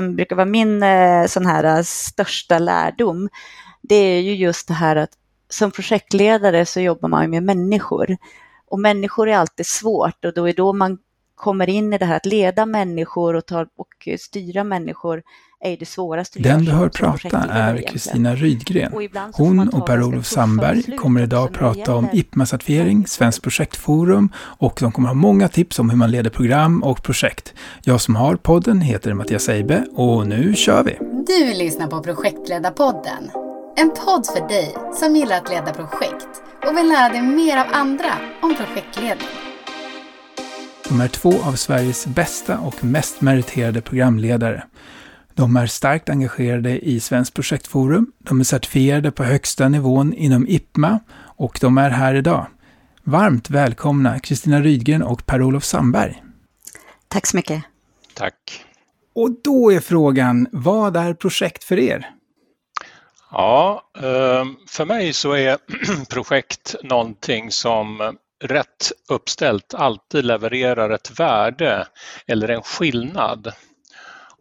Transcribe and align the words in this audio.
som 0.00 0.16
brukar 0.16 0.36
vara 0.36 0.46
min 0.46 0.82
eh, 0.82 1.26
sån 1.26 1.46
här 1.46 1.64
eh, 1.64 1.82
största 1.82 2.58
lärdom, 2.58 3.28
det 3.82 3.94
är 3.94 4.20
ju 4.20 4.34
just 4.34 4.68
det 4.68 4.74
här 4.74 4.96
att 4.96 5.10
som 5.48 5.70
projektledare 5.70 6.66
så 6.66 6.80
jobbar 6.80 7.08
man 7.08 7.30
med 7.30 7.42
människor. 7.42 8.16
Och 8.66 8.80
människor 8.80 9.28
är 9.28 9.36
alltid 9.36 9.66
svårt 9.66 10.24
och 10.24 10.34
då 10.34 10.48
är 10.48 10.52
då 10.52 10.72
man 10.72 10.98
kommer 11.40 11.68
in 11.68 11.92
i 11.92 11.98
det 11.98 12.04
här 12.04 12.16
att 12.16 12.26
leda 12.26 12.66
människor 12.66 13.36
och, 13.36 13.46
ta, 13.46 13.60
och 13.60 14.18
styra 14.18 14.64
människor 14.64 15.22
är 15.64 15.76
det 15.76 15.86
svåraste 15.86 16.38
Den 16.38 16.64
du 16.64 16.72
hör 16.72 16.88
prata 16.88 17.38
är 17.38 17.82
Kristina 17.82 18.34
Rydgren. 18.34 18.92
Hon 19.32 19.68
och 19.68 19.86
Per-Olof 19.86 20.26
Sandberg 20.26 20.96
kommer 20.96 21.22
idag 21.22 21.44
att 21.44 21.52
prata 21.52 21.94
om 21.94 22.08
IPMA-certifiering, 22.12 23.06
Svenskt 23.06 23.42
projektforum 23.42 24.32
och 24.36 24.78
de 24.80 24.92
kommer 24.92 25.08
ha 25.08 25.14
många 25.14 25.48
tips 25.48 25.78
om 25.78 25.90
hur 25.90 25.96
man 25.96 26.10
leder 26.10 26.30
program 26.30 26.82
och 26.82 27.02
projekt. 27.02 27.54
Jag 27.82 28.00
som 28.00 28.16
har 28.16 28.36
podden 28.36 28.80
heter 28.80 29.14
Mattias 29.14 29.48
Eibe 29.48 29.84
och 29.94 30.26
nu 30.26 30.54
kör 30.54 30.84
vi! 30.84 30.98
Du 31.26 31.58
lyssnar 31.58 31.86
på 31.86 32.02
Projektledarpodden. 32.02 33.30
En 33.76 33.90
podd 33.90 34.26
för 34.26 34.48
dig 34.48 34.74
som 34.94 35.16
gillar 35.16 35.36
att 35.36 35.50
leda 35.50 35.72
projekt 35.72 36.42
och 36.66 36.76
vill 36.76 36.88
lära 36.88 37.08
dig 37.08 37.22
mer 37.22 37.56
av 37.56 37.66
andra 37.72 38.12
om 38.42 38.54
projektledning. 38.54 39.49
De 40.90 41.00
är 41.00 41.08
två 41.08 41.42
av 41.42 41.52
Sveriges 41.52 42.06
bästa 42.06 42.58
och 42.58 42.84
mest 42.84 43.20
meriterade 43.20 43.80
programledare. 43.80 44.64
De 45.34 45.56
är 45.56 45.66
starkt 45.66 46.08
engagerade 46.08 46.78
i 46.78 47.00
Svenskt 47.00 47.34
projektforum. 47.34 48.12
De 48.18 48.40
är 48.40 48.44
certifierade 48.44 49.10
på 49.10 49.24
högsta 49.24 49.68
nivån 49.68 50.14
inom 50.14 50.46
IPMA 50.48 51.00
och 51.36 51.58
de 51.60 51.78
är 51.78 51.90
här 51.90 52.14
idag. 52.14 52.46
Varmt 53.04 53.50
välkomna 53.50 54.18
Kristina 54.18 54.60
Rydgren 54.60 55.02
och 55.02 55.26
Per-Olof 55.26 55.64
Sandberg. 55.64 56.22
Tack 57.08 57.26
så 57.26 57.36
mycket. 57.36 57.62
Tack. 58.14 58.64
Och 59.14 59.30
då 59.44 59.72
är 59.72 59.80
frågan, 59.80 60.46
vad 60.52 60.96
är 60.96 61.14
projekt 61.14 61.64
för 61.64 61.78
er? 61.78 62.10
Ja, 63.30 63.90
eh, 63.96 64.44
för 64.68 64.84
mig 64.84 65.12
så 65.12 65.32
är 65.32 65.58
projekt 66.10 66.74
någonting 66.82 67.50
som 67.50 68.16
rätt 68.40 68.92
uppställt 69.08 69.74
alltid 69.74 70.24
levererar 70.24 70.90
ett 70.90 71.20
värde 71.20 71.86
eller 72.26 72.48
en 72.48 72.62
skillnad. 72.62 73.52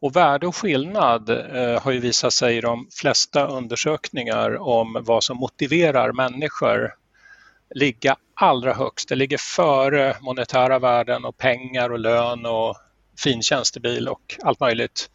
Och 0.02 0.16
värde 0.16 0.48
och 0.48 0.56
skillnad 0.56 1.30
eh, 1.30 1.82
har 1.82 1.92
ju 1.92 2.00
visat 2.00 2.34
sig 2.34 2.58
i 2.58 2.62
de 2.62 2.88
flesta 2.92 3.48
undersökningar 3.48 4.58
om 4.62 4.98
vad 5.02 5.24
som 5.24 5.38
motiverar 5.38 6.12
människor 6.12 6.94
ligga 7.76 8.16
allra 8.34 8.74
högst. 8.74 9.10
Det 9.10 9.16
ligger 9.16 9.38
före 9.38 10.16
monetära 10.22 10.80
värden 10.80 11.26
och 11.26 11.38
pengar 11.38 11.90
och 11.90 12.00
lön 12.00 12.46
och 12.46 12.78
fin 13.24 13.42
tjänstebil 13.42 14.08
och 14.08 14.38
allt 14.44 14.60
möjligt. 14.60 15.10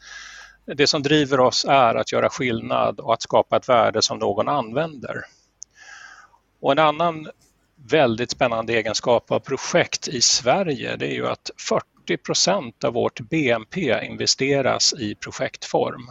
Det 0.66 0.86
som 0.86 1.02
driver 1.02 1.40
oss 1.40 1.64
är 1.68 1.94
att 1.94 2.12
göra 2.12 2.30
skillnad 2.30 3.00
och 3.00 3.14
att 3.14 3.22
skapa 3.22 3.56
ett 3.56 3.68
värde 3.68 4.02
som 4.02 4.18
någon 4.18 4.48
använder. 4.48 5.24
Och 6.60 6.72
en 6.72 6.78
annan 6.78 7.28
väldigt 7.90 8.30
spännande 8.30 8.72
egenskap 8.72 9.30
av 9.30 9.38
projekt 9.38 10.08
i 10.08 10.20
Sverige 10.20 10.96
det 10.96 11.06
är 11.06 11.14
ju 11.14 11.26
att 11.26 11.50
40 11.68 12.16
procent 12.16 12.84
av 12.84 12.92
vårt 12.92 13.20
BNP 13.20 14.04
investeras 14.04 14.94
i 14.98 15.14
projektform. 15.14 16.06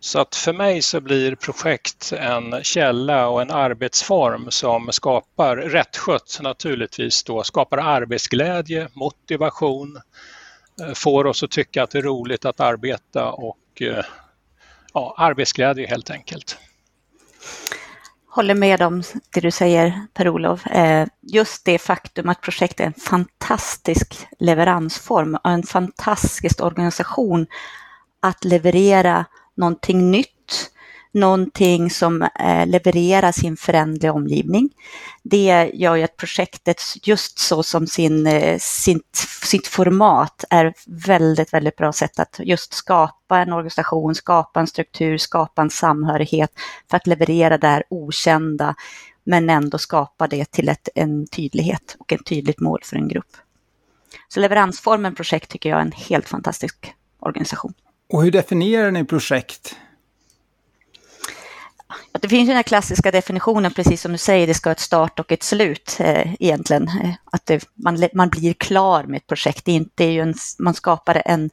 Så 0.00 0.20
att 0.20 0.34
för 0.34 0.52
mig 0.52 0.82
så 0.82 1.00
blir 1.00 1.34
projekt 1.34 2.12
en 2.12 2.62
källa 2.62 3.28
och 3.28 3.42
en 3.42 3.50
arbetsform 3.50 4.50
som 4.50 4.92
skapar, 4.92 5.56
rättskött 5.56 6.38
naturligtvis 6.42 7.24
då, 7.24 7.42
skapar 7.42 7.78
arbetsglädje, 7.78 8.88
motivation, 8.92 10.00
eh, 10.80 10.94
får 10.94 11.26
oss 11.26 11.42
att 11.42 11.50
tycka 11.50 11.82
att 11.82 11.90
det 11.90 11.98
är 11.98 12.02
roligt 12.02 12.44
att 12.44 12.60
arbeta 12.60 13.30
och 13.30 13.82
eh, 13.82 14.04
ja, 14.94 15.14
arbetsglädje 15.18 15.86
helt 15.86 16.10
enkelt 16.10 16.58
håller 18.34 18.54
med 18.54 18.82
om 18.82 19.02
det 19.34 19.40
du 19.40 19.50
säger 19.50 20.06
Per-Olof. 20.14 20.66
Eh, 20.66 21.06
just 21.20 21.64
det 21.64 21.78
faktum 21.78 22.28
att 22.28 22.40
projektet 22.40 22.80
är 22.80 22.86
en 22.86 22.92
fantastisk 22.92 24.26
leveransform 24.38 25.38
och 25.44 25.50
en 25.50 25.62
fantastisk 25.62 26.62
organisation 26.62 27.46
att 28.22 28.44
leverera 28.44 29.24
någonting 29.56 30.10
nytt 30.10 30.41
någonting 31.14 31.90
som 31.90 32.28
levereras 32.66 32.82
levererar 32.92 33.32
sin 33.32 33.56
föränderliga 33.56 34.12
omgivning. 34.12 34.70
Det 35.22 35.70
gör 35.74 35.96
ju 35.96 36.02
att 36.02 36.16
projektet 36.16 36.82
just 37.02 37.38
så 37.38 37.62
som 37.62 37.86
sin, 37.86 38.26
eh, 38.26 38.58
sitt, 38.58 39.16
sitt 39.42 39.66
format 39.66 40.44
är 40.50 40.74
väldigt, 40.86 41.52
väldigt 41.52 41.76
bra 41.76 41.92
sätt 41.92 42.18
att 42.18 42.40
just 42.42 42.74
skapa 42.74 43.38
en 43.38 43.52
organisation, 43.52 44.14
skapa 44.14 44.60
en 44.60 44.66
struktur, 44.66 45.18
skapa 45.18 45.62
en 45.62 45.70
samhörighet 45.70 46.50
för 46.90 46.96
att 46.96 47.06
leverera 47.06 47.58
det 47.58 47.66
här 47.66 47.84
okända 47.90 48.74
men 49.24 49.50
ändå 49.50 49.78
skapa 49.78 50.26
det 50.26 50.50
till 50.50 50.68
ett, 50.68 50.88
en 50.94 51.26
tydlighet 51.26 51.96
och 51.98 52.12
ett 52.12 52.24
tydligt 52.26 52.60
mål 52.60 52.80
för 52.84 52.96
en 52.96 53.08
grupp. 53.08 53.36
Så 54.28 54.40
leveransformen 54.40 55.14
projekt 55.14 55.50
tycker 55.50 55.70
jag 55.70 55.78
är 55.78 55.82
en 55.82 55.92
helt 55.92 56.28
fantastisk 56.28 56.94
organisation. 57.20 57.74
Och 58.12 58.22
hur 58.22 58.30
definierar 58.30 58.90
ni 58.90 59.04
projekt? 59.04 59.76
Det 62.20 62.28
finns 62.28 62.42
ju 62.42 62.46
den 62.46 62.56
här 62.56 62.62
klassiska 62.62 63.10
definitionen, 63.10 63.72
precis 63.72 64.00
som 64.00 64.12
du 64.12 64.18
säger, 64.18 64.46
det 64.46 64.54
ska 64.54 64.68
ha 64.68 64.72
ett 64.72 64.80
start 64.80 65.20
och 65.20 65.32
ett 65.32 65.42
slut 65.42 65.96
eh, 66.00 66.34
egentligen. 66.42 66.88
Eh, 66.88 67.10
att 67.24 67.46
det, 67.46 67.68
man, 67.74 68.08
man 68.14 68.28
blir 68.28 68.52
klar 68.52 69.04
med 69.04 69.16
ett 69.16 69.26
projekt. 69.26 69.64
Det 69.64 69.72
är 69.72 69.76
inte 69.76 70.04
ju 70.04 70.20
en, 70.20 70.34
man 70.58 70.74
skapar 70.74 71.22
en, 71.24 71.50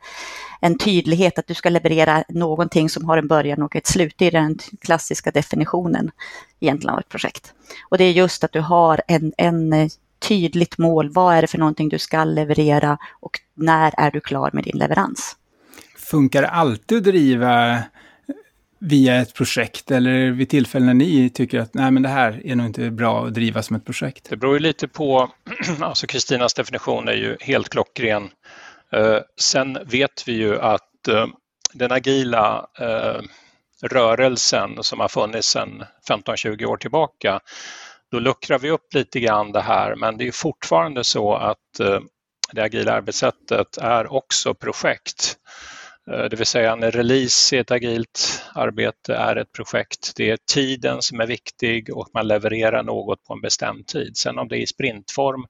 en 0.61 0.77
tydlighet 0.77 1.39
att 1.39 1.47
du 1.47 1.53
ska 1.53 1.69
leverera 1.69 2.23
någonting 2.29 2.89
som 2.89 3.05
har 3.05 3.17
en 3.17 3.27
början 3.27 3.61
och 3.61 3.75
ett 3.75 3.87
slut. 3.87 4.13
Det 4.17 4.25
är 4.25 4.31
den 4.31 4.57
klassiska 4.81 5.31
definitionen 5.31 6.11
egentligen 6.59 6.93
av 6.93 6.99
ett 6.99 7.09
projekt. 7.09 7.53
Och 7.89 7.97
det 7.97 8.03
är 8.03 8.11
just 8.11 8.43
att 8.43 8.51
du 8.51 8.59
har 8.59 9.01
en, 9.07 9.33
en 9.37 9.73
eh, 9.73 9.87
tydligt 10.19 10.77
mål. 10.77 11.09
Vad 11.09 11.35
är 11.35 11.41
det 11.41 11.47
för 11.47 11.57
någonting 11.57 11.89
du 11.89 11.99
ska 11.99 12.23
leverera 12.23 12.97
och 13.19 13.39
när 13.55 13.93
är 13.97 14.11
du 14.11 14.19
klar 14.19 14.49
med 14.53 14.63
din 14.63 14.77
leverans? 14.77 15.35
Funkar 15.97 16.41
det 16.41 16.49
alltid 16.49 16.97
att 16.97 17.03
driva 17.03 17.83
via 18.79 19.15
ett 19.15 19.33
projekt 19.33 19.91
eller 19.91 20.31
vid 20.31 20.49
tillfällen 20.49 20.87
när 20.87 20.93
ni 20.93 21.29
tycker 21.29 21.59
att 21.59 21.73
nej 21.73 21.91
men 21.91 22.03
det 22.03 22.09
här 22.09 22.41
är 22.45 22.55
nog 22.55 22.65
inte 22.65 22.91
bra 22.91 23.25
att 23.25 23.33
driva 23.33 23.63
som 23.63 23.75
ett 23.75 23.85
projekt? 23.85 24.29
Det 24.29 24.37
beror 24.37 24.53
ju 24.53 24.59
lite 24.59 24.87
på, 24.87 25.31
alltså 25.81 26.07
Kristinas 26.07 26.53
definition 26.53 27.07
är 27.07 27.13
ju 27.13 27.37
helt 27.39 27.69
klockren. 27.69 28.29
Eh, 28.93 29.17
sen 29.39 29.77
vet 29.85 30.27
vi 30.27 30.33
ju 30.33 30.59
att 30.59 31.07
eh, 31.07 31.27
den 31.73 31.91
agila 31.91 32.67
eh, 32.79 33.21
rörelsen 33.81 34.83
som 34.83 34.99
har 34.99 35.07
funnits 35.07 35.47
sedan 35.47 35.83
15-20 36.09 36.65
år 36.65 36.77
tillbaka, 36.77 37.39
då 38.11 38.19
luckrar 38.19 38.59
vi 38.59 38.69
upp 38.69 38.93
lite 38.93 39.19
grann 39.19 39.51
det 39.51 39.61
här 39.61 39.95
men 39.95 40.17
det 40.17 40.27
är 40.27 40.31
fortfarande 40.31 41.03
så 41.03 41.35
att 41.35 41.79
eh, 41.79 41.99
det 42.51 42.63
agila 42.63 42.93
arbetssättet 42.93 43.77
är 43.77 44.13
också 44.13 44.53
projekt. 44.53 45.37
Eh, 46.09 46.23
det 46.23 46.35
vill 46.35 46.45
säga 46.45 46.71
en 46.71 46.91
release 46.91 47.55
i 47.55 47.59
ett 47.59 47.71
agilt 47.71 48.43
arbete 48.55 49.15
är 49.15 49.35
ett 49.35 49.51
projekt. 49.51 50.11
Det 50.15 50.29
är 50.29 50.37
tiden 50.53 51.01
som 51.01 51.19
är 51.19 51.27
viktig 51.27 51.97
och 51.97 52.09
man 52.13 52.27
levererar 52.27 52.83
något 52.83 53.23
på 53.23 53.33
en 53.33 53.41
bestämd 53.41 53.87
tid. 53.87 54.17
Sen 54.17 54.39
om 54.39 54.47
det 54.47 54.57
är 54.57 54.61
i 54.61 54.67
sprintform 54.67 55.45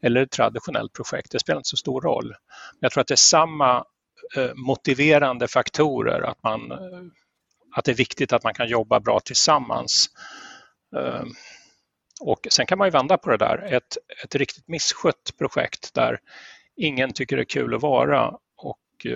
eller 0.00 0.22
ett 0.22 0.30
traditionellt 0.30 0.92
projekt, 0.92 1.30
det 1.30 1.38
spelar 1.38 1.58
inte 1.58 1.68
så 1.68 1.76
stor 1.76 2.00
roll. 2.00 2.34
Jag 2.80 2.92
tror 2.92 3.00
att 3.00 3.06
det 3.06 3.14
är 3.14 3.16
samma 3.16 3.84
eh, 4.36 4.54
motiverande 4.54 5.48
faktorer, 5.48 6.20
att, 6.20 6.42
man, 6.42 6.72
eh, 6.72 6.78
att 7.76 7.84
det 7.84 7.90
är 7.90 7.96
viktigt 7.96 8.32
att 8.32 8.44
man 8.44 8.54
kan 8.54 8.68
jobba 8.68 9.00
bra 9.00 9.20
tillsammans. 9.20 10.10
Ehm, 10.96 11.28
och 12.20 12.46
sen 12.50 12.66
kan 12.66 12.78
man 12.78 12.86
ju 12.86 12.90
vända 12.90 13.18
på 13.18 13.30
det 13.30 13.36
där. 13.36 13.72
Ett, 13.72 13.96
ett 14.24 14.34
riktigt 14.34 14.68
misskött 14.68 15.34
projekt 15.38 15.94
där 15.94 16.18
ingen 16.76 17.12
tycker 17.12 17.36
det 17.36 17.42
är 17.42 17.44
kul 17.44 17.74
att 17.74 17.82
vara 17.82 18.28
och 18.56 19.06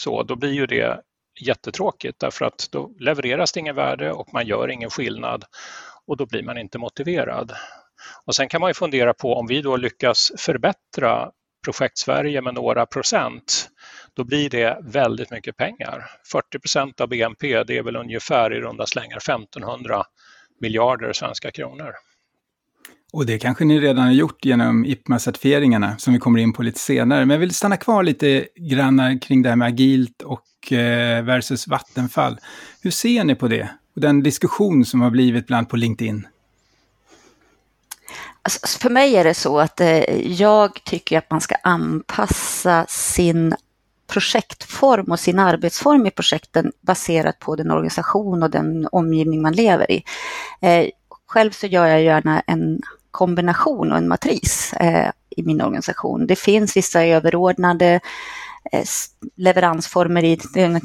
så 0.00 0.22
då 0.22 0.36
blir 0.36 0.52
ju 0.52 0.66
det 0.66 1.00
jättetråkigt 1.40 2.18
därför 2.18 2.44
att 2.44 2.68
då 2.72 2.90
levereras 2.98 3.52
det 3.52 3.60
ingen 3.60 3.74
värde 3.74 4.12
och 4.12 4.32
man 4.32 4.46
gör 4.46 4.70
ingen 4.70 4.90
skillnad 4.90 5.44
och 6.06 6.16
då 6.16 6.26
blir 6.26 6.42
man 6.42 6.58
inte 6.58 6.78
motiverad. 6.78 7.52
Och 8.24 8.34
sen 8.34 8.48
kan 8.48 8.60
man 8.60 8.70
ju 8.70 8.74
fundera 8.74 9.14
på 9.14 9.34
om 9.34 9.46
vi 9.46 9.62
då 9.62 9.76
lyckas 9.76 10.32
förbättra 10.38 11.30
projekt 11.64 11.98
Sverige 11.98 12.42
med 12.42 12.54
några 12.54 12.86
procent, 12.86 13.68
då 14.14 14.24
blir 14.24 14.50
det 14.50 14.78
väldigt 14.82 15.30
mycket 15.30 15.56
pengar. 15.56 16.10
40 16.32 16.58
procent 16.58 17.00
av 17.00 17.08
BNP, 17.08 17.64
det 17.64 17.78
är 17.78 17.82
väl 17.82 17.96
ungefär 17.96 18.52
i 18.52 18.60
runda 18.60 18.86
slängar 18.86 19.16
1500 19.16 20.02
miljarder 20.60 21.12
svenska 21.12 21.50
kronor. 21.50 21.94
Och 23.12 23.26
det 23.26 23.38
kanske 23.38 23.64
ni 23.64 23.80
redan 23.80 24.04
har 24.04 24.12
gjort 24.12 24.44
genom 24.44 24.84
IPMA-certifieringarna 24.84 25.98
som 25.98 26.12
vi 26.12 26.18
kommer 26.18 26.38
in 26.38 26.52
på 26.52 26.62
lite 26.62 26.80
senare. 26.80 27.26
Men 27.26 27.34
jag 27.34 27.38
vill 27.38 27.54
stanna 27.54 27.76
kvar 27.76 28.02
lite 28.02 28.46
grann 28.56 29.18
kring 29.18 29.42
det 29.42 29.48
här 29.48 29.56
med 29.56 29.68
agilt 29.68 30.22
och 30.22 30.72
eh, 30.72 31.22
versus 31.22 31.68
Vattenfall. 31.68 32.38
Hur 32.82 32.90
ser 32.90 33.24
ni 33.24 33.34
på 33.34 33.48
det? 33.48 33.68
Och 33.94 34.00
den 34.00 34.22
diskussion 34.22 34.84
som 34.84 35.00
har 35.00 35.10
blivit 35.10 35.46
bland 35.46 35.68
på 35.68 35.76
LinkedIn? 35.76 36.26
Alltså, 38.42 38.58
alltså, 38.62 38.78
för 38.78 38.90
mig 38.90 39.16
är 39.16 39.24
det 39.24 39.34
så 39.34 39.58
att 39.58 39.80
eh, 39.80 40.32
jag 40.32 40.84
tycker 40.84 41.18
att 41.18 41.30
man 41.30 41.40
ska 41.40 41.54
anpassa 41.62 42.86
sin 42.88 43.54
projektform 44.06 45.10
och 45.10 45.20
sin 45.20 45.38
arbetsform 45.38 46.06
i 46.06 46.10
projekten 46.10 46.72
baserat 46.80 47.38
på 47.38 47.56
den 47.56 47.70
organisation 47.70 48.42
och 48.42 48.50
den 48.50 48.88
omgivning 48.92 49.42
man 49.42 49.52
lever 49.52 49.90
i. 49.90 50.04
Eh, 50.60 50.86
själv 51.26 51.50
så 51.50 51.66
gör 51.66 51.86
jag 51.86 52.02
gärna 52.02 52.40
en 52.40 52.80
kombination 53.10 53.92
och 53.92 53.98
en 53.98 54.08
matris 54.08 54.72
eh, 54.72 55.10
i 55.36 55.42
min 55.42 55.60
organisation. 55.60 56.26
Det 56.26 56.36
finns 56.36 56.76
vissa 56.76 57.04
överordnade 57.04 58.00
eh, 58.72 58.84
leveransformer 59.36 60.24
i 60.24 60.38
den, 60.54 60.80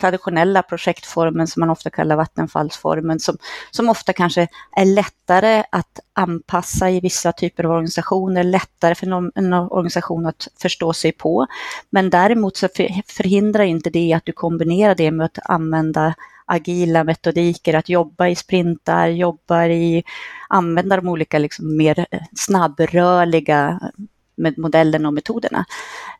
traditionella 0.00 0.62
projektformen 0.62 1.46
som 1.46 1.60
man 1.60 1.70
ofta 1.70 1.90
kallar 1.90 2.16
vattenfallsformen 2.16 3.20
som, 3.20 3.38
som 3.70 3.88
ofta 3.88 4.12
kanske 4.12 4.48
är 4.76 4.84
lättare 4.84 5.64
att 5.72 6.00
anpassa 6.12 6.90
i 6.90 7.00
vissa 7.00 7.32
typer 7.32 7.64
av 7.64 7.70
organisationer, 7.70 8.44
lättare 8.44 8.94
för 8.94 9.06
någon 9.06 9.30
en 9.34 9.52
organisation 9.52 10.26
att 10.26 10.48
förstå 10.62 10.92
sig 10.92 11.12
på. 11.12 11.46
Men 11.90 12.10
däremot 12.10 12.56
så 12.56 12.68
förhindrar 13.06 13.64
inte 13.64 13.90
det 13.90 14.12
att 14.12 14.24
du 14.24 14.32
kombinerar 14.32 14.94
det 14.94 15.10
med 15.10 15.24
att 15.24 15.38
använda 15.44 16.14
agila 16.46 17.04
metodiker, 17.04 17.74
att 17.74 17.88
jobba 17.88 18.28
i 18.28 18.36
sprintar, 18.36 19.08
jobba 19.08 19.66
i, 19.66 20.04
använda 20.48 20.96
de 20.96 21.08
olika 21.08 21.38
liksom 21.38 21.76
mer 21.76 22.06
eh, 22.10 22.20
snabbrörliga 22.36 23.80
eh, 23.82 24.04
med 24.36 24.58
modellen 24.58 25.06
och 25.06 25.14
metoderna. 25.14 25.64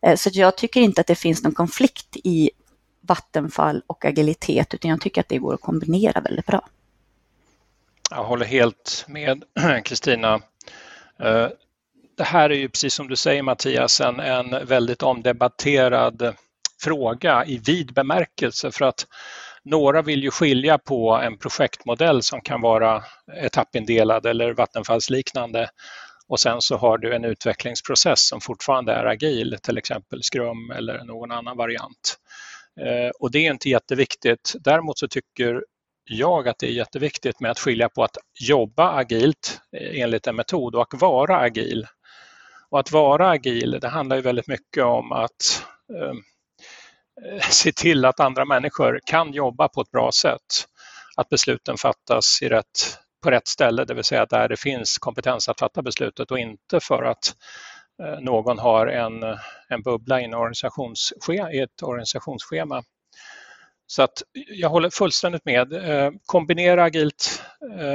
Eh, 0.03 0.17
så 0.17 0.31
jag 0.33 0.57
tycker 0.57 0.81
inte 0.81 1.01
att 1.01 1.07
det 1.07 1.15
finns 1.15 1.43
någon 1.43 1.55
konflikt 1.55 2.17
i 2.25 2.51
vattenfall 3.01 3.83
och 3.87 4.05
agilitet, 4.05 4.75
utan 4.75 4.91
jag 4.91 5.01
tycker 5.01 5.21
att 5.21 5.29
det 5.29 5.39
går 5.39 5.55
att 5.55 5.61
kombinera 5.61 6.21
väldigt 6.21 6.47
bra. 6.47 6.69
Jag 8.11 8.25
håller 8.25 8.47
helt 8.47 9.05
med 9.09 9.45
Kristina. 9.85 10.41
Det 12.17 12.25
här 12.25 12.51
är 12.51 12.55
ju 12.55 12.69
precis 12.69 12.95
som 12.95 13.09
du 13.09 13.17
säger 13.17 13.43
Mattias 13.43 14.01
en, 14.01 14.21
en 14.21 14.67
väldigt 14.67 15.03
omdebatterad 15.03 16.35
fråga 16.81 17.45
i 17.45 17.59
vid 17.59 17.95
bemärkelse 17.95 18.71
för 18.71 18.85
att 18.85 19.07
några 19.67 20.03
vill 20.03 20.23
ju 20.23 20.31
skilja 20.31 20.79
på 20.79 21.17
en 21.17 21.39
projektmodell 21.39 22.23
som 22.23 22.41
kan 22.41 22.61
vara 22.61 23.05
etappindelad 23.43 24.27
eller 24.27 24.55
vattenfallsliknande 24.55 25.69
och 26.29 26.41
sen 26.41 26.61
så 26.61 26.77
har 26.77 26.99
du 26.99 27.15
en 27.15 27.25
utvecklingsprocess 27.25 28.29
som 28.29 28.41
fortfarande 28.41 28.93
är 28.93 29.05
agil, 29.05 29.59
till 29.63 29.79
exempel 29.79 30.23
Scrum 30.23 30.71
eller 30.71 31.05
någon 31.05 31.33
annan 31.33 31.57
variant. 31.57 32.19
Eh, 32.81 33.11
och 33.21 33.31
det 33.31 33.47
är 33.47 33.51
inte 33.51 33.69
jätteviktigt. 33.69 34.55
Däremot 34.61 34.99
så 34.99 35.09
tycker 35.09 35.65
jag 36.05 36.49
att 36.49 36.59
det 36.59 36.67
är 36.67 36.73
jätteviktigt 36.73 37.41
med 37.41 37.51
att 37.51 37.59
skilja 37.59 37.89
på 37.89 38.05
att 38.05 38.17
jobba 38.41 38.93
agilt 38.93 39.61
eh, 39.77 40.01
enligt 40.01 40.27
en 40.27 40.37
metod 40.37 40.75
och 40.75 40.95
att 40.95 41.01
vara 41.01 41.39
agil. 41.39 41.87
Och 42.71 42.81
att 42.81 42.93
vara 42.93 43.31
agil, 43.31 43.79
det 43.81 43.89
handlar 43.89 44.17
ju 44.17 44.23
väldigt 44.23 44.49
mycket 44.49 44.85
om 44.85 45.13
att 45.13 45.65
eh, 45.95 46.13
Eh, 47.25 47.41
se 47.41 47.73
till 47.73 48.05
att 48.05 48.21
andra 48.21 48.45
människor 48.45 49.01
kan 49.07 49.33
jobba 49.33 49.69
på 49.69 49.81
ett 49.81 49.91
bra 49.91 50.13
sätt. 50.13 50.69
Att 51.17 51.29
besluten 51.29 51.77
fattas 51.77 52.43
i 52.43 52.49
rätt 52.49 52.99
på 53.23 53.31
rätt 53.31 53.49
ställe, 53.49 53.85
det 53.85 53.95
vill 53.95 54.05
säga 54.05 54.27
där 54.27 54.49
det 54.49 54.57
finns 54.57 54.99
kompetens 54.99 55.49
att 55.49 55.61
fatta 55.61 55.83
beslutet 55.83 56.31
och 56.31 56.39
inte 56.39 56.81
för 56.81 57.03
att 57.03 57.35
eh, 58.03 58.21
någon 58.21 58.59
har 58.59 58.87
en, 58.87 59.23
en 59.69 59.83
bubbla 59.83 60.21
i, 60.21 60.25
en 60.25 60.35
organisationsschema, 60.35 61.53
i 61.53 61.61
ett 61.61 61.83
organisationsschema. 61.83 62.83
Så 63.87 64.03
att 64.03 64.23
jag 64.33 64.69
håller 64.69 64.91
fullständigt 64.91 65.45
med. 65.45 65.73
Eh, 65.73 66.11
kombinera 66.27 66.85
agilt 66.85 67.43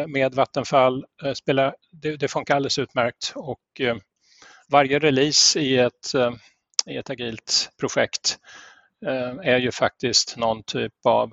med 0.07 0.35
Vattenfall, 0.35 1.05
spela, 1.33 1.73
det, 1.91 2.17
det 2.17 2.27
funkar 2.27 2.55
alldeles 2.55 2.79
utmärkt 2.79 3.33
och 3.35 3.81
varje 4.69 4.99
release 4.99 5.59
i 5.59 5.77
ett, 5.77 6.13
i 6.87 6.97
ett 6.97 7.09
agilt 7.09 7.69
projekt 7.79 8.39
är 9.43 9.57
ju 9.57 9.71
faktiskt 9.71 10.37
någon 10.37 10.63
typ 10.63 10.93
av 11.05 11.31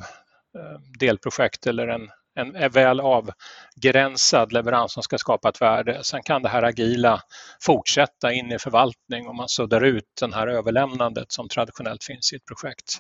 delprojekt 0.99 1.67
eller 1.67 1.89
en, 1.89 2.11
en, 2.39 2.71
väl 2.71 3.01
avgränsad 3.01 4.53
leverans 4.53 4.93
som 4.93 5.03
ska 5.03 5.19
skapa 5.19 5.49
ett 5.49 5.61
värde. 5.61 6.05
Sen 6.05 6.23
kan 6.23 6.43
det 6.43 6.49
här 6.49 6.63
agila 6.63 7.23
fortsätta 7.61 8.33
in 8.33 8.53
i 8.53 8.59
förvaltning 8.59 9.29
och 9.29 9.35
man 9.35 9.49
suddar 9.49 9.85
ut 9.85 10.05
det 10.21 10.35
här 10.35 10.47
överlämnandet 10.47 11.33
som 11.33 11.49
traditionellt 11.49 12.05
finns 12.05 12.33
i 12.33 12.37
ett 12.37 12.45
projekt. 12.45 12.99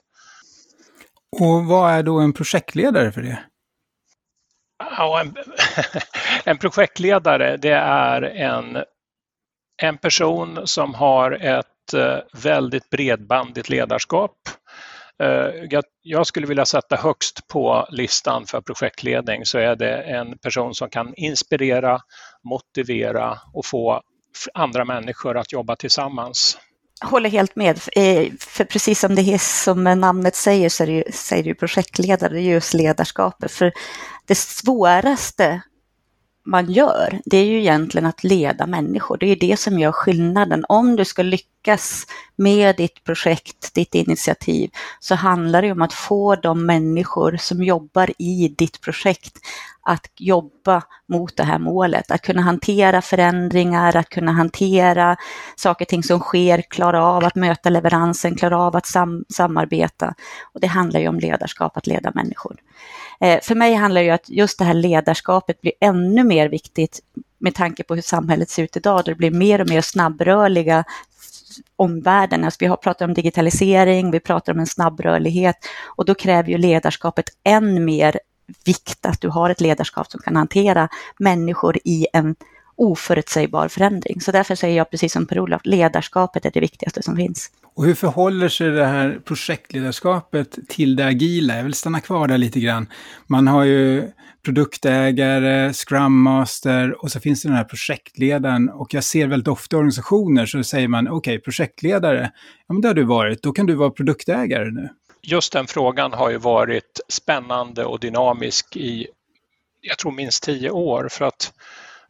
Och 1.40 1.64
vad 1.64 1.92
är 1.92 2.02
då 2.02 2.18
en 2.18 2.32
projektledare 2.32 3.12
för 3.12 3.22
det? 3.22 3.38
Ja, 4.78 5.20
en, 5.20 5.34
en 6.44 6.58
projektledare 6.58 7.56
det 7.56 7.78
är 7.82 8.22
en, 8.22 8.84
en 9.82 9.98
person 9.98 10.66
som 10.66 10.94
har 10.94 11.30
ett 11.30 11.94
eh, 11.94 12.18
väldigt 12.42 12.90
bredbandigt 12.90 13.68
ledarskap 13.68 14.36
Eh, 14.48 14.57
Eh, 15.22 15.80
jag 16.02 16.26
skulle 16.26 16.46
vilja 16.46 16.66
sätta 16.66 16.96
högst 16.96 17.48
på 17.48 17.86
listan 17.90 18.46
för 18.46 18.60
projektledning 18.60 19.44
så 19.44 19.58
är 19.58 19.76
det 19.76 20.02
en 20.02 20.38
person 20.38 20.74
som 20.74 20.90
kan 20.90 21.14
inspirera, 21.14 22.00
motivera 22.44 23.38
och 23.54 23.66
få 23.66 24.02
andra 24.54 24.84
människor 24.84 25.36
att 25.36 25.52
jobba 25.52 25.76
tillsammans. 25.76 26.58
Jag 27.00 27.08
håller 27.08 27.30
helt 27.30 27.56
med, 27.56 27.80
eh, 27.92 28.32
för 28.40 28.64
precis 28.64 29.00
som 29.00 29.14
det 29.14 29.22
är 29.22 29.38
som 29.38 29.84
namnet 29.84 30.34
säger 30.36 30.68
så 30.68 30.82
är 30.82 30.86
det 30.86 30.92
ju, 30.92 31.04
säger 31.12 31.42
det 31.42 31.48
ju 31.48 31.54
projektledare, 31.54 32.32
det 32.32 32.40
är 32.40 32.42
just 32.42 32.74
ledarskapet. 32.74 33.52
För 33.52 33.72
det 34.26 34.34
svåraste 34.34 35.62
man 36.44 36.72
gör, 36.72 37.20
det 37.24 37.36
är 37.36 37.44
ju 37.44 37.58
egentligen 37.58 38.06
att 38.06 38.24
leda 38.24 38.66
människor. 38.66 39.16
Det 39.16 39.26
är 39.26 39.36
det 39.36 39.60
som 39.60 39.78
gör 39.78 39.92
skillnaden. 39.92 40.64
Om 40.68 40.96
du 40.96 41.04
ska 41.04 41.22
lyckas 41.22 41.57
med 42.36 42.76
ditt 42.76 43.04
projekt, 43.04 43.74
ditt 43.74 43.94
initiativ, 43.94 44.70
så 45.00 45.14
handlar 45.14 45.62
det 45.62 45.72
om 45.72 45.82
att 45.82 45.92
få 45.92 46.36
de 46.36 46.66
människor 46.66 47.36
som 47.40 47.62
jobbar 47.62 48.10
i 48.18 48.54
ditt 48.58 48.80
projekt 48.80 49.38
att 49.88 50.10
jobba 50.16 50.82
mot 51.08 51.36
det 51.36 51.42
här 51.42 51.58
målet, 51.58 52.10
att 52.10 52.22
kunna 52.22 52.42
hantera 52.42 53.02
förändringar, 53.02 53.96
att 53.96 54.08
kunna 54.08 54.32
hantera 54.32 55.16
saker 55.56 55.84
och 55.84 55.88
ting 55.88 56.02
som 56.02 56.20
sker, 56.20 56.62
klara 56.70 57.04
av 57.04 57.24
att 57.24 57.34
möta 57.34 57.70
leveransen, 57.70 58.34
klara 58.34 58.58
av 58.58 58.76
att 58.76 58.86
sam 58.86 59.24
samarbeta. 59.28 60.14
Och 60.52 60.60
det 60.60 60.66
handlar 60.66 61.00
ju 61.00 61.08
om 61.08 61.18
ledarskap, 61.18 61.76
att 61.76 61.86
leda 61.86 62.12
människor. 62.14 62.56
Eh, 63.20 63.40
för 63.42 63.54
mig 63.54 63.74
handlar 63.74 64.00
det 64.00 64.04
ju 64.04 64.10
att 64.10 64.28
just 64.28 64.58
det 64.58 64.64
här 64.64 64.74
ledarskapet 64.74 65.60
blir 65.60 65.72
ännu 65.80 66.24
mer 66.24 66.48
viktigt 66.48 67.00
med 67.38 67.54
tanke 67.54 67.82
på 67.82 67.94
hur 67.94 68.02
samhället 68.02 68.50
ser 68.50 68.62
ut 68.62 68.76
idag, 68.76 69.04
där 69.04 69.12
det 69.12 69.18
blir 69.18 69.30
mer 69.30 69.60
och 69.60 69.68
mer 69.68 69.80
snabbrörliga 69.80 70.84
omvärlden. 71.76 72.44
Alltså 72.44 72.58
vi 72.60 72.66
har 72.66 72.76
pratat 72.76 73.08
om 73.08 73.14
digitalisering, 73.14 74.10
vi 74.10 74.20
pratar 74.20 74.52
om 74.52 74.58
en 74.58 74.66
snabbrörlighet 74.66 75.56
och 75.96 76.04
då 76.04 76.14
kräver 76.14 76.48
ju 76.48 76.58
ledarskapet 76.58 77.28
än 77.44 77.84
mer 77.84 78.20
vikt 78.64 79.06
att 79.06 79.20
du 79.20 79.28
har 79.28 79.50
ett 79.50 79.60
ledarskap 79.60 80.10
som 80.10 80.20
kan 80.20 80.36
hantera 80.36 80.88
människor 81.18 81.78
i 81.84 82.06
en 82.12 82.36
oförutsägbar 82.76 83.68
förändring. 83.68 84.20
Så 84.20 84.32
därför 84.32 84.54
säger 84.54 84.76
jag 84.76 84.90
precis 84.90 85.12
som 85.12 85.26
Per-Olof, 85.26 85.60
ledarskapet 85.64 86.46
är 86.46 86.50
det 86.50 86.60
viktigaste 86.60 87.02
som 87.02 87.16
finns. 87.16 87.50
Och 87.78 87.84
hur 87.84 87.94
förhåller 87.94 88.48
sig 88.48 88.70
det 88.70 88.84
här 88.84 89.20
projektledarskapet 89.24 90.58
till 90.68 90.96
det 90.96 91.06
agila? 91.06 91.56
Jag 91.56 91.64
vill 91.64 91.74
stanna 91.74 92.00
kvar 92.00 92.28
där 92.28 92.38
lite 92.38 92.60
grann. 92.60 92.86
Man 93.26 93.46
har 93.46 93.64
ju 93.64 94.10
produktägare, 94.44 95.72
Scrum 95.72 96.22
Master 96.22 97.02
och 97.02 97.10
så 97.10 97.20
finns 97.20 97.42
det 97.42 97.48
den 97.48 97.56
här 97.56 97.64
projektledaren. 97.64 98.68
Och 98.68 98.94
jag 98.94 99.04
ser 99.04 99.26
väldigt 99.26 99.48
ofta 99.48 99.76
i 99.76 99.78
organisationer 99.78 100.46
så 100.46 100.64
säger 100.64 100.88
man, 100.88 101.08
okej, 101.08 101.16
okay, 101.16 101.38
projektledare, 101.38 102.32
ja 102.66 102.74
men 102.74 102.80
det 102.80 102.88
har 102.88 102.94
du 102.94 103.04
varit, 103.04 103.42
då 103.42 103.52
kan 103.52 103.66
du 103.66 103.74
vara 103.74 103.90
produktägare 103.90 104.70
nu. 104.70 104.88
Just 105.22 105.52
den 105.52 105.66
frågan 105.66 106.12
har 106.12 106.30
ju 106.30 106.38
varit 106.38 107.00
spännande 107.08 107.84
och 107.84 108.00
dynamisk 108.00 108.76
i, 108.76 109.06
jag 109.80 109.98
tror 109.98 110.12
minst 110.12 110.42
tio 110.42 110.70
år. 110.70 111.08
För 111.10 111.24
att 111.24 111.52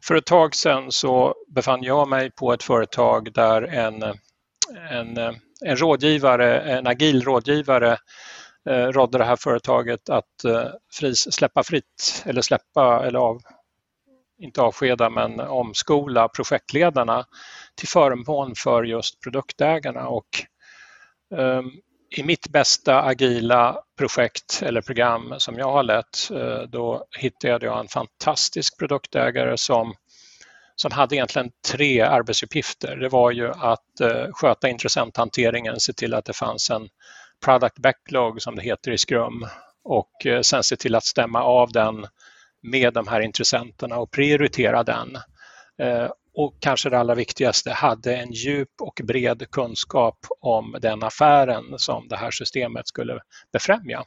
för 0.03 0.15
ett 0.15 0.25
tag 0.25 0.55
sedan 0.55 0.91
så 0.91 1.35
befann 1.47 1.83
jag 1.83 2.09
mig 2.09 2.31
på 2.31 2.53
ett 2.53 2.63
företag 2.63 3.33
där 3.33 3.61
en, 3.61 4.03
en, 4.91 5.35
en 5.65 5.77
rådgivare, 5.77 6.61
en 6.61 6.87
agil 6.87 7.23
rådgivare 7.23 7.97
eh, 8.69 8.87
rådde 8.87 9.17
det 9.17 9.25
här 9.25 9.35
företaget 9.35 10.09
att 10.09 10.43
eh, 10.45 10.67
fris, 10.93 11.33
släppa 11.33 11.63
fritt 11.63 12.23
eller 12.25 12.41
släppa 12.41 13.05
eller 13.05 13.19
av, 13.19 13.41
inte 14.39 14.61
avskeda 14.61 15.09
men 15.09 15.39
omskola 15.39 16.27
projektledarna 16.27 17.25
till 17.75 17.87
förmån 17.87 18.53
för 18.55 18.83
just 18.83 19.21
produktägarna. 19.21 20.07
Och 20.07 20.29
eh, 21.35 21.61
i 22.17 22.23
mitt 22.23 22.49
bästa 22.49 23.01
agila 23.01 23.81
projekt 23.97 24.61
eller 24.65 24.81
program 24.81 25.33
som 25.37 25.57
jag 25.57 25.71
har 25.71 25.83
lett, 25.83 26.31
eh, 26.31 26.61
då 26.61 27.05
hittade 27.17 27.65
jag 27.65 27.79
en 27.79 27.87
fantastisk 27.87 28.79
produktägare 28.79 29.57
som, 29.57 29.93
som 30.81 30.91
hade 30.91 31.15
egentligen 31.15 31.51
tre 31.71 32.01
arbetsuppgifter. 32.01 32.95
Det 32.95 33.09
var 33.09 33.31
ju 33.31 33.51
att 33.51 33.99
eh, 34.01 34.25
sköta 34.31 34.69
intressenthanteringen, 34.69 35.79
se 35.79 35.93
till 35.93 36.13
att 36.13 36.25
det 36.25 36.33
fanns 36.33 36.69
en 36.69 36.89
product 37.45 37.77
backlog 37.79 38.41
som 38.41 38.55
det 38.55 38.61
heter 38.61 38.91
i 38.91 38.97
Scrum 38.97 39.45
och 39.83 40.25
eh, 40.25 40.41
sen 40.41 40.63
se 40.63 40.75
till 40.75 40.95
att 40.95 41.05
stämma 41.05 41.43
av 41.43 41.71
den 41.71 42.05
med 42.61 42.93
de 42.93 43.07
här 43.07 43.21
intressenterna 43.21 43.97
och 43.97 44.11
prioritera 44.11 44.83
den 44.83 45.15
eh, 45.81 46.09
och 46.33 46.55
kanske 46.59 46.89
det 46.89 46.99
allra 46.99 47.15
viktigaste, 47.15 47.71
hade 47.71 48.15
en 48.15 48.31
djup 48.31 48.81
och 48.81 49.01
bred 49.03 49.51
kunskap 49.51 50.17
om 50.39 50.77
den 50.81 51.03
affären 51.03 51.63
som 51.77 52.07
det 52.07 52.17
här 52.17 52.31
systemet 52.31 52.87
skulle 52.87 53.19
befrämja. 53.53 54.03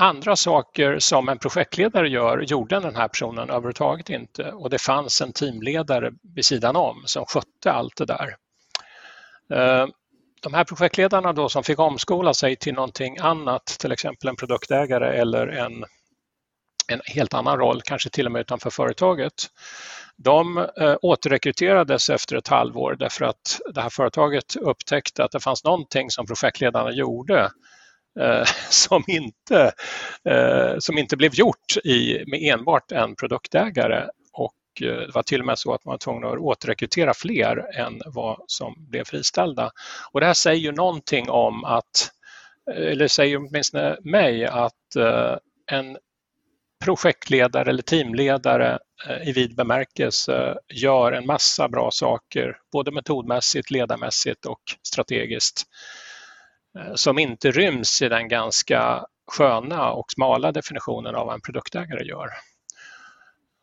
Andra 0.00 0.36
saker 0.36 0.98
som 0.98 1.28
en 1.28 1.38
projektledare 1.38 2.08
gör 2.08 2.38
gjorde 2.38 2.80
den 2.80 2.96
här 2.96 3.08
personen 3.08 3.50
överhuvudtaget 3.50 4.10
inte 4.10 4.52
och 4.52 4.70
det 4.70 4.78
fanns 4.78 5.20
en 5.20 5.32
teamledare 5.32 6.12
vid 6.34 6.44
sidan 6.44 6.76
om 6.76 7.02
som 7.06 7.24
skötte 7.26 7.72
allt 7.72 7.96
det 7.96 8.04
där. 8.04 8.36
Eh, 9.52 9.88
de 10.42 10.54
här 10.54 10.64
projektledarna 10.64 11.32
då 11.32 11.48
som 11.48 11.64
fick 11.64 11.78
omskola 11.78 12.34
sig 12.34 12.56
till 12.56 12.74
någonting 12.74 13.18
annat, 13.18 13.66
till 13.66 13.92
exempel 13.92 14.28
en 14.28 14.36
produktägare 14.36 15.20
eller 15.20 15.46
en, 15.46 15.84
en 16.88 17.00
helt 17.04 17.34
annan 17.34 17.58
roll, 17.58 17.82
kanske 17.82 18.10
till 18.10 18.26
och 18.26 18.32
med 18.32 18.40
utanför 18.40 18.70
företaget, 18.70 19.46
de 20.16 20.58
eh, 20.58 20.96
återrekryterades 21.02 22.10
efter 22.10 22.36
ett 22.36 22.48
halvår 22.48 22.96
därför 22.98 23.24
att 23.24 23.60
det 23.74 23.80
här 23.80 23.90
företaget 23.90 24.56
upptäckte 24.56 25.24
att 25.24 25.30
det 25.30 25.40
fanns 25.40 25.64
någonting 25.64 26.10
som 26.10 26.26
projektledarna 26.26 26.92
gjorde 26.92 27.50
Eh, 28.18 28.44
som, 28.70 29.04
inte, 29.06 29.72
eh, 30.24 30.78
som 30.78 30.98
inte 30.98 31.16
blev 31.16 31.34
gjort 31.34 31.76
i, 31.84 32.24
med 32.26 32.40
enbart 32.42 32.92
en 32.92 33.16
produktägare 33.16 34.06
och 34.32 34.54
eh, 34.82 34.96
det 34.96 35.14
var 35.14 35.22
till 35.22 35.40
och 35.40 35.46
med 35.46 35.58
så 35.58 35.74
att 35.74 35.84
man 35.84 35.92
var 35.92 35.98
tvungen 35.98 36.24
att 36.24 36.38
återrekrytera 36.38 37.14
fler 37.14 37.78
än 37.78 38.02
vad 38.06 38.44
som 38.46 38.74
blev 38.78 39.04
friställda. 39.04 39.70
Och 40.12 40.20
det 40.20 40.26
här 40.26 40.34
säger 40.34 40.60
ju 40.60 40.72
någonting 40.72 41.30
om 41.30 41.64
att, 41.64 42.10
eh, 42.70 42.92
eller 42.92 43.08
säger 43.08 43.36
åtminstone 43.36 43.96
mig, 44.04 44.46
att 44.46 44.96
eh, 44.96 45.36
en 45.70 45.96
projektledare 46.84 47.70
eller 47.70 47.82
teamledare 47.82 48.78
eh, 49.08 49.28
i 49.28 49.32
vid 49.32 49.56
bemärkelse 49.56 50.58
gör 50.74 51.12
en 51.12 51.26
massa 51.26 51.68
bra 51.68 51.90
saker, 51.90 52.56
både 52.72 52.90
metodmässigt, 52.90 53.70
ledarmässigt 53.70 54.46
och 54.46 54.60
strategiskt, 54.82 55.64
som 56.94 57.18
inte 57.18 57.50
ryms 57.50 58.02
i 58.02 58.08
den 58.08 58.28
ganska 58.28 59.04
sköna 59.32 59.90
och 59.92 60.12
smala 60.12 60.52
definitionen 60.52 61.14
av 61.14 61.26
vad 61.26 61.34
en 61.34 61.40
produktägare 61.40 62.04
gör. 62.04 62.28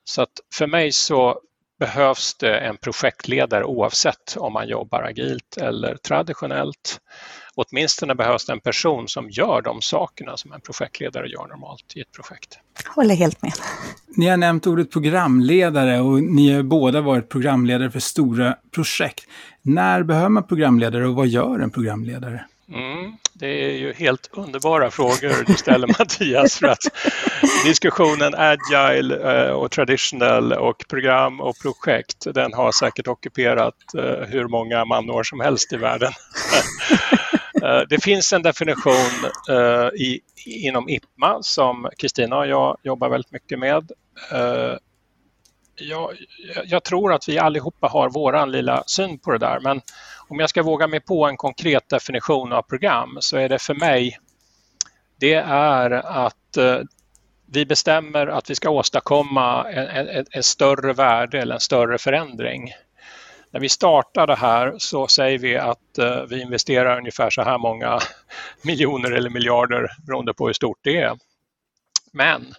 Så 0.03 0.21
att 0.21 0.31
för 0.53 0.67
mig 0.67 0.91
så 0.91 1.39
behövs 1.79 2.35
det 2.35 2.57
en 2.57 2.77
projektledare 2.77 3.63
oavsett 3.63 4.37
om 4.37 4.53
man 4.53 4.67
jobbar 4.67 5.03
agilt 5.03 5.57
eller 5.57 5.95
traditionellt. 5.95 6.99
Åtminstone 7.55 8.15
behövs 8.15 8.45
det 8.45 8.53
en 8.53 8.59
person 8.59 9.07
som 9.07 9.29
gör 9.29 9.61
de 9.61 9.81
sakerna 9.81 10.37
som 10.37 10.53
en 10.53 10.61
projektledare 10.61 11.27
gör 11.27 11.47
normalt 11.47 11.93
i 11.95 12.01
ett 12.01 12.11
projekt. 12.11 12.59
Håller 12.95 13.15
helt 13.15 13.41
med. 13.41 13.51
Ni 14.17 14.27
har 14.27 14.37
nämnt 14.37 14.67
ordet 14.67 14.91
programledare 14.91 16.01
och 16.01 16.23
ni 16.23 16.53
har 16.53 16.63
båda 16.63 17.01
varit 17.01 17.29
programledare 17.29 17.91
för 17.91 17.99
stora 17.99 18.57
projekt. 18.71 19.25
När 19.61 20.03
behöver 20.03 20.29
man 20.29 20.47
programledare 20.47 21.07
och 21.07 21.15
vad 21.15 21.27
gör 21.27 21.59
en 21.59 21.71
programledare? 21.71 22.45
Mm, 22.73 23.17
det 23.33 23.47
är 23.47 23.71
ju 23.71 23.93
helt 23.93 24.29
underbara 24.31 24.91
frågor 24.91 25.45
du 25.45 25.53
ställer 25.53 25.87
Mattias 25.99 26.59
för 26.59 26.67
att 26.67 26.83
diskussionen 27.65 28.33
agile 28.35 29.15
eh, 29.15 29.51
och 29.51 29.71
traditional 29.71 30.53
och 30.53 30.83
program 30.89 31.41
och 31.41 31.55
projekt 31.61 32.27
den 32.33 32.53
har 32.53 32.71
säkert 32.71 33.07
ockuperat 33.07 33.75
eh, 33.97 34.27
hur 34.27 34.47
många 34.47 34.85
manår 34.85 35.23
som 35.23 35.39
helst 35.39 35.73
i 35.73 35.77
världen. 35.77 36.11
Eh, 37.63 37.81
det 37.89 38.03
finns 38.03 38.33
en 38.33 38.41
definition 38.41 39.29
i, 39.95 40.19
inom 40.45 40.89
IPMA 40.89 41.37
som 41.41 41.89
Kristina 41.97 42.37
och 42.37 42.47
jag 42.47 42.77
jobbar 42.83 43.09
väldigt 43.09 43.31
mycket 43.31 43.59
med. 43.59 43.91
Jag, 45.75 46.11
jag 46.65 46.83
tror 46.83 47.13
att 47.13 47.29
vi 47.29 47.39
allihopa 47.39 47.87
har 47.87 48.09
våran 48.09 48.51
lilla 48.51 48.83
syn 48.87 49.19
på 49.19 49.31
det 49.31 49.37
där 49.37 49.59
men 49.59 49.81
om 50.27 50.39
jag 50.39 50.49
ska 50.49 50.63
våga 50.63 50.87
mig 50.87 50.99
på 50.99 51.25
en 51.25 51.37
konkret 51.37 51.89
definition 51.89 52.53
av 52.53 52.61
program 52.61 53.17
så 53.19 53.37
är 53.37 53.49
det 53.49 53.59
för 53.59 53.73
mig, 53.73 54.17
det 55.19 55.33
är 55.33 55.91
att 55.91 56.57
eh, 56.57 56.79
vi 57.51 57.65
bestämmer 57.65 58.27
att 58.27 58.49
vi 58.49 58.55
ska 58.55 58.69
åstadkomma 58.69 59.71
en, 59.71 60.07
en, 60.07 60.25
en, 60.31 60.43
större 60.43 60.93
värde 60.93 61.39
eller 61.39 61.53
en 61.53 61.59
större 61.59 61.97
förändring. 61.97 62.71
När 63.51 63.59
vi 63.59 63.69
startar 63.69 64.27
det 64.27 64.35
här 64.35 64.75
så 64.77 65.07
säger 65.07 65.37
vi 65.37 65.57
att 65.57 65.97
eh, 65.97 66.23
vi 66.29 66.41
investerar 66.41 66.97
ungefär 66.97 67.29
så 67.29 67.41
här 67.41 67.57
många 67.57 67.99
miljoner 68.61 69.11
eller 69.11 69.29
miljarder 69.29 69.87
beroende 70.07 70.33
på 70.33 70.47
hur 70.47 70.53
stort 70.53 70.79
det 70.81 70.97
är. 70.97 71.17
Men 72.13 72.53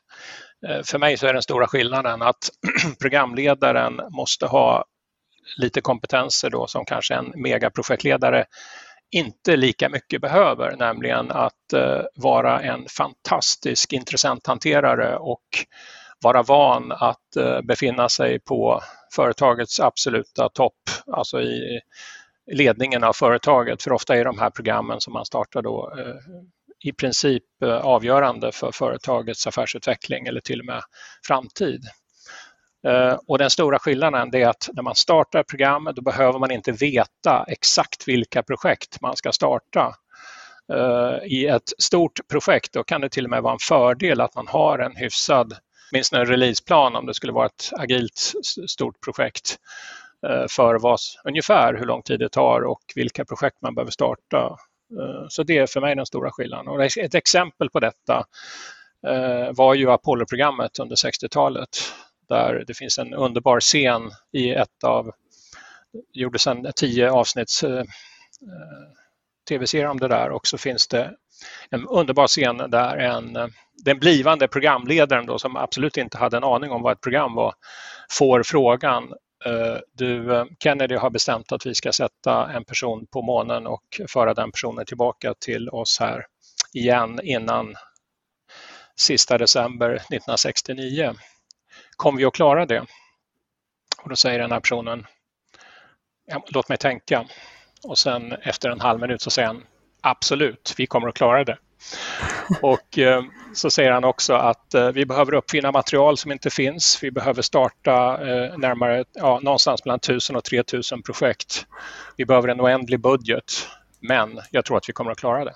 eh, 0.69 0.83
för 0.85 0.99
mig 0.99 1.17
så 1.17 1.27
är 1.27 1.33
den 1.33 1.43
stora 1.43 1.67
skillnaden 1.67 2.23
att 2.23 2.51
programledaren 3.01 4.01
måste 4.11 4.47
ha 4.47 4.85
lite 5.59 5.81
kompetenser 5.81 6.51
då 6.51 6.67
som 6.67 6.85
kanske 6.85 7.15
en 7.15 7.33
megaprojektledare 7.37 8.45
inte 9.11 9.57
lika 9.57 9.89
mycket 9.89 10.21
behöver, 10.21 10.77
nämligen 10.77 11.31
att 11.31 11.73
eh, 11.73 12.01
vara 12.17 12.61
en 12.61 12.87
fantastisk 12.89 13.93
intressenthanterare 13.93 15.17
och 15.17 15.45
vara 16.23 16.43
van 16.43 16.93
att 16.93 17.37
eh, 17.37 17.61
befinna 17.63 18.09
sig 18.09 18.39
på 18.39 18.83
företagets 19.13 19.81
absoluta 19.81 20.49
topp, 20.49 20.91
alltså 21.13 21.41
i 21.41 21.81
ledningen 22.53 23.05
av 23.05 23.13
företaget. 23.13 23.83
För 23.83 23.93
ofta 23.93 24.17
är 24.17 24.25
de 24.25 24.39
här 24.39 24.51
programmen 24.51 25.01
som 25.01 25.13
man 25.13 25.25
startar 25.25 25.63
då 25.63 25.93
eh, 25.99 26.15
i 26.89 26.93
princip 26.93 27.63
eh, 27.63 27.77
avgörande 27.77 28.53
för 28.53 28.73
företagets 28.73 29.47
affärsutveckling 29.47 30.27
eller 30.27 30.41
till 30.41 30.61
och 30.61 30.67
med 30.67 30.83
framtid. 31.27 31.85
Eh, 32.85 33.19
och 33.27 33.39
den 33.39 33.51
stora 33.51 33.79
skillnaden 33.79 34.35
är 34.35 34.49
att 34.49 34.69
när 34.73 34.83
man 34.83 34.95
startar 34.95 35.43
program 35.43 35.89
då 35.95 36.03
behöver 36.03 36.39
man 36.39 36.51
inte 36.51 36.73
veta 36.73 37.45
exakt 37.49 38.09
vilka 38.09 38.43
projekt 38.43 39.01
man 39.01 39.17
ska 39.17 39.33
starta. 39.33 39.95
Eh, 40.73 41.27
I 41.33 41.47
ett 41.47 41.73
stort 41.79 42.21
projekt 42.29 42.73
då 42.73 42.85
kan 42.85 43.01
det 43.01 43.09
till 43.09 43.25
och 43.25 43.31
med 43.31 43.43
vara 43.43 43.53
en 43.53 43.59
fördel 43.59 44.21
att 44.21 44.35
man 44.35 44.49
har 44.49 44.79
en 44.79 44.97
hyfsad, 44.97 45.55
minst 45.93 46.13
en 46.13 46.27
releaseplan 46.27 46.97
om 46.97 47.07
det 47.07 47.15
skulle 47.15 47.33
vara 47.33 47.47
ett 47.47 47.71
agilt 47.73 48.33
stort 48.69 49.01
projekt 49.01 49.59
eh, 50.27 50.47
för 50.51 50.79
vad, 50.79 50.99
ungefär 51.25 51.75
hur 51.75 51.87
lång 51.87 52.03
tid 52.03 52.19
det 52.19 52.29
tar 52.29 52.61
och 52.61 52.83
vilka 52.95 53.25
projekt 53.25 53.57
man 53.63 53.75
behöver 53.75 53.93
starta. 53.93 54.57
Så 55.29 55.43
det 55.43 55.59
är 55.59 55.67
för 55.67 55.81
mig 55.81 55.97
den 55.97 56.07
stora 56.07 56.31
skillnaden. 56.31 56.69
Och 56.69 56.85
ett 56.99 57.15
exempel 57.15 57.71
på 57.71 57.81
detta 57.81 58.25
var 59.53 59.75
ju 59.75 59.91
Apollo-programmet 59.91 60.79
under 60.79 60.97
60-talet 60.97 61.69
där 62.29 62.65
det 62.67 62.75
finns 62.75 62.99
en 62.99 63.15
underbar 63.15 63.61
scen 63.61 64.11
i 64.33 64.51
ett 64.51 64.85
av, 64.85 65.13
gjordes 66.13 66.47
en 66.47 66.73
tio 66.77 67.11
avsnitts 67.11 67.63
eh, 67.63 67.79
eh 67.79 67.85
tv-serie 69.49 69.89
om 69.89 70.01
det 70.01 70.09
där 70.09 70.31
och 70.31 70.47
så 70.47 70.59
finns 70.59 70.89
det 70.89 71.15
en 71.71 71.87
underbar 71.87 72.27
scen 72.27 72.57
där 72.57 72.97
en, 72.97 73.37
eh, 73.37 73.47
den 73.85 73.99
blivande 73.99 74.49
programledaren 74.49 75.27
då, 75.27 75.39
som 75.39 75.57
absolut 75.57 75.97
inte 75.97 76.19
hade 76.19 76.37
en 76.37 76.45
aning 76.45 76.71
om 76.71 76.83
vad 76.83 76.93
ett 76.93 77.01
program 77.01 77.35
var, 77.35 77.55
får 78.11 78.43
frågan 78.43 79.13
eh, 79.45 79.77
du, 79.93 80.47
Kennedy 80.63 80.95
har 80.95 81.11
bestämt 81.11 81.53
att 81.53 81.67
vi 81.67 81.75
ska 81.75 81.93
sätta 81.93 82.51
en 82.53 82.65
person 82.65 83.07
på 83.07 83.23
månen 83.23 83.67
och 83.67 84.01
föra 84.09 84.35
den 84.35 84.53
personen 84.53 84.87
tillbaka 84.87 85.35
till 85.35 85.69
oss 85.69 85.97
här 86.01 86.27
igen 86.75 87.21
innan 87.23 87.75
sista 88.97 89.39
december 89.39 89.91
1969 89.91 91.15
kommer 91.97 92.19
vi 92.19 92.25
att 92.25 92.35
klara 92.35 92.67
det? 92.67 92.81
Och 94.03 94.09
då 94.09 94.17
säger 94.17 94.39
den 94.39 94.53
här 94.53 94.61
personen, 94.61 95.07
låt 96.49 96.69
mig 96.69 96.79
tänka. 96.79 97.25
Och 97.85 97.99
sen 97.99 98.33
efter 98.33 98.71
en 98.71 98.81
halv 98.81 99.01
minut 99.01 99.23
så 99.23 99.31
säger 99.31 99.49
han, 99.49 99.63
absolut, 100.01 100.75
vi 100.77 100.87
kommer 100.87 101.09
att 101.09 101.15
klara 101.15 101.45
det. 101.45 101.59
Och 102.63 102.99
eh, 102.99 103.23
så 103.55 103.71
säger 103.71 103.93
han 103.93 104.05
också 104.05 104.35
att 104.35 104.75
eh, 104.75 104.89
vi 104.89 105.07
behöver 105.07 105.35
uppfinna 105.35 105.73
material 105.73 106.17
som 106.17 106.33
inte 106.33 106.51
finns. 106.51 106.99
Vi 107.03 107.11
behöver 107.11 107.43
starta 107.43 108.13
eh, 108.13 108.59
närmare, 108.59 109.05
ja, 109.13 109.41
någonstans 109.43 109.85
mellan 109.85 109.99
1000 109.99 110.37
och 110.37 110.45
3000 110.45 111.03
projekt. 111.03 111.67
Vi 112.17 112.27
behöver 112.27 112.49
en 112.49 112.61
oändlig 112.61 113.01
budget, 113.01 113.53
men 114.01 114.41
jag 114.51 114.65
tror 114.65 114.77
att 114.77 114.89
vi 114.89 114.93
kommer 114.93 115.11
att 115.11 115.19
klara 115.19 115.45
det. 115.45 115.55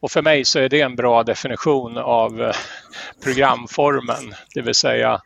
Och 0.00 0.10
för 0.10 0.22
mig 0.22 0.44
så 0.44 0.58
är 0.58 0.68
det 0.68 0.80
en 0.80 0.96
bra 0.96 1.22
definition 1.22 1.98
av 1.98 2.42
eh, 2.42 2.54
programformen, 3.24 4.34
det 4.54 4.62
vill 4.62 4.74
säga 4.74 5.20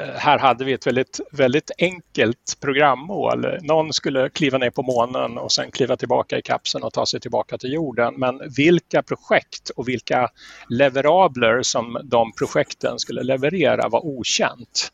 eh, 0.00 0.14
här 0.14 0.38
hade 0.38 0.64
vi 0.64 0.72
ett 0.72 0.86
väldigt, 0.86 1.20
väldigt 1.32 1.70
enkelt 1.78 2.58
programmål. 2.60 3.46
Någon 3.62 3.92
skulle 3.92 4.28
kliva 4.28 4.58
ner 4.58 4.70
på 4.70 4.82
månen 4.82 5.38
och 5.38 5.52
sen 5.52 5.70
kliva 5.70 5.96
tillbaka 5.96 6.38
i 6.38 6.42
kapseln 6.42 6.84
och 6.84 6.92
ta 6.92 7.06
sig 7.06 7.20
tillbaka 7.20 7.58
till 7.58 7.72
jorden. 7.72 8.14
Men 8.16 8.40
vilka 8.56 9.02
projekt 9.02 9.70
och 9.76 9.88
vilka 9.88 10.28
leverabler 10.68 11.62
som 11.62 12.00
de 12.04 12.32
projekten 12.32 12.98
skulle 12.98 13.22
leverera 13.22 13.88
var 13.88 14.06
okänt. 14.06 14.92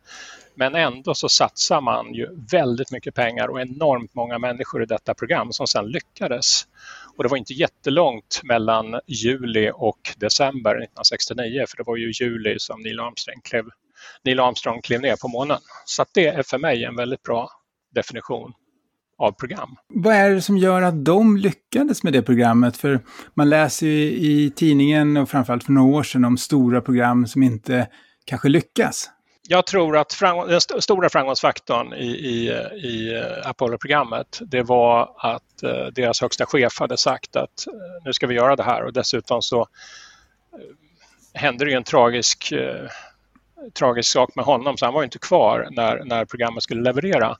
Men 0.58 0.74
ändå 0.74 1.14
så 1.14 1.28
satsar 1.28 1.80
man 1.80 2.14
ju 2.14 2.28
väldigt 2.50 2.92
mycket 2.92 3.14
pengar 3.14 3.48
och 3.48 3.60
enormt 3.60 4.14
många 4.14 4.38
människor 4.38 4.82
i 4.82 4.86
detta 4.86 5.14
program 5.14 5.52
som 5.52 5.66
sedan 5.66 5.86
lyckades. 5.86 6.66
Och 7.18 7.24
det 7.24 7.30
var 7.30 7.36
inte 7.36 7.52
jättelångt 7.52 8.40
mellan 8.44 9.00
juli 9.06 9.70
och 9.74 9.98
december 10.16 10.70
1969 10.70 11.64
för 11.68 11.76
det 11.76 11.82
var 11.86 11.96
ju 11.96 12.12
juli 12.20 12.58
som 12.58 12.80
Neil 12.80 13.00
Armstrong 13.00 13.40
klev 13.44 13.64
Neil 14.24 14.40
Armstrong 14.40 14.82
klev 14.82 15.00
ner 15.00 15.16
på 15.16 15.28
månen. 15.28 15.58
Så 15.84 16.04
det 16.14 16.26
är 16.26 16.42
för 16.42 16.58
mig 16.58 16.84
en 16.84 16.96
väldigt 16.96 17.22
bra 17.22 17.50
definition 17.94 18.52
av 19.18 19.32
program. 19.32 19.76
Vad 19.94 20.14
är 20.14 20.30
det 20.30 20.42
som 20.42 20.58
gör 20.58 20.82
att 20.82 21.04
de 21.04 21.36
lyckades 21.36 22.02
med 22.02 22.12
det 22.12 22.22
programmet? 22.22 22.76
För 22.76 23.00
man 23.34 23.50
läser 23.50 23.86
ju 23.86 24.02
i 24.12 24.52
tidningen 24.56 25.16
och 25.16 25.30
framförallt 25.30 25.64
för 25.64 25.72
några 25.72 25.96
år 25.96 26.02
sedan 26.02 26.24
om 26.24 26.38
stora 26.38 26.80
program 26.80 27.26
som 27.26 27.42
inte 27.42 27.88
kanske 28.24 28.48
lyckas. 28.48 29.10
Jag 29.50 29.66
tror 29.66 29.96
att 29.96 30.12
framgång, 30.12 30.48
den 30.48 30.56
st 30.56 30.80
stora 30.80 31.08
framgångsfaktorn 31.08 31.92
i, 31.92 32.06
i, 32.06 32.48
i 32.74 33.22
Apollo-programmet 33.44 34.40
det 34.40 34.62
var 34.62 35.14
att 35.16 35.62
eh, 35.62 35.86
deras 35.86 36.20
högsta 36.20 36.46
chef 36.46 36.80
hade 36.80 36.96
sagt 36.96 37.36
att 37.36 37.66
eh, 37.66 37.72
nu 38.04 38.12
ska 38.12 38.26
vi 38.26 38.34
göra 38.34 38.56
det 38.56 38.62
här 38.62 38.84
och 38.84 38.92
dessutom 38.92 39.42
så 39.42 39.60
eh, 39.60 39.68
hände 41.34 41.64
det 41.64 41.70
ju 41.70 41.76
en 41.76 41.84
tragisk, 41.84 42.52
eh, 42.52 42.88
tragisk 43.78 44.10
sak 44.10 44.34
med 44.34 44.44
honom 44.44 44.76
så 44.76 44.84
han 44.84 44.94
var 44.94 45.04
inte 45.04 45.18
kvar 45.18 45.68
när, 45.70 46.04
när 46.04 46.24
programmet 46.24 46.62
skulle 46.62 46.82
leverera. 46.82 47.36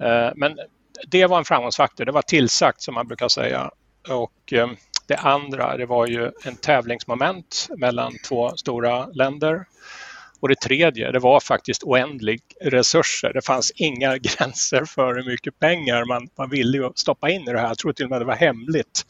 Eh, 0.00 0.30
men 0.36 0.58
det 1.06 1.26
var 1.26 1.38
en 1.38 1.44
framgångsfaktor, 1.44 2.04
det 2.04 2.12
var 2.12 2.22
tillsagt 2.22 2.82
som 2.82 2.94
man 2.94 3.08
brukar 3.08 3.28
säga. 3.28 3.70
Och 4.08 4.52
eh, 4.52 4.68
det 5.06 5.16
andra, 5.16 5.76
det 5.76 5.86
var 5.86 6.06
ju 6.06 6.30
en 6.44 6.56
tävlingsmoment 6.56 7.68
mellan 7.76 8.12
två 8.28 8.56
stora 8.56 9.06
länder. 9.06 9.64
Och 10.40 10.48
det 10.48 10.60
tredje, 10.60 11.12
det 11.12 11.18
var 11.18 11.40
faktiskt 11.40 11.82
oändlig 11.82 12.40
resurser. 12.60 13.32
Det 13.32 13.46
fanns 13.46 13.70
inga 13.70 14.18
gränser 14.18 14.84
för 14.84 15.14
hur 15.14 15.24
mycket 15.24 15.58
pengar 15.58 16.04
man 16.04 16.28
var 16.34 16.46
villig 16.46 16.80
att 16.80 16.98
stoppa 16.98 17.30
in 17.30 17.42
i 17.42 17.52
det 17.52 17.60
här. 17.60 17.68
Jag 17.68 17.78
tror 17.78 17.92
till 17.92 18.04
och 18.04 18.10
med 18.10 18.20
det 18.20 18.24
var 18.24 18.36
hemligt. 18.36 19.06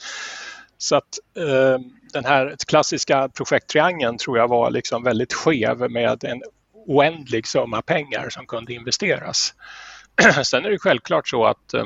Så 0.79 0.97
att 0.97 1.19
eh, 1.37 1.79
den 2.13 2.25
här 2.25 2.57
klassiska 2.67 3.29
projekttriangeln 3.29 4.19
tror 4.19 4.39
jag 4.39 4.49
var 4.49 4.71
liksom 4.71 5.03
väldigt 5.03 5.33
skev 5.33 5.91
med 5.91 6.25
en 6.25 6.43
oändlig 6.87 7.47
summa 7.47 7.83
pengar 7.83 8.31
som 8.31 8.47
kunde 8.47 8.75
investeras. 8.75 9.55
Sen 10.45 10.65
är 10.65 10.71
det 10.71 10.79
självklart 10.79 11.29
så 11.29 11.45
att 11.45 11.75
eh, 11.75 11.85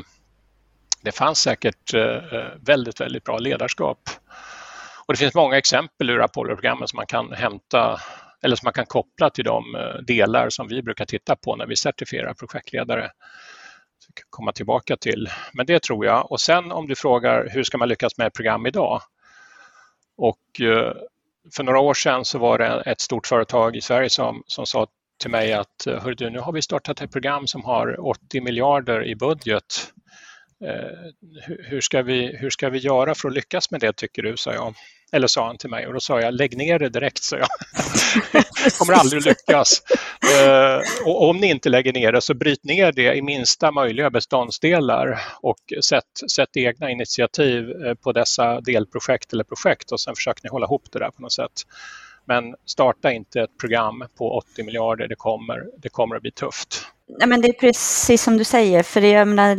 det 1.02 1.12
fanns 1.12 1.38
säkert 1.38 1.94
eh, 1.94 2.20
väldigt, 2.60 3.00
väldigt 3.00 3.24
bra 3.24 3.38
ledarskap. 3.38 4.10
Och 5.06 5.14
det 5.14 5.18
finns 5.18 5.34
många 5.34 5.58
exempel 5.58 6.10
ur 6.10 6.22
Apollo-programmet 6.22 6.88
som 6.88 6.96
man 6.96 7.06
kan 7.06 7.32
hämta 7.32 8.00
eller 8.44 8.56
som 8.56 8.66
man 8.66 8.72
kan 8.72 8.86
koppla 8.86 9.30
till 9.30 9.44
de 9.44 9.74
eh, 9.74 10.02
delar 10.06 10.50
som 10.50 10.68
vi 10.68 10.82
brukar 10.82 11.04
titta 11.04 11.36
på 11.36 11.56
när 11.56 11.66
vi 11.66 11.76
certifierar 11.76 12.34
projektledare. 12.34 13.10
komma 14.30 14.52
tillbaka 14.52 14.96
till. 14.96 15.28
Men 15.52 15.66
det 15.66 15.82
tror 15.82 16.06
jag. 16.06 16.32
Och 16.32 16.40
sen 16.40 16.72
om 16.72 16.86
du 16.86 16.94
frågar 16.94 17.48
hur 17.50 17.62
ska 17.62 17.78
man 17.78 17.88
lyckas 17.88 18.18
med 18.18 18.26
ett 18.26 18.34
program 18.34 18.66
idag? 18.66 19.00
Och 20.16 20.60
eh, 20.60 20.92
för 21.56 21.62
några 21.62 21.78
år 21.78 21.94
sedan 21.94 22.24
så 22.24 22.38
var 22.38 22.58
det 22.58 22.82
ett 22.86 23.00
stort 23.00 23.26
företag 23.26 23.76
i 23.76 23.80
Sverige 23.80 24.10
som, 24.10 24.42
som 24.46 24.66
sa 24.66 24.86
till 25.20 25.30
mig 25.30 25.52
att 25.52 25.86
eh, 25.86 26.06
du, 26.06 26.30
nu 26.30 26.38
har 26.38 26.52
vi 26.52 26.62
startat 26.62 27.00
ett 27.00 27.12
program 27.12 27.46
som 27.46 27.64
har 27.64 28.06
80 28.08 28.40
miljarder 28.40 29.04
i 29.04 29.16
budget. 29.16 29.92
Eh, 30.64 31.12
hur, 31.42 31.80
ska 31.80 32.02
vi, 32.02 32.36
hur 32.36 32.50
ska 32.50 32.70
vi 32.70 32.78
göra 32.78 33.14
för 33.14 33.28
att 33.28 33.34
lyckas 33.34 33.70
med 33.70 33.80
det 33.80 33.92
tycker 33.92 34.22
du, 34.22 34.36
sa 34.36 34.52
jag. 34.52 34.74
Eller 35.14 35.26
sa 35.26 35.47
han 35.47 35.59
till 35.59 35.71
mig 35.71 35.87
och 35.87 35.92
då 35.92 36.00
sa 36.00 36.21
jag 36.21 36.35
lägg 36.35 36.56
ner 36.56 36.78
det 36.78 36.88
direkt, 36.88 37.23
sa 37.23 37.37
jag. 37.37 37.49
det 38.64 38.75
kommer 38.78 38.92
aldrig 38.92 39.18
att 39.18 39.26
lyckas. 39.26 39.83
Eh, 40.40 41.06
och 41.06 41.28
om 41.28 41.37
ni 41.37 41.50
inte 41.50 41.68
lägger 41.68 41.92
ner 41.92 42.12
det 42.12 42.21
så 42.21 42.35
bryt 42.35 42.64
ner 42.64 42.92
det 42.92 43.14
i 43.14 43.23
minsta 43.23 43.71
möjliga 43.71 44.11
beståndsdelar 44.11 45.21
och 45.40 45.59
sätt, 45.85 46.30
sätt 46.35 46.56
egna 46.56 46.90
initiativ 46.90 47.71
eh, 47.71 47.94
på 47.94 48.12
dessa 48.12 48.61
delprojekt 48.61 49.33
eller 49.33 49.44
projekt 49.44 49.92
och 49.92 50.00
sen 50.00 50.14
försöker 50.14 50.40
ni 50.44 50.50
hålla 50.50 50.66
ihop 50.66 50.85
det 50.92 50.99
där 50.99 51.11
på 51.11 51.23
något 51.23 51.33
sätt. 51.33 51.62
Men 52.25 52.54
starta 52.66 53.12
inte 53.12 53.40
ett 53.40 53.59
program 53.59 54.04
på 54.18 54.37
80 54.37 54.62
miljarder, 54.64 55.09
det 55.09 55.16
kommer, 55.16 55.64
det 55.78 55.88
kommer 55.88 56.16
att 56.16 56.23
bli 56.23 56.30
tufft. 56.30 56.87
Nej, 57.18 57.28
men 57.28 57.40
det 57.40 57.49
är 57.49 57.52
precis 57.52 58.23
som 58.23 58.37
du 58.37 58.44
säger, 58.44 58.83
för 58.83 59.00
jag 59.00 59.28
menar, 59.28 59.59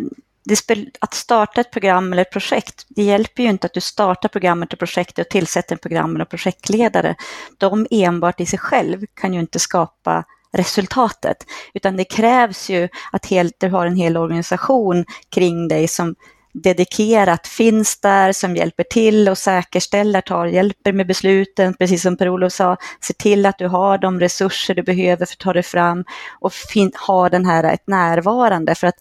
att 1.00 1.14
starta 1.14 1.62
ett 1.62 1.72
program 1.72 2.14
eller 2.14 2.22
ett 2.22 2.32
projekt, 2.32 2.86
det 2.90 3.04
hjälper 3.04 3.44
ju 3.44 3.50
inte 3.50 3.68
att 3.68 3.74
du 3.74 3.82
startar 3.82 4.30
programmet 4.30 4.74
och 4.74 4.80
projektet 4.80 5.26
och 5.26 5.32
tillsätter 5.32 5.76
en 5.76 5.80
program 5.80 6.16
eller 6.16 6.26
projektledare. 6.26 7.16
De 7.58 7.88
enbart 7.92 8.40
i 8.40 8.46
sig 8.46 8.60
själv 8.60 9.06
kan 9.14 9.34
ju 9.34 9.40
inte 9.40 9.60
skapa 9.60 10.24
resultatet, 10.54 11.38
utan 11.74 11.98
det 11.98 12.04
krävs 12.04 12.70
ju 12.70 12.90
att 13.12 13.26
helt, 13.26 13.56
du 13.60 13.70
har 13.70 13.86
en 13.86 13.96
hel 13.96 14.18
organisation 14.18 15.06
kring 15.30 15.68
dig 15.68 15.88
som 15.88 16.16
dedikerat 16.64 17.48
finns 17.48 18.02
där 18.02 18.32
som 18.32 18.56
hjälper 18.56 18.84
till 18.84 19.30
och 19.30 19.38
säkerställer, 19.38 20.22
tar, 20.22 20.46
hjälper 20.46 20.94
med 20.94 21.08
besluten, 21.08 21.74
precis 21.74 22.02
som 22.02 22.18
Per-Olof 22.18 22.54
sa, 22.54 22.78
se 23.02 23.14
till 23.14 23.46
att 23.46 23.58
du 23.58 23.68
har 23.68 23.98
de 23.98 24.20
resurser 24.20 24.76
du 24.76 24.84
behöver 24.84 25.26
för 25.26 25.34
att 25.34 25.40
ta 25.40 25.54
dig 25.54 25.64
fram 25.64 26.06
och 26.40 26.54
ha 27.08 27.30
den 27.30 27.46
här 27.46 27.64
ett 27.64 27.88
närvarande. 27.88 28.76
För 28.76 28.88
att 28.88 28.96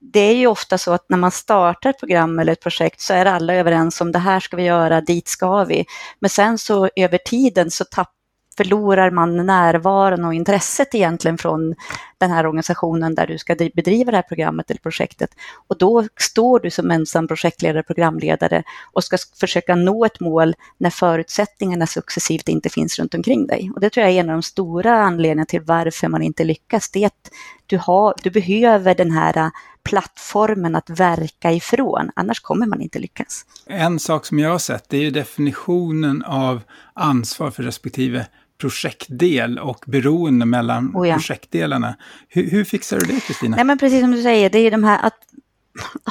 det 0.00 0.20
är 0.20 0.34
ju 0.34 0.46
ofta 0.46 0.78
så 0.78 0.92
att 0.92 1.06
när 1.08 1.18
man 1.18 1.30
startar 1.30 1.90
ett 1.90 1.98
program 1.98 2.38
eller 2.38 2.52
ett 2.52 2.62
projekt 2.62 3.00
så 3.00 3.14
är 3.14 3.26
alla 3.26 3.54
överens 3.54 4.00
om 4.00 4.12
det 4.12 4.18
här 4.18 4.40
ska 4.40 4.56
vi 4.56 4.62
göra, 4.62 5.00
dit 5.00 5.28
ska 5.28 5.64
vi. 5.64 5.84
Men 6.20 6.30
sen 6.30 6.58
så 6.58 6.90
över 6.96 7.18
tiden 7.18 7.70
så 7.70 7.84
tappar 7.84 8.18
förlorar 8.58 9.10
man 9.10 9.46
närvaron 9.46 10.24
och 10.24 10.34
intresset 10.34 10.94
egentligen 10.94 11.38
från 11.38 11.74
den 12.18 12.30
här 12.30 12.46
organisationen 12.46 13.14
där 13.14 13.26
du 13.26 13.38
ska 13.38 13.54
bedriva 13.54 14.10
det 14.10 14.16
här 14.16 14.22
programmet 14.22 14.70
eller 14.70 14.80
projektet. 14.80 15.30
Och 15.68 15.78
då 15.78 16.08
står 16.16 16.60
du 16.60 16.70
som 16.70 16.90
ensam 16.90 17.28
projektledare, 17.28 17.82
programledare 17.82 18.62
och 18.92 19.04
ska 19.04 19.16
försöka 19.40 19.74
nå 19.74 20.04
ett 20.04 20.20
mål 20.20 20.54
när 20.78 20.90
förutsättningarna 20.90 21.86
successivt 21.86 22.48
inte 22.48 22.68
finns 22.68 22.98
runt 22.98 23.14
omkring 23.14 23.46
dig. 23.46 23.70
Och 23.74 23.80
det 23.80 23.90
tror 23.90 24.06
jag 24.06 24.14
är 24.14 24.20
en 24.20 24.30
av 24.30 24.36
de 24.36 24.42
stora 24.42 24.94
anledningarna 24.94 25.46
till 25.46 25.60
varför 25.60 26.08
man 26.08 26.22
inte 26.22 26.44
lyckas. 26.44 26.90
Det 26.90 27.02
är 27.02 27.06
att 27.06 27.30
du, 27.66 27.78
har, 27.78 28.14
du 28.22 28.30
behöver 28.30 28.94
den 28.94 29.10
här 29.10 29.36
äh, 29.36 29.48
plattformen 29.82 30.76
att 30.76 30.90
verka 30.90 31.52
ifrån, 31.52 32.10
annars 32.16 32.40
kommer 32.40 32.66
man 32.66 32.80
inte 32.80 32.98
lyckas. 32.98 33.44
En 33.66 33.98
sak 33.98 34.26
som 34.26 34.38
jag 34.38 34.50
har 34.50 34.58
sett, 34.58 34.88
det 34.88 34.96
är 34.96 35.00
ju 35.00 35.10
definitionen 35.10 36.24
av 36.24 36.60
ansvar 36.94 37.50
för 37.50 37.62
respektive 37.62 38.26
projektdel 38.58 39.58
och 39.58 39.84
beroende 39.86 40.46
mellan 40.46 40.96
oh 40.96 41.08
ja. 41.08 41.14
projektdelarna. 41.14 41.96
Hur, 42.28 42.50
hur, 42.50 42.64
fixar 42.64 42.98
du 42.98 43.06
det, 43.06 43.20
Kristina? 43.20 43.56
Nej, 43.56 43.64
men 43.64 43.78
precis 43.78 44.00
som 44.00 44.10
du 44.10 44.22
säger, 44.22 44.50
det 44.50 44.58
är 44.58 44.70
de 44.70 44.84
här 44.84 45.06
att 45.06 45.18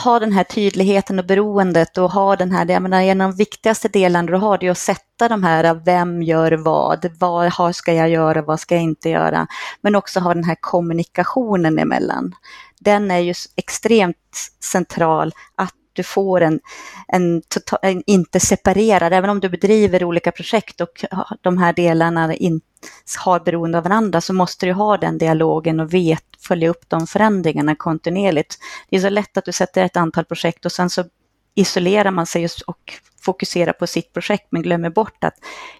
ha 0.04 0.20
den 0.20 0.32
här 0.32 0.44
tydligheten 0.44 1.20
och 1.20 1.26
beroendet 1.26 1.98
och 1.98 2.12
ha 2.12 2.36
den 2.36 2.52
här, 2.52 2.72
jag 2.72 2.82
menar, 2.82 3.02
en 3.02 3.22
av 3.22 3.32
de 3.32 3.38
viktigaste 3.38 3.88
delarna 3.88 4.32
du 4.32 4.38
har, 4.38 4.58
det 4.58 4.68
är 4.68 4.72
att 4.72 4.78
sätta 4.78 5.28
de 5.28 5.44
här, 5.44 5.74
vem 5.86 6.24
gör 6.24 6.52
vad, 6.52 7.12
vad 7.20 7.76
ska 7.76 7.94
jag 7.94 8.10
göra, 8.10 8.42
vad 8.42 8.60
ska 8.60 8.76
jag 8.76 8.84
inte 8.84 9.10
göra, 9.10 9.48
men 9.82 9.96
också 9.96 10.20
ha 10.20 10.34
den 10.34 10.44
här 10.44 10.58
kommunikationen 10.62 11.80
emellan. 11.80 12.36
Den 12.80 13.12
är 13.12 13.20
ju 13.20 13.34
extremt 13.56 14.52
central, 14.64 15.34
att 15.56 15.74
du 15.98 16.04
får 16.04 16.42
en, 16.42 16.60
en, 17.08 17.42
total, 17.48 17.80
en, 17.82 18.04
inte 18.06 18.40
separerad, 18.40 19.14
även 19.14 19.30
om 19.30 19.40
du 19.40 19.50
bedriver 19.50 20.04
olika 20.04 20.32
projekt 20.32 20.82
och 20.82 21.06
de 21.42 21.58
här 21.58 21.74
delarna 21.74 22.36
in, 22.36 22.62
har 23.26 23.40
beroende 23.40 23.78
av 23.78 23.84
varandra 23.84 24.22
så 24.22 24.34
måste 24.34 24.66
du 24.66 24.74
ha 24.74 24.98
den 24.98 25.18
dialogen 25.18 25.80
och 25.80 25.94
vet, 25.94 26.24
följa 26.40 26.70
upp 26.70 26.84
de 26.88 27.08
förändringarna 27.08 27.76
kontinuerligt. 27.76 28.58
Det 28.90 28.96
är 28.96 29.00
så 29.00 29.10
lätt 29.10 29.38
att 29.38 29.46
du 29.46 29.52
sätter 29.52 29.84
ett 29.84 29.98
antal 29.98 30.26
projekt 30.26 30.66
och 30.66 30.72
sen 30.72 30.90
så 30.90 31.04
isolerar 31.56 32.12
man 32.12 32.26
sig 32.26 32.48
och 32.68 32.94
fokuserar 33.28 33.74
på 33.74 33.88
sitt 33.88 34.13
projekt 34.13 34.48
men 34.50 34.62
glömmer 34.62 34.90
bort 34.90 35.24
att 35.24 35.34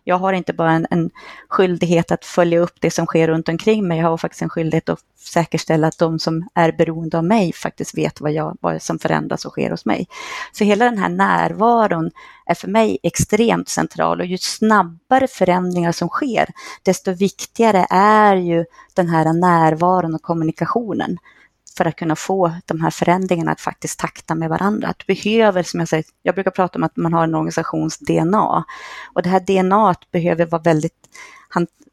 jag 0.04 0.18
har 0.18 0.34
inte 0.34 0.54
bara 0.54 0.72
en, 0.72 0.88
en 0.90 1.10
skyldighet 1.50 2.12
att 2.12 2.26
följa 2.26 2.60
upp 2.60 2.76
det 2.80 2.92
som 2.92 3.06
sker 3.06 3.28
runt 3.28 3.50
omkring 3.50 3.88
mig, 3.88 4.00
jag 4.00 4.08
har 4.08 4.18
faktiskt 4.18 4.42
en 4.42 4.50
skyldighet 4.50 4.90
att 4.90 5.00
säkerställa 5.18 5.88
att 5.88 5.98
de 5.98 6.20
som 6.20 6.48
är 6.54 6.72
beroende 6.72 7.18
av 7.18 7.24
mig 7.24 7.54
faktiskt 7.54 7.98
vet 7.98 8.22
vad, 8.22 8.32
jag, 8.32 8.58
vad 8.62 8.82
som 8.82 9.00
förändras 9.00 9.46
och 9.46 9.52
sker 9.52 9.70
hos 9.70 9.86
mig. 9.86 10.08
Så 10.52 10.64
hela 10.64 10.86
den 10.86 10.98
här 10.98 11.10
närvaron 11.10 12.12
är 12.46 12.56
för 12.56 12.68
mig 12.68 12.98
extremt 13.04 13.70
central 13.70 14.20
och 14.20 14.26
ju 14.26 14.38
snabbare 14.38 15.28
förändringar 15.28 15.92
som 15.92 16.10
sker, 16.10 16.48
desto 16.84 17.12
viktigare 17.12 17.88
är 17.90 18.36
ju 18.36 18.66
den 18.94 19.10
här 19.10 19.34
närvaron 19.34 20.16
och 20.16 20.22
kommunikationen 20.22 21.18
för 21.78 21.86
att 21.86 21.96
kunna 21.96 22.16
få 22.16 22.52
de 22.66 22.82
här 22.82 22.90
förändringarna 22.90 23.52
att 23.52 23.62
faktiskt 23.62 24.00
takta 24.00 24.36
med 24.36 24.50
varandra. 24.50 24.94
Du 24.98 25.14
behöver, 25.14 25.64
som 25.64 25.80
jag 25.80 25.90
säger, 25.90 26.06
jag 26.24 26.36
brukar 26.36 26.52
prata 26.52 26.80
om 26.80 26.84
att 26.84 26.98
man 26.98 27.14
har 27.14 27.24
en 27.24 27.36
organisations 27.36 27.98
DNA 27.98 28.66
och 29.14 29.24
det 29.24 29.30
här 29.30 29.40
DNA 29.40 29.96
behöver 30.12 30.46
vara 30.46 30.62
väldigt 30.62 30.94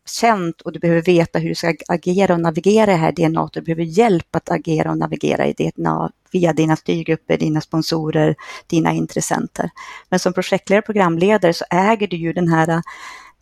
känt 0.06 0.60
och 0.60 0.72
du 0.72 0.78
behöver 0.78 1.02
veta 1.02 1.38
hur 1.38 1.48
du 1.48 1.54
ska 1.54 1.74
agera 1.88 2.34
och 2.34 2.40
navigera 2.40 2.92
i 2.92 2.94
det 2.94 3.00
här 3.00 3.12
DNA. 3.12 3.48
Du 3.52 3.60
behöver 3.60 3.82
hjälp 3.82 4.36
att 4.36 4.50
agera 4.50 4.90
och 4.90 4.98
navigera 4.98 5.46
i 5.46 5.52
DNA 5.52 6.10
via 6.30 6.52
dina 6.52 6.76
styrgrupper, 6.76 7.38
dina 7.38 7.60
sponsorer, 7.60 8.36
dina 8.66 8.92
intressenter. 8.92 9.70
Men 10.08 10.18
som 10.18 10.32
projektledare 10.32 10.78
och 10.78 10.86
programledare 10.86 11.52
så 11.52 11.64
äger 11.70 12.06
du 12.06 12.16
ju 12.16 12.32
den 12.32 12.48
här 12.48 12.82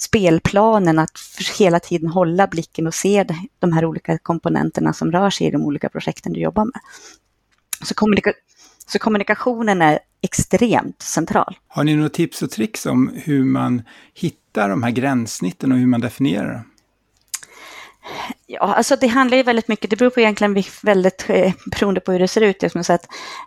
spelplanen 0.03 0.99
att 0.99 1.19
hela 1.59 1.81
tiden 1.81 2.09
hålla 2.09 2.47
blicken 2.47 2.87
och 2.87 2.95
se 2.95 3.27
de 3.59 3.73
här 3.73 3.85
olika 3.85 4.19
komponenterna 4.19 4.93
som 4.93 5.13
rör 5.13 5.31
sig 5.31 5.47
i 5.47 5.51
de 5.51 5.63
olika 5.63 5.89
projekten 5.89 6.33
du 6.33 6.41
jobbar 6.41 6.65
med. 6.65 6.81
Så, 7.83 7.95
kommunika 7.95 8.33
så 8.87 8.99
kommunikationen 8.99 9.83
är 9.83 9.99
extremt 10.21 11.03
central. 11.03 11.59
Har 11.69 11.85
ni 11.85 11.95
några 11.95 12.09
tips 12.09 12.43
och 12.43 12.51
tricks 12.51 12.87
om 12.87 13.13
hur 13.15 13.45
man 13.45 13.83
hittar 14.15 14.69
de 14.69 14.83
här 14.83 14.91
gränssnitten 14.91 15.73
och 15.73 15.79
hur 15.79 15.87
man 15.87 16.01
definierar 16.01 16.53
dem? 16.53 16.65
Ja, 18.47 18.61
alltså 18.61 18.97
det 18.97 19.07
handlar 19.07 19.37
ju 19.37 19.43
väldigt 19.43 19.69
mycket, 19.69 19.91
det 19.91 19.97
beror 19.97 20.11
på 20.11 20.21
egentligen 20.21 20.65
väldigt 20.83 21.25
eh, 21.29 21.53
beroende 21.67 22.01
på 22.01 22.13
hur 22.13 22.19
det 22.19 22.29
ser 22.29 22.41
ut. 22.41 22.63
Liksom, 22.63 22.85
så 22.85 22.93
att, 22.93 23.07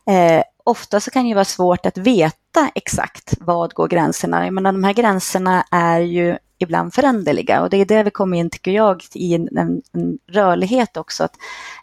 eh, 0.09 0.43
ofta 0.63 0.99
så 0.99 1.11
kan 1.11 1.23
det 1.23 1.29
ju 1.29 1.33
vara 1.35 1.45
svårt 1.45 1.85
att 1.85 1.97
veta 1.97 2.69
exakt 2.75 3.33
vad 3.39 3.73
går 3.73 3.87
gränserna. 3.87 4.45
Jag 4.45 4.53
menar, 4.53 4.71
de 4.71 4.83
här 4.83 4.93
gränserna 4.93 5.65
är 5.71 5.99
ju 5.99 6.37
ibland 6.57 6.93
föränderliga 6.93 7.61
och 7.61 7.69
det 7.69 7.77
är 7.77 7.85
där 7.85 8.03
vi 8.03 8.11
kommer 8.11 8.37
in, 8.37 8.49
tycker 8.49 8.71
jag, 8.71 9.03
i 9.13 9.33
en, 9.33 9.57
en, 9.57 9.81
en, 9.91 10.17
rörlighet 10.27 10.97
också. 10.97 11.23
Att 11.23 11.35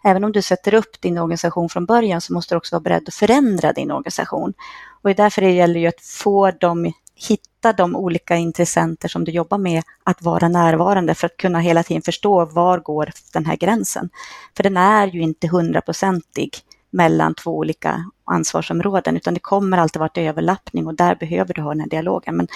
även 0.03 0.23
om 0.23 0.31
du 0.31 0.41
sätter 0.41 0.73
upp 0.73 1.01
din 1.01 1.17
organisation 1.17 1.69
från 1.69 1.85
början 1.85 2.21
så 2.21 2.33
måste 2.33 2.55
du 2.55 2.57
också 2.57 2.75
vara 2.75 2.81
beredd 2.81 3.03
att 3.07 3.13
förändra 3.13 3.73
din 3.73 3.91
organisation. 3.91 4.53
Och 5.01 5.09
det 5.09 5.13
är 5.13 5.23
därför 5.23 5.41
det 5.41 5.51
gäller 5.51 5.79
ju 5.79 5.87
att 5.87 6.01
få 6.01 6.51
dem 6.51 6.93
hitta 7.15 7.73
de 7.73 7.95
olika 7.95 8.35
intressenter 8.35 9.07
som 9.07 9.23
du 9.23 9.31
jobbar 9.31 9.57
med 9.57 9.83
att 10.03 10.21
vara 10.21 10.47
närvarande 10.47 11.15
för 11.15 11.25
att 11.25 11.37
kunna 11.37 11.59
hela 11.59 11.83
tiden 11.83 12.01
förstå 12.01 12.45
var 12.45 12.79
går 12.79 13.11
den 13.33 13.45
här 13.45 13.55
gränsen. 13.55 14.09
För 14.57 14.63
den 14.63 14.77
är 14.77 15.07
ju 15.07 15.21
inte 15.21 15.47
hundraprocentig 15.47 16.57
mellan 16.89 17.35
två 17.35 17.57
olika 17.57 18.05
ansvarsområden 18.25 19.17
utan 19.17 19.33
det 19.33 19.39
kommer 19.39 19.77
alltid 19.77 19.99
vara 19.99 20.09
ett 20.09 20.17
överlappning 20.17 20.87
och 20.87 20.95
där 20.95 21.15
behöver 21.15 21.53
du 21.53 21.61
ha 21.61 21.69
den 21.69 21.79
här 21.79 21.89
dialogen. 21.89 22.37
Men 22.37 22.47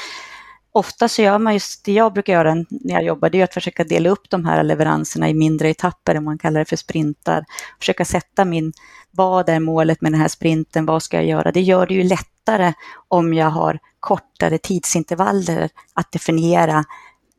ofta 0.72 1.08
så 1.08 1.22
gör 1.22 1.40
man 1.40 1.54
just 1.54 1.86
det 1.86 1.94
jag 1.94 2.14
brukar 2.14 2.34
göra 2.34 2.54
när 2.54 2.94
jag 2.94 3.04
jobbar, 3.04 3.30
det 3.30 3.40
är 3.40 3.44
att 3.44 3.54
försöka 3.54 3.84
dela 3.84 4.10
upp 4.10 4.30
de 4.30 4.46
här 4.46 4.64
leveranserna 4.64 5.30
i 5.30 5.34
mindre 5.34 5.70
etapper, 5.70 6.18
om 6.18 6.26
man 6.26 6.38
kallar 6.38 6.60
det 6.60 6.66
för 6.66 6.76
sprintar. 6.76 7.46
Försöka 7.80 8.06
sätta 8.06 8.46
min, 8.46 8.74
vad 9.12 9.50
är 9.50 9.60
målet 9.60 10.02
med 10.02 10.12
den 10.12 10.22
här 10.22 10.28
sprinten, 10.28 10.86
vad 10.86 11.04
ska 11.04 11.18
jag 11.18 11.26
göra? 11.26 11.52
Det 11.52 11.62
gör 11.62 11.86
det 11.86 11.94
ju 11.94 12.04
lättare 12.04 12.74
om 13.08 13.34
jag 13.34 13.50
har 13.50 13.80
kortare 14.00 14.58
tidsintervaller 14.58 15.70
att 15.94 16.12
definiera 16.12 16.86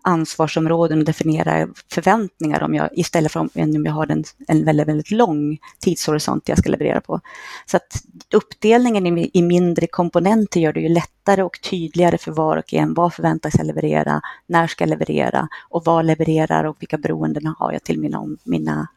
ansvarsområden 0.09 0.99
och 0.99 1.05
definiera 1.05 1.69
förväntningar 1.93 2.63
om 2.63 2.75
jag, 2.75 2.89
istället 2.93 3.33
för 3.33 3.41
om, 3.41 3.51
om 3.55 3.85
jag 3.85 3.93
har 3.93 4.07
en, 4.07 4.25
en 4.49 4.65
väldigt, 4.65 4.89
väldigt 4.89 5.11
lång 5.11 5.59
tidshorisont 5.81 6.49
jag 6.49 6.59
ska 6.59 6.71
leverera 6.71 7.01
på. 7.01 7.21
Så 7.67 7.77
att 7.77 8.03
uppdelningen 8.35 9.19
i, 9.19 9.31
i 9.33 9.43
mindre 9.43 9.87
komponenter 9.87 10.61
gör 10.61 10.73
det 10.73 10.81
ju 10.81 10.89
lättare 10.89 11.43
och 11.43 11.61
tydligare 11.63 12.19
för 12.19 12.33
var 12.33 12.57
och 12.57 12.75
en. 12.75 12.95
Vad 12.95 13.15
förväntas 13.15 13.55
jag 13.59 13.67
leverera? 13.67 14.21
När 14.47 14.67
ska 14.67 14.83
jag 14.83 14.91
leverera? 14.91 15.49
Och 15.69 15.85
vad 15.85 16.05
levererar 16.05 16.65
och 16.65 16.77
vilka 16.81 16.99
beroenden 16.99 17.47
har 17.59 17.73
jag 17.73 17.85
till 17.85 18.01
mina, 18.01 18.25
mina 18.45 18.89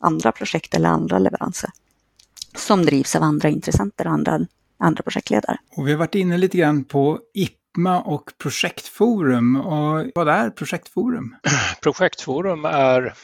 andra 0.00 0.32
projekt 0.32 0.74
eller 0.74 0.88
andra 0.88 1.18
leveranser? 1.18 1.70
Som 2.56 2.84
drivs 2.84 3.16
av 3.16 3.22
andra 3.22 3.48
intressenter 3.48 4.06
och 4.06 4.12
andra 4.12 4.46
andra 4.78 5.02
projektledare. 5.02 5.58
Och 5.76 5.86
vi 5.86 5.90
har 5.90 5.98
varit 5.98 6.14
inne 6.14 6.38
lite 6.38 6.58
grann 6.58 6.84
på 6.84 7.20
IPMA 7.78 8.00
och 8.00 8.32
Projektforum. 8.38 9.56
Och 9.56 10.06
vad 10.14 10.28
är 10.28 10.50
Projektforum? 10.50 11.36
Projektforum 11.82 12.64
är 12.64 13.14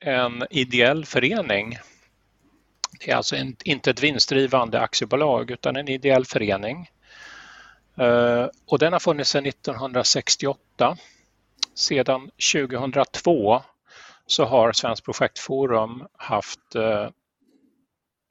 en 0.00 0.44
ideell 0.50 1.04
förening. 1.04 1.78
Det 3.00 3.10
är 3.10 3.16
alltså 3.16 3.36
inte 3.64 3.90
ett 3.90 4.02
vinstdrivande 4.02 4.80
aktiebolag 4.80 5.50
utan 5.50 5.76
en 5.76 5.88
ideell 5.88 6.24
förening. 6.24 6.90
Eh, 7.98 8.46
och 8.66 8.78
den 8.78 8.92
har 8.92 9.00
funnits 9.00 9.30
sedan 9.30 9.46
1968. 9.46 10.96
Sedan 11.74 12.30
2002 12.52 13.62
så 14.26 14.44
har 14.44 14.72
Svenskt 14.72 15.04
projektforum 15.04 16.06
haft 16.16 16.74
eh, 16.74 17.08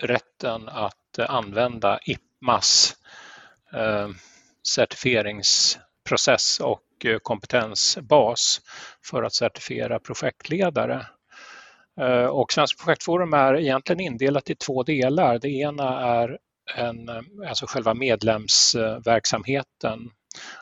rätten 0.01 0.69
att 0.69 1.17
eh, 1.19 1.29
använda 1.29 1.99
IPMAS 2.05 2.95
certifieringsprocess 4.67 6.59
och 6.59 7.05
eh, 7.05 7.17
kompetensbas 7.17 8.61
för 9.05 9.23
att 9.23 9.33
certifiera 9.33 9.99
projektledare. 9.99 11.05
Eh, 11.99 12.25
och 12.25 12.53
Svenska 12.53 12.83
projektforum 12.83 13.33
är 13.33 13.59
egentligen 13.59 13.99
indelat 13.99 14.49
i 14.49 14.55
två 14.55 14.83
delar. 14.83 15.39
Det 15.39 15.49
ena 15.49 15.99
är 16.21 16.37
en, 16.75 17.09
eh, 17.09 17.21
alltså 17.47 17.65
själva 17.67 17.93
medlemsverksamheten 17.93 20.11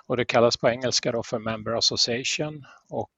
och 0.08 0.18
det 0.18 0.26
kallas 0.26 0.58
på 0.58 0.70
engelska 0.70 1.12
då 1.12 1.24
för 1.24 1.40
Member 1.40 1.78
Association 1.78 2.66
och 2.90 3.10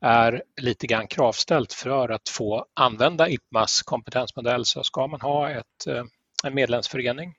är 0.00 0.42
lite 0.60 0.86
grann 0.86 1.06
kravställt 1.06 1.72
för 1.72 2.08
att 2.08 2.28
få 2.28 2.66
använda 2.74 3.28
IPMAs 3.28 3.82
kompetensmodell 3.82 4.64
så 4.64 4.82
ska 4.82 5.06
man 5.06 5.20
ha 5.20 5.50
ett, 5.50 5.86
en 6.44 6.54
medlemsförening 6.54 7.34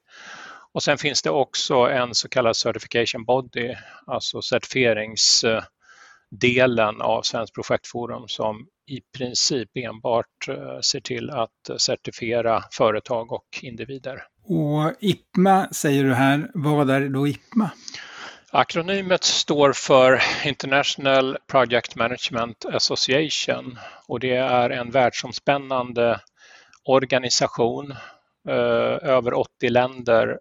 och 0.73 0.83
sen 0.83 0.97
finns 0.97 1.21
det 1.21 1.29
också 1.29 1.75
en 1.75 2.15
så 2.15 2.29
kallad 2.29 2.55
certification 2.55 3.25
body, 3.25 3.75
alltså 4.05 4.41
certifieringsdelen 4.41 7.01
av 7.01 7.21
Svenskt 7.21 7.55
projektforum 7.55 8.27
som 8.27 8.67
i 8.87 9.01
princip 9.17 9.69
enbart 9.73 10.47
eh, 10.47 10.79
ser 10.79 10.99
till 10.99 11.29
att 11.29 11.81
certifiera 11.81 12.63
företag 12.71 13.31
och 13.31 13.45
individer. 13.61 14.23
Och 14.45 14.93
IPMA 14.99 15.67
säger 15.71 16.03
du 16.03 16.13
här, 16.13 16.51
vad 16.53 16.89
är 16.89 17.09
då 17.09 17.27
IPMA? 17.27 17.71
Akronymet 18.51 19.23
står 19.23 19.73
för 19.73 20.21
International 20.45 21.37
Project 21.47 21.95
Management 21.95 22.65
Association 22.65 23.79
och 24.07 24.19
det 24.19 24.35
är 24.35 24.69
en 24.69 24.91
världsomspännande 24.91 26.19
organisation. 26.83 27.91
Eh, 28.49 29.09
över 29.09 29.33
80 29.33 29.69
länder 29.69 30.39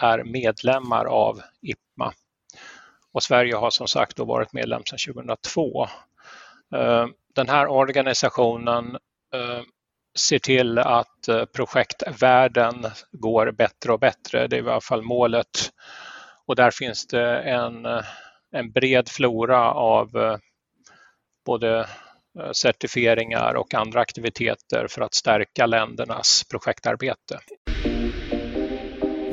är 0.00 0.24
medlemmar 0.24 1.04
av 1.04 1.40
IPMA. 1.60 2.12
Och 3.12 3.22
Sverige 3.22 3.56
har 3.56 3.70
som 3.70 3.88
sagt 3.88 4.16
då 4.16 4.24
varit 4.24 4.52
medlem 4.52 4.82
sedan 4.84 5.14
2002. 5.14 5.86
Eh, 6.74 7.06
den 7.34 7.48
här 7.48 7.66
organisationen 7.66 8.94
eh, 9.34 9.62
ser 10.18 10.38
till 10.38 10.78
att 10.78 11.28
eh, 11.28 11.44
projektvärlden 11.44 12.86
går 13.12 13.52
bättre 13.52 13.92
och 13.92 14.00
bättre. 14.00 14.46
Det 14.46 14.56
är 14.56 14.62
i 14.62 14.70
alla 14.70 14.80
fall 14.80 15.02
målet. 15.02 15.72
Och 16.46 16.56
där 16.56 16.70
finns 16.70 17.06
det 17.06 17.38
en, 17.38 17.86
en 18.52 18.72
bred 18.72 19.08
flora 19.08 19.72
av 19.72 20.38
både 21.46 21.86
certifieringar 22.52 23.54
och 23.54 23.74
andra 23.74 24.00
aktiviteter 24.00 24.86
för 24.90 25.02
att 25.02 25.14
stärka 25.14 25.66
ländernas 25.66 26.44
projektarbete. 26.50 27.38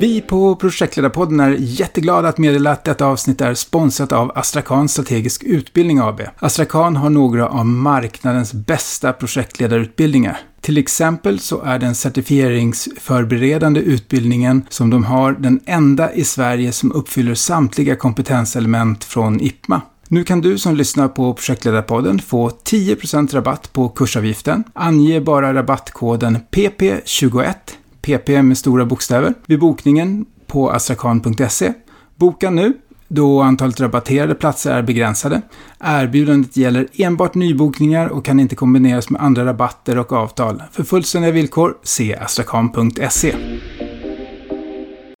Vi 0.00 0.20
på 0.20 0.56
Projektledarpodden 0.56 1.40
är 1.40 1.56
jätteglada 1.58 2.28
att 2.28 2.38
meddela 2.38 2.70
att 2.70 2.84
detta 2.84 3.06
avsnitt 3.06 3.40
är 3.40 3.54
sponsrat 3.54 4.12
av 4.12 4.32
Astrakan 4.34 4.88
Strategisk 4.88 5.42
Utbildning 5.42 5.98
AB. 5.98 6.20
Astrakan 6.38 6.96
har 6.96 7.10
några 7.10 7.48
av 7.48 7.66
marknadens 7.66 8.52
bästa 8.52 9.12
projektledarutbildningar. 9.12 10.38
Till 10.60 10.78
exempel 10.78 11.38
så 11.38 11.62
är 11.62 11.78
den 11.78 11.94
certifieringsförberedande 11.94 13.80
utbildningen 13.80 14.62
som 14.68 14.90
de 14.90 15.04
har 15.04 15.32
den 15.32 15.60
enda 15.66 16.12
i 16.12 16.24
Sverige 16.24 16.72
som 16.72 16.92
uppfyller 16.92 17.34
samtliga 17.34 17.96
kompetenselement 17.96 19.04
från 19.04 19.40
IPMA. 19.40 19.80
Nu 20.08 20.24
kan 20.24 20.40
du 20.40 20.58
som 20.58 20.76
lyssnar 20.76 21.08
på 21.08 21.34
Projektledarpodden 21.34 22.18
få 22.18 22.48
10% 22.48 23.34
rabatt 23.34 23.72
på 23.72 23.88
kursavgiften. 23.88 24.64
Ange 24.72 25.20
bara 25.20 25.54
rabattkoden 25.54 26.38
PP21 26.50 27.54
PP 28.02 28.42
med 28.42 28.58
stora 28.58 28.84
bokstäver, 28.84 29.34
vid 29.46 29.58
bokningen 29.58 30.26
på 30.46 30.70
astrakan.se. 30.70 31.72
Boka 32.16 32.50
nu, 32.50 32.72
då 33.08 33.40
antalet 33.40 33.80
rabatterade 33.80 34.34
platser 34.34 34.72
är 34.72 34.82
begränsade. 34.82 35.42
Erbjudandet 35.80 36.56
gäller 36.56 36.88
enbart 36.92 37.34
nybokningar 37.34 38.08
och 38.08 38.24
kan 38.24 38.40
inte 38.40 38.56
kombineras 38.56 39.10
med 39.10 39.22
andra 39.22 39.44
rabatter 39.44 39.98
och 39.98 40.12
avtal. 40.12 40.62
För 40.72 40.84
fullständiga 40.84 41.32
villkor, 41.32 41.78
se 41.82 42.16
astrakan.se. 42.16 43.34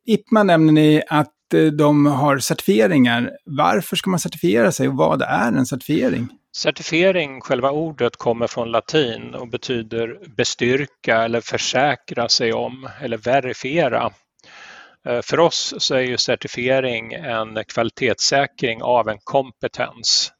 IPMA 0.06 0.42
nämner 0.42 0.72
ni 0.72 1.02
att 1.08 1.54
eh, 1.54 1.64
de 1.64 2.06
har 2.06 2.38
certifieringar. 2.38 3.30
Varför 3.44 3.96
ska 3.96 4.10
man 4.10 4.20
certifiera 4.20 4.72
sig 4.72 4.88
och 4.88 4.94
vad 4.94 5.22
är 5.22 5.52
en 5.52 5.66
certifiering? 5.66 6.28
Certifiering, 6.56 7.40
själva 7.40 7.70
ordet, 7.70 8.16
kommer 8.16 8.46
från 8.46 8.70
latin 8.70 9.34
och 9.34 9.48
betyder 9.48 10.18
bestyrka 10.36 11.22
eller 11.22 11.40
försäkra 11.40 12.28
sig 12.28 12.52
om 12.52 12.88
eller 13.00 13.16
verifiera. 13.16 14.12
Eh, 15.06 15.20
för 15.22 15.40
oss 15.40 15.74
så 15.78 15.94
är 15.94 16.00
ju 16.00 16.18
certifiering 16.18 17.12
en 17.12 17.64
kvalitetssäkring 17.64 18.82
av 18.82 19.08
en 19.08 19.18
kompetens. 19.24 20.32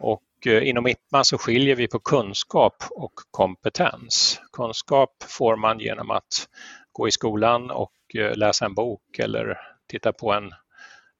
Och 0.00 0.46
eh, 0.46 0.68
inom 0.68 0.86
IPMA 0.86 1.24
så 1.24 1.38
skiljer 1.38 1.76
vi 1.76 1.88
på 1.88 1.98
kunskap 1.98 2.84
och 2.90 3.14
kompetens. 3.30 4.40
Kunskap 4.52 5.10
får 5.28 5.56
man 5.56 5.80
genom 5.80 6.10
att 6.10 6.48
gå 6.92 7.08
i 7.08 7.10
skolan 7.10 7.70
och 7.70 8.16
eh, 8.18 8.36
läsa 8.36 8.64
en 8.64 8.74
bok 8.74 9.18
eller 9.18 9.58
titta 9.88 10.12
på 10.12 10.32
en 10.32 10.52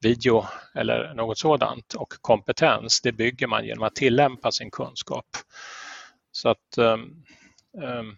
video 0.03 0.45
eller 0.75 1.15
något 1.15 1.39
sådant 1.39 1.95
och 1.95 2.15
kompetens, 2.21 3.01
det 3.01 3.13
bygger 3.13 3.47
man 3.47 3.67
genom 3.67 3.85
att 3.85 3.95
tillämpa 3.95 4.53
sin 4.53 4.71
kunskap. 4.71 5.27
Så 6.33 6.49
att 6.49 6.79
um, 6.79 7.25
um, 7.83 8.17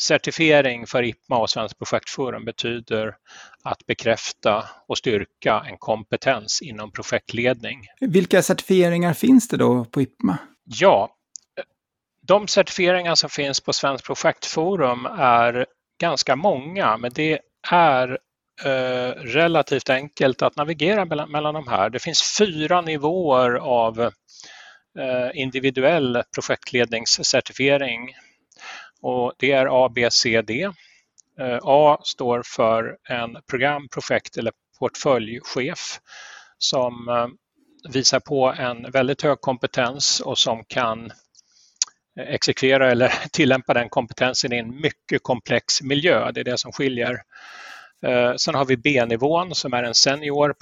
certifiering 0.00 0.86
för 0.86 1.02
IPMA 1.02 1.38
och 1.38 1.50
Svenskt 1.50 1.78
projektforum 1.78 2.44
betyder 2.44 3.16
att 3.62 3.86
bekräfta 3.86 4.64
och 4.86 4.98
styrka 4.98 5.64
en 5.68 5.78
kompetens 5.78 6.62
inom 6.62 6.92
projektledning. 6.92 7.86
Vilka 8.00 8.42
certifieringar 8.42 9.14
finns 9.14 9.48
det 9.48 9.56
då 9.56 9.84
på 9.84 10.02
IPMA? 10.02 10.38
Ja, 10.64 11.16
de 12.26 12.48
certifieringar 12.48 13.14
som 13.14 13.30
finns 13.30 13.60
på 13.60 13.72
Svenskt 13.72 14.06
projektforum 14.06 15.06
är 15.18 15.66
ganska 16.00 16.36
många, 16.36 16.96
men 16.96 17.10
det 17.14 17.40
är 17.70 18.18
Eh, 18.64 19.10
relativt 19.14 19.90
enkelt 19.90 20.42
att 20.42 20.56
navigera 20.56 21.04
mellan, 21.04 21.30
mellan 21.30 21.54
de 21.54 21.68
här. 21.68 21.90
Det 21.90 21.98
finns 21.98 22.36
fyra 22.38 22.80
nivåer 22.80 23.54
av 23.54 24.00
eh, 24.98 25.30
individuell 25.34 26.22
projektledningscertifiering 26.34 28.14
och 29.02 29.32
det 29.38 29.52
är 29.52 29.84
A, 29.84 29.88
B, 29.94 30.08
C, 30.10 30.42
D. 30.42 30.70
Eh, 31.40 31.58
A 31.62 31.98
står 32.04 32.42
för 32.46 32.96
en 33.08 33.36
program, 33.50 33.88
projekt 33.88 34.36
eller 34.36 34.52
portföljchef 34.78 36.00
som 36.58 37.08
eh, 37.08 37.26
visar 37.92 38.20
på 38.20 38.54
en 38.58 38.90
väldigt 38.90 39.22
hög 39.22 39.40
kompetens 39.40 40.20
och 40.20 40.38
som 40.38 40.64
kan 40.64 41.10
eh, 42.18 42.28
exekvera 42.28 42.90
eller 42.90 43.12
tillämpa 43.32 43.74
den 43.74 43.88
kompetensen 43.88 44.52
i 44.52 44.56
en 44.56 44.80
mycket 44.80 45.22
komplex 45.22 45.82
miljö. 45.82 46.32
Det 46.32 46.40
är 46.40 46.44
det 46.44 46.58
som 46.58 46.72
skiljer. 46.72 47.22
Eh, 48.06 48.34
sen 48.36 48.54
har 48.54 48.64
vi 48.64 48.76
B-nivån 48.76 49.54
som 49.54 49.72
är 49.72 49.82
en 49.82 49.94
senior 49.94 50.54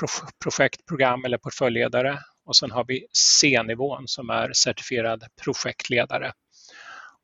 projektprogram 0.43 1.25
eller 1.25 1.39
portföljledare 1.39 2.19
och 2.45 2.57
sen 2.57 2.71
har 2.71 2.85
vi 2.85 3.07
C-nivån 3.13 4.09
som 4.09 4.31
är 4.31 4.53
certifierad 4.53 5.25
projektledare. 5.43 6.33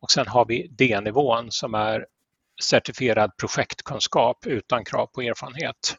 Och 0.00 0.10
sen 0.10 0.26
har 0.26 0.44
vi 0.44 0.68
D-nivån 0.68 1.50
som 1.50 1.74
är 1.74 2.06
certifierad 2.62 3.36
projektkunskap 3.36 4.46
utan 4.46 4.84
krav 4.84 5.06
på 5.06 5.22
erfarenhet. 5.22 5.96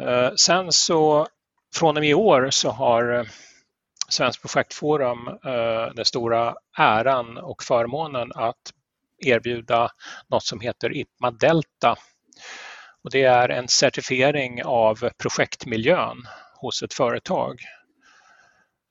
Eh, 0.00 0.34
sen 0.34 0.72
så 0.72 1.26
från 1.74 1.96
och 1.96 2.00
med 2.00 2.10
i 2.10 2.14
år 2.14 2.50
så 2.50 2.70
har 2.70 3.18
eh, 3.18 3.24
Svenskt 4.08 4.42
projektforum 4.42 5.38
den 5.94 6.04
stora 6.04 6.54
äran 6.78 7.38
och 7.38 7.62
förmånen 7.62 8.32
att 8.34 8.72
erbjuda 9.18 9.90
något 10.28 10.42
som 10.42 10.60
heter 10.60 10.96
IPMA 10.96 11.30
Delta. 11.30 11.96
Och 13.04 13.10
det 13.10 13.22
är 13.22 13.48
en 13.48 13.68
certifiering 13.68 14.64
av 14.64 15.10
projektmiljön 15.18 16.26
hos 16.54 16.82
ett 16.82 16.94
företag. 16.94 17.60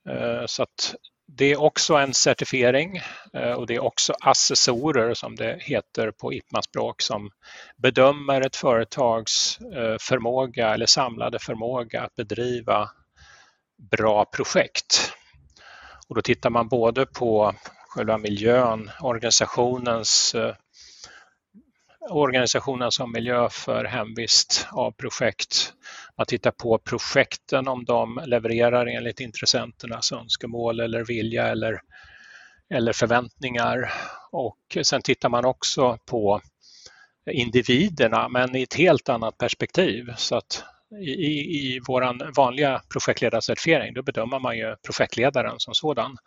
Eh, 0.10 0.46
så 0.46 0.64
att 0.64 0.96
det 1.28 1.46
är 1.46 1.62
också 1.62 1.96
en 1.96 2.14
certifiering 2.14 3.02
eh, 3.34 3.52
och 3.52 3.68
det 3.68 3.76
är 3.76 3.84
också 3.84 4.14
assessorer 4.22 5.14
som 5.14 5.36
det 5.36 5.58
heter 5.60 6.12
på 6.12 6.34
IPMA-språk 6.34 7.02
som 7.02 7.32
bedömer 7.78 8.42
ett 8.42 8.56
företags 8.56 9.60
eh, 9.62 9.96
förmåga 10.00 10.74
eller 10.74 10.86
samlade 10.86 11.40
förmåga 11.40 12.02
att 12.02 12.16
bedriva 12.16 12.90
bra 13.92 14.26
projekt. 14.26 15.14
Och 16.08 16.16
då 16.16 16.22
tittar 16.22 16.50
man 16.50 16.68
både 16.68 17.06
på 17.06 17.54
själva 17.90 18.18
miljön, 18.18 18.92
organisationens 19.02 20.36
eh, 22.08 22.16
organisationen 22.16 22.92
som 22.92 23.12
miljö 23.12 23.50
för 23.50 23.86
hemvist 23.86 24.68
av 24.72 24.92
projekt. 24.92 25.74
Man 26.18 26.26
tittar 26.26 26.52
på 26.52 26.78
projekten 26.78 27.68
om 27.68 27.86
de 27.86 28.22
levererar 28.26 28.86
enligt 28.86 29.20
intressenternas 29.20 30.12
önskemål 30.12 30.80
eller 30.80 31.06
vilja 31.06 31.48
eller, 31.48 31.82
eller 32.74 32.94
förväntningar. 32.94 33.92
Och 34.32 34.78
sen 34.84 35.02
tittar 35.02 35.30
man 35.30 35.46
också 35.46 35.98
på 36.06 36.42
individerna 37.32 38.30
men 38.30 38.56
i 38.56 38.62
ett 38.62 38.74
helt 38.74 39.10
annat 39.10 39.38
perspektiv. 39.38 40.14
Så 40.18 40.36
att 40.36 40.64
i, 41.02 41.76
i 41.76 41.80
vår 41.88 42.36
vanliga 42.36 42.82
projektledarcertifiering, 42.94 43.94
då 43.94 44.04
bedömer 44.04 44.40
man 44.40 44.58
ju 44.58 44.76
projektledaren 44.86 45.56
som 45.60 45.74
sådan. 45.74 46.18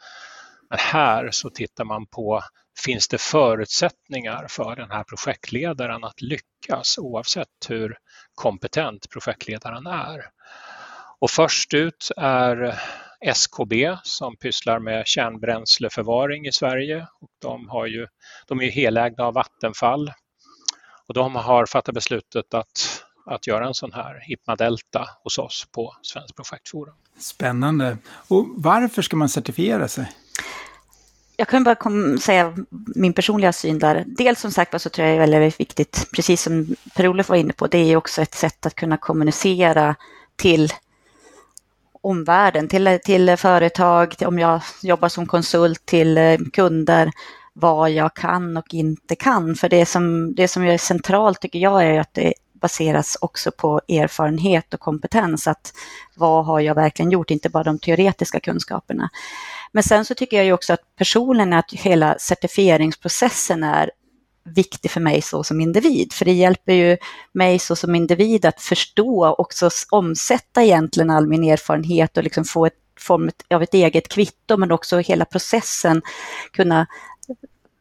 Här 0.78 1.30
så 1.30 1.50
tittar 1.50 1.84
man 1.84 2.06
på, 2.06 2.42
finns 2.84 3.08
det 3.08 3.20
förutsättningar 3.20 4.46
för 4.48 4.76
den 4.76 4.90
här 4.90 5.04
projektledaren 5.04 6.04
att 6.04 6.20
lyckas 6.20 6.98
oavsett 6.98 7.48
hur 7.68 7.96
kompetent 8.34 9.10
projektledaren 9.10 9.86
är? 9.86 10.20
Och 11.18 11.30
först 11.30 11.74
ut 11.74 12.08
är 12.16 12.78
SKB 13.20 13.96
som 14.02 14.36
pysslar 14.36 14.78
med 14.78 15.06
kärnbränsleförvaring 15.06 16.46
i 16.46 16.52
Sverige. 16.52 17.06
Och 17.20 17.30
de, 17.42 17.68
har 17.68 17.86
ju, 17.86 18.06
de 18.48 18.60
är 18.60 18.64
ju 18.64 18.70
helägda 18.70 19.24
av 19.24 19.34
Vattenfall 19.34 20.12
och 21.08 21.14
de 21.14 21.36
har 21.36 21.66
fattat 21.66 21.94
beslutet 21.94 22.54
att 22.54 23.02
att 23.26 23.46
göra 23.46 23.66
en 23.66 23.74
sån 23.74 23.92
här 23.92 24.20
HIPMA 24.26 24.56
Delta 24.56 25.08
hos 25.22 25.38
oss 25.38 25.66
på 25.72 25.96
Svenskt 26.02 26.36
projektforum. 26.36 26.94
Spännande. 27.18 27.98
Och 28.28 28.46
varför 28.56 29.02
ska 29.02 29.16
man 29.16 29.28
certifiera 29.28 29.88
sig? 29.88 30.12
Jag 31.36 31.48
kan 31.48 31.64
bara 31.64 31.76
säga 32.18 32.56
min 32.70 33.12
personliga 33.12 33.52
syn 33.52 33.78
där. 33.78 34.04
Dels 34.06 34.40
som 34.40 34.50
sagt 34.50 34.80
så 34.82 34.88
tror 34.88 35.08
jag 35.08 35.18
det 35.18 35.22
är 35.22 35.40
väldigt 35.40 35.60
viktigt, 35.60 36.08
precis 36.14 36.42
som 36.42 36.76
Per-Olof 36.94 37.28
var 37.28 37.36
inne 37.36 37.52
på, 37.52 37.66
det 37.66 37.78
är 37.78 37.96
också 37.96 38.22
ett 38.22 38.34
sätt 38.34 38.66
att 38.66 38.74
kunna 38.74 38.96
kommunicera 38.96 39.96
till 40.36 40.72
omvärlden, 42.02 42.68
till, 42.68 42.98
till 43.04 43.36
företag, 43.36 44.18
till, 44.18 44.26
om 44.26 44.38
jag 44.38 44.60
jobbar 44.82 45.08
som 45.08 45.26
konsult, 45.26 45.86
till 45.86 46.18
eh, 46.18 46.38
kunder, 46.52 47.10
vad 47.52 47.90
jag 47.90 48.14
kan 48.14 48.56
och 48.56 48.74
inte 48.74 49.16
kan. 49.16 49.54
För 49.54 49.68
det 49.68 49.86
som, 49.86 50.34
det 50.34 50.48
som 50.48 50.62
är 50.62 50.78
centralt 50.78 51.40
tycker 51.40 51.58
jag 51.58 51.84
är 51.84 52.00
att 52.00 52.14
det 52.14 52.34
baseras 52.62 53.18
också 53.20 53.50
på 53.50 53.80
erfarenhet 53.88 54.74
och 54.74 54.80
kompetens. 54.80 55.46
Att 55.46 55.72
vad 56.16 56.44
har 56.44 56.60
jag 56.60 56.74
verkligen 56.74 57.10
gjort, 57.10 57.30
inte 57.30 57.48
bara 57.48 57.64
de 57.64 57.78
teoretiska 57.78 58.40
kunskaperna. 58.40 59.10
Men 59.72 59.82
sen 59.82 60.04
så 60.04 60.14
tycker 60.14 60.36
jag 60.36 60.46
ju 60.46 60.52
också 60.52 60.72
att 60.72 60.96
personen, 60.98 61.52
att 61.52 61.72
hela 61.72 62.18
certifieringsprocessen 62.18 63.64
är 63.64 63.90
viktig 64.44 64.90
för 64.90 65.00
mig 65.00 65.22
så 65.22 65.44
som 65.44 65.60
individ, 65.60 66.12
för 66.12 66.24
det 66.24 66.32
hjälper 66.32 66.72
ju 66.72 66.96
mig 67.32 67.58
så 67.58 67.76
som 67.76 67.94
individ 67.94 68.44
att 68.44 68.60
förstå 68.60 69.26
och 69.26 69.40
också 69.40 69.70
omsätta 69.90 70.62
egentligen 70.62 71.10
all 71.10 71.26
min 71.26 71.44
erfarenhet 71.44 72.16
och 72.16 72.22
liksom 72.22 72.44
få 72.44 72.66
ett 72.66 72.74
form 72.98 73.30
av 73.54 73.62
ett 73.62 73.74
eget 73.74 74.08
kvitto, 74.08 74.56
men 74.56 74.72
också 74.72 74.98
hela 74.98 75.24
processen 75.24 76.02
kunna 76.52 76.86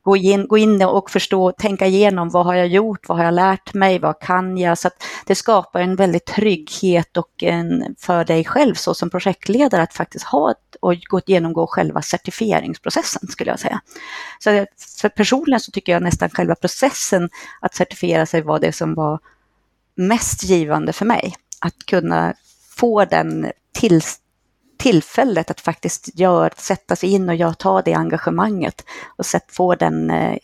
gå 0.03 0.17
in, 0.17 0.47
gå 0.47 0.57
in 0.57 0.83
och 0.83 1.11
förstå, 1.11 1.51
tänka 1.51 1.87
igenom 1.87 2.29
vad 2.29 2.45
har 2.45 2.53
jag 2.53 2.67
gjort, 2.67 3.09
vad 3.09 3.17
har 3.17 3.25
jag 3.25 3.33
lärt 3.33 3.73
mig, 3.73 3.99
vad 3.99 4.19
kan 4.19 4.57
jag? 4.57 4.77
Så 4.77 4.87
att 4.87 5.03
det 5.25 5.35
skapar 5.35 5.79
en 5.79 5.95
väldigt 5.95 6.25
trygghet 6.25 7.17
och 7.17 7.43
en, 7.43 7.95
för 7.99 8.25
dig 8.25 8.45
själv 8.45 8.75
så 8.75 8.93
som 8.93 9.09
projektledare 9.09 9.81
att 9.81 9.93
faktiskt 9.93 10.25
ha 10.25 10.51
ett, 10.51 10.75
och 10.79 10.95
gå 11.09 11.21
genomgå 11.25 11.67
själva 11.67 12.01
certifieringsprocessen 12.01 13.27
skulle 13.27 13.51
jag 13.51 13.59
säga. 13.59 13.81
Så 14.39 14.65
för 15.01 15.09
personligen 15.09 15.59
så 15.59 15.71
tycker 15.71 15.91
jag 15.91 16.03
nästan 16.03 16.29
själva 16.29 16.55
processen 16.55 17.29
att 17.59 17.75
certifiera 17.75 18.25
sig 18.25 18.41
var 18.41 18.59
det 18.59 18.71
som 18.71 18.93
var 18.93 19.19
mest 19.95 20.43
givande 20.43 20.93
för 20.93 21.05
mig. 21.05 21.35
Att 21.59 21.85
kunna 21.85 22.33
få 22.77 23.05
den 23.05 23.51
till, 23.73 24.01
tillfället 24.81 25.51
att 25.51 25.61
faktiskt 25.61 26.19
gör, 26.19 26.51
sätta 26.57 26.95
sig 26.95 27.09
in 27.09 27.29
och 27.29 27.35
jag 27.35 27.57
ta 27.57 27.81
det 27.81 27.93
engagemanget 27.93 28.85
och 29.17 29.25
få 29.51 29.75
den 29.75 30.09
eh, 30.09 30.37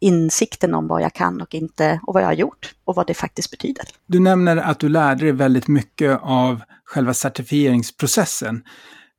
insikten 0.00 0.74
om 0.74 0.88
vad 0.88 1.02
jag 1.02 1.12
kan 1.12 1.40
och 1.40 1.54
inte 1.54 2.00
och 2.06 2.14
vad 2.14 2.22
jag 2.22 2.28
har 2.28 2.34
gjort 2.34 2.74
och 2.84 2.94
vad 2.94 3.06
det 3.06 3.14
faktiskt 3.14 3.50
betyder. 3.50 3.84
Du 4.06 4.20
nämner 4.20 4.56
att 4.56 4.78
du 4.78 4.88
lärde 4.88 5.24
dig 5.24 5.32
väldigt 5.32 5.68
mycket 5.68 6.18
av 6.22 6.60
själva 6.84 7.14
certifieringsprocessen. 7.14 8.62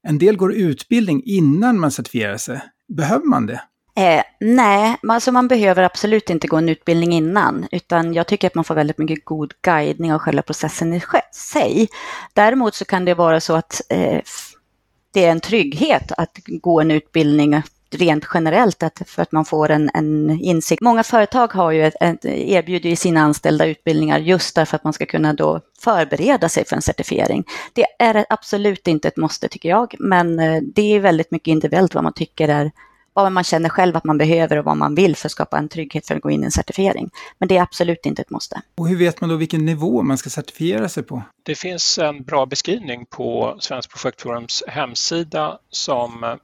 En 0.07 0.17
del 0.17 0.37
går 0.37 0.53
utbildning 0.53 1.21
innan 1.25 1.79
man 1.79 1.91
certifierar 1.91 2.37
sig. 2.37 2.61
Behöver 2.87 3.25
man 3.25 3.45
det? 3.45 3.61
Eh, 3.95 4.23
nej, 4.39 4.97
alltså 5.07 5.31
man 5.31 5.47
behöver 5.47 5.83
absolut 5.83 6.29
inte 6.29 6.47
gå 6.47 6.57
en 6.57 6.69
utbildning 6.69 7.13
innan, 7.13 7.67
utan 7.71 8.13
jag 8.13 8.27
tycker 8.27 8.47
att 8.47 8.55
man 8.55 8.63
får 8.63 8.75
väldigt 8.75 8.97
mycket 8.97 9.25
god 9.25 9.53
guidning 9.61 10.13
av 10.13 10.19
själva 10.19 10.41
processen 10.41 10.93
i 10.93 11.01
sig. 11.31 11.89
Däremot 12.33 12.75
så 12.75 12.85
kan 12.85 13.05
det 13.05 13.13
vara 13.13 13.39
så 13.39 13.55
att 13.55 13.81
eh, 13.89 14.21
det 15.13 15.25
är 15.25 15.31
en 15.31 15.39
trygghet 15.39 16.11
att 16.17 16.37
gå 16.45 16.81
en 16.81 16.91
utbildning 16.91 17.61
rent 17.93 18.25
generellt 18.33 18.83
att, 18.83 19.01
för 19.05 19.21
att 19.21 19.31
man 19.31 19.45
får 19.45 19.69
en, 19.71 19.89
en 19.93 20.29
insikt. 20.29 20.81
Många 20.81 21.03
företag 21.03 21.53
har 21.53 21.71
ju 21.71 21.85
ett, 21.85 21.95
ett, 22.01 22.25
erbjuder 22.25 22.89
ju 22.89 22.95
sina 22.95 23.21
anställda 23.21 23.65
utbildningar 23.65 24.19
just 24.19 24.55
därför 24.55 24.75
att 24.75 24.83
man 24.83 24.93
ska 24.93 25.05
kunna 25.05 25.33
då 25.33 25.61
förbereda 25.79 26.49
sig 26.49 26.65
för 26.65 26.75
en 26.75 26.81
certifiering. 26.81 27.43
Det 27.73 27.85
är 27.99 28.25
absolut 28.29 28.87
inte 28.87 29.07
ett 29.07 29.17
måste 29.17 29.47
tycker 29.47 29.69
jag, 29.69 29.95
men 29.99 30.39
eh, 30.39 30.61
det 30.61 30.95
är 30.95 30.99
väldigt 30.99 31.31
mycket 31.31 31.51
individuellt 31.51 31.95
vad 31.95 32.03
man 32.03 32.13
tycker 32.13 32.47
är 32.47 32.71
vad 33.13 33.31
man 33.31 33.43
känner 33.43 33.69
själv 33.69 33.97
att 33.97 34.03
man 34.03 34.17
behöver 34.17 34.57
och 34.57 34.65
vad 34.65 34.77
man 34.77 34.95
vill 34.95 35.15
för 35.15 35.27
att 35.27 35.31
skapa 35.31 35.57
en 35.57 35.69
trygghet 35.69 36.07
för 36.07 36.15
att 36.15 36.21
gå 36.21 36.31
in 36.31 36.41
i 36.41 36.45
en 36.45 36.51
certifiering. 36.51 37.09
Men 37.37 37.47
det 37.47 37.57
är 37.57 37.61
absolut 37.61 38.05
inte 38.05 38.21
ett 38.21 38.29
måste. 38.29 38.61
Och 38.77 38.87
hur 38.87 38.97
vet 38.97 39.21
man 39.21 39.29
då 39.29 39.35
vilken 39.35 39.65
nivå 39.65 40.01
man 40.01 40.17
ska 40.17 40.29
certifiera 40.29 40.89
sig 40.89 41.03
på? 41.03 41.23
Det 41.43 41.55
finns 41.55 41.97
en 41.97 42.23
bra 42.23 42.45
beskrivning 42.45 43.05
på 43.05 43.57
Svensk 43.59 43.91
projektforums 43.91 44.63
hemsida 44.67 45.59
som 45.69 46.37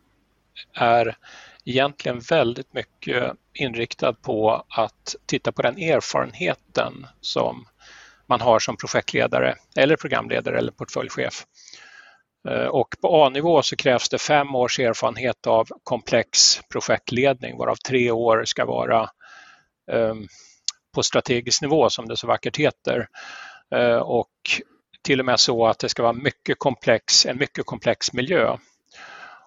är 0.73 1.17
egentligen 1.65 2.19
väldigt 2.19 2.73
mycket 2.73 3.33
inriktad 3.53 4.13
på 4.13 4.65
att 4.69 5.15
titta 5.25 5.51
på 5.51 5.61
den 5.61 5.77
erfarenheten 5.77 7.07
som 7.21 7.65
man 8.27 8.41
har 8.41 8.59
som 8.59 8.77
projektledare 8.77 9.55
eller 9.75 9.95
programledare 9.95 10.57
eller 10.57 10.71
portföljchef. 10.71 11.45
Eh, 12.47 12.67
och 12.67 12.95
på 13.01 13.23
A-nivå 13.23 13.61
så 13.61 13.75
krävs 13.75 14.09
det 14.09 14.17
fem 14.17 14.55
års 14.55 14.79
erfarenhet 14.79 15.47
av 15.47 15.67
komplex 15.83 16.59
projektledning 16.71 17.57
varav 17.57 17.75
tre 17.75 18.11
år 18.11 18.43
ska 18.45 18.65
vara 18.65 19.09
ehm, 19.91 20.27
på 20.95 21.03
strategisk 21.03 21.61
nivå 21.61 21.89
som 21.89 22.07
det 22.07 22.17
så 22.17 22.27
vackert 22.27 22.57
heter. 22.57 23.07
Eh, 23.75 23.97
och 23.97 24.31
till 25.01 25.19
och 25.19 25.25
med 25.25 25.39
så 25.39 25.67
att 25.67 25.79
det 25.79 25.89
ska 25.89 26.03
vara 26.03 26.13
mycket 26.13 26.59
komplex, 26.59 27.25
en 27.25 27.37
mycket 27.37 27.65
komplex 27.65 28.13
miljö. 28.13 28.57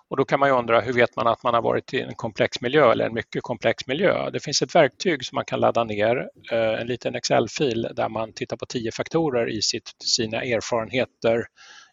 Och 0.08 0.16
då 0.16 0.24
kan 0.24 0.40
man 0.40 0.48
ju 0.48 0.54
undra 0.54 0.80
hur 0.80 0.92
vet 0.92 1.16
man 1.16 1.26
att 1.26 1.42
man 1.42 1.54
har 1.54 1.62
varit 1.62 1.94
i 1.94 2.00
en 2.00 2.14
komplex 2.14 2.60
miljö 2.60 2.92
eller 2.92 3.06
en 3.06 3.14
mycket 3.14 3.42
komplex 3.42 3.86
miljö? 3.86 4.30
Det 4.30 4.40
finns 4.40 4.62
ett 4.62 4.74
verktyg 4.74 5.24
som 5.24 5.36
man 5.36 5.44
kan 5.44 5.60
ladda 5.60 5.84
ner, 5.84 6.28
eh, 6.52 6.80
en 6.80 6.86
liten 6.86 7.14
Excel-fil 7.14 7.88
där 7.96 8.08
man 8.08 8.32
tittar 8.32 8.56
på 8.56 8.66
tio 8.66 8.92
faktorer 8.92 9.50
i 9.50 9.62
sitt, 9.62 9.90
sina 10.04 10.42
erfarenheter 10.42 11.44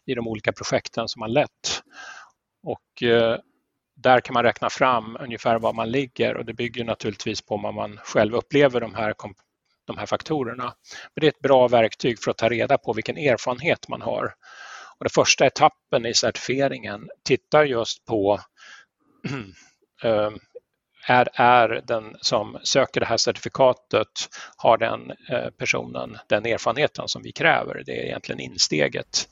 i 0.08 0.14
de 0.14 0.28
olika 0.28 0.52
projekten 0.52 1.08
som 1.08 1.20
man 1.20 1.32
lett. 1.32 1.82
Och 2.62 3.02
eh, 3.02 3.38
där 3.96 4.20
kan 4.20 4.34
man 4.34 4.42
räkna 4.42 4.70
fram 4.70 5.16
ungefär 5.20 5.58
var 5.58 5.72
man 5.72 5.90
ligger 5.90 6.36
och 6.36 6.44
det 6.44 6.54
bygger 6.54 6.84
naturligtvis 6.84 7.42
på 7.42 7.56
vad 7.56 7.74
man 7.74 7.98
själv 8.04 8.34
upplever 8.34 8.80
de 8.80 8.94
här, 8.94 9.14
de 9.86 9.98
här 9.98 10.06
faktorerna. 10.06 10.64
Men 11.14 11.20
det 11.20 11.26
är 11.26 11.28
ett 11.28 11.40
bra 11.40 11.68
verktyg 11.68 12.22
för 12.22 12.30
att 12.30 12.38
ta 12.38 12.48
reda 12.48 12.78
på 12.78 12.92
vilken 12.92 13.16
erfarenhet 13.16 13.88
man 13.88 14.02
har. 14.02 14.24
Och 14.98 15.04
den 15.04 15.10
första 15.10 15.46
etappen 15.46 16.06
i 16.06 16.14
certifieringen 16.14 17.08
tittar 17.24 17.64
just 17.64 18.04
på 18.04 18.40
eh, 20.02 20.30
är, 21.06 21.28
är 21.34 21.82
den 21.86 22.16
som 22.20 22.58
söker 22.62 23.00
det 23.00 23.06
här 23.06 23.16
certifikatet, 23.16 24.28
har 24.56 24.78
den 24.78 25.10
eh, 25.30 25.50
personen 25.50 26.18
den 26.28 26.46
erfarenheten 26.46 27.08
som 27.08 27.22
vi 27.22 27.32
kräver? 27.32 27.82
Det 27.86 27.92
är 27.92 28.04
egentligen 28.04 28.40
insteget. 28.40 29.28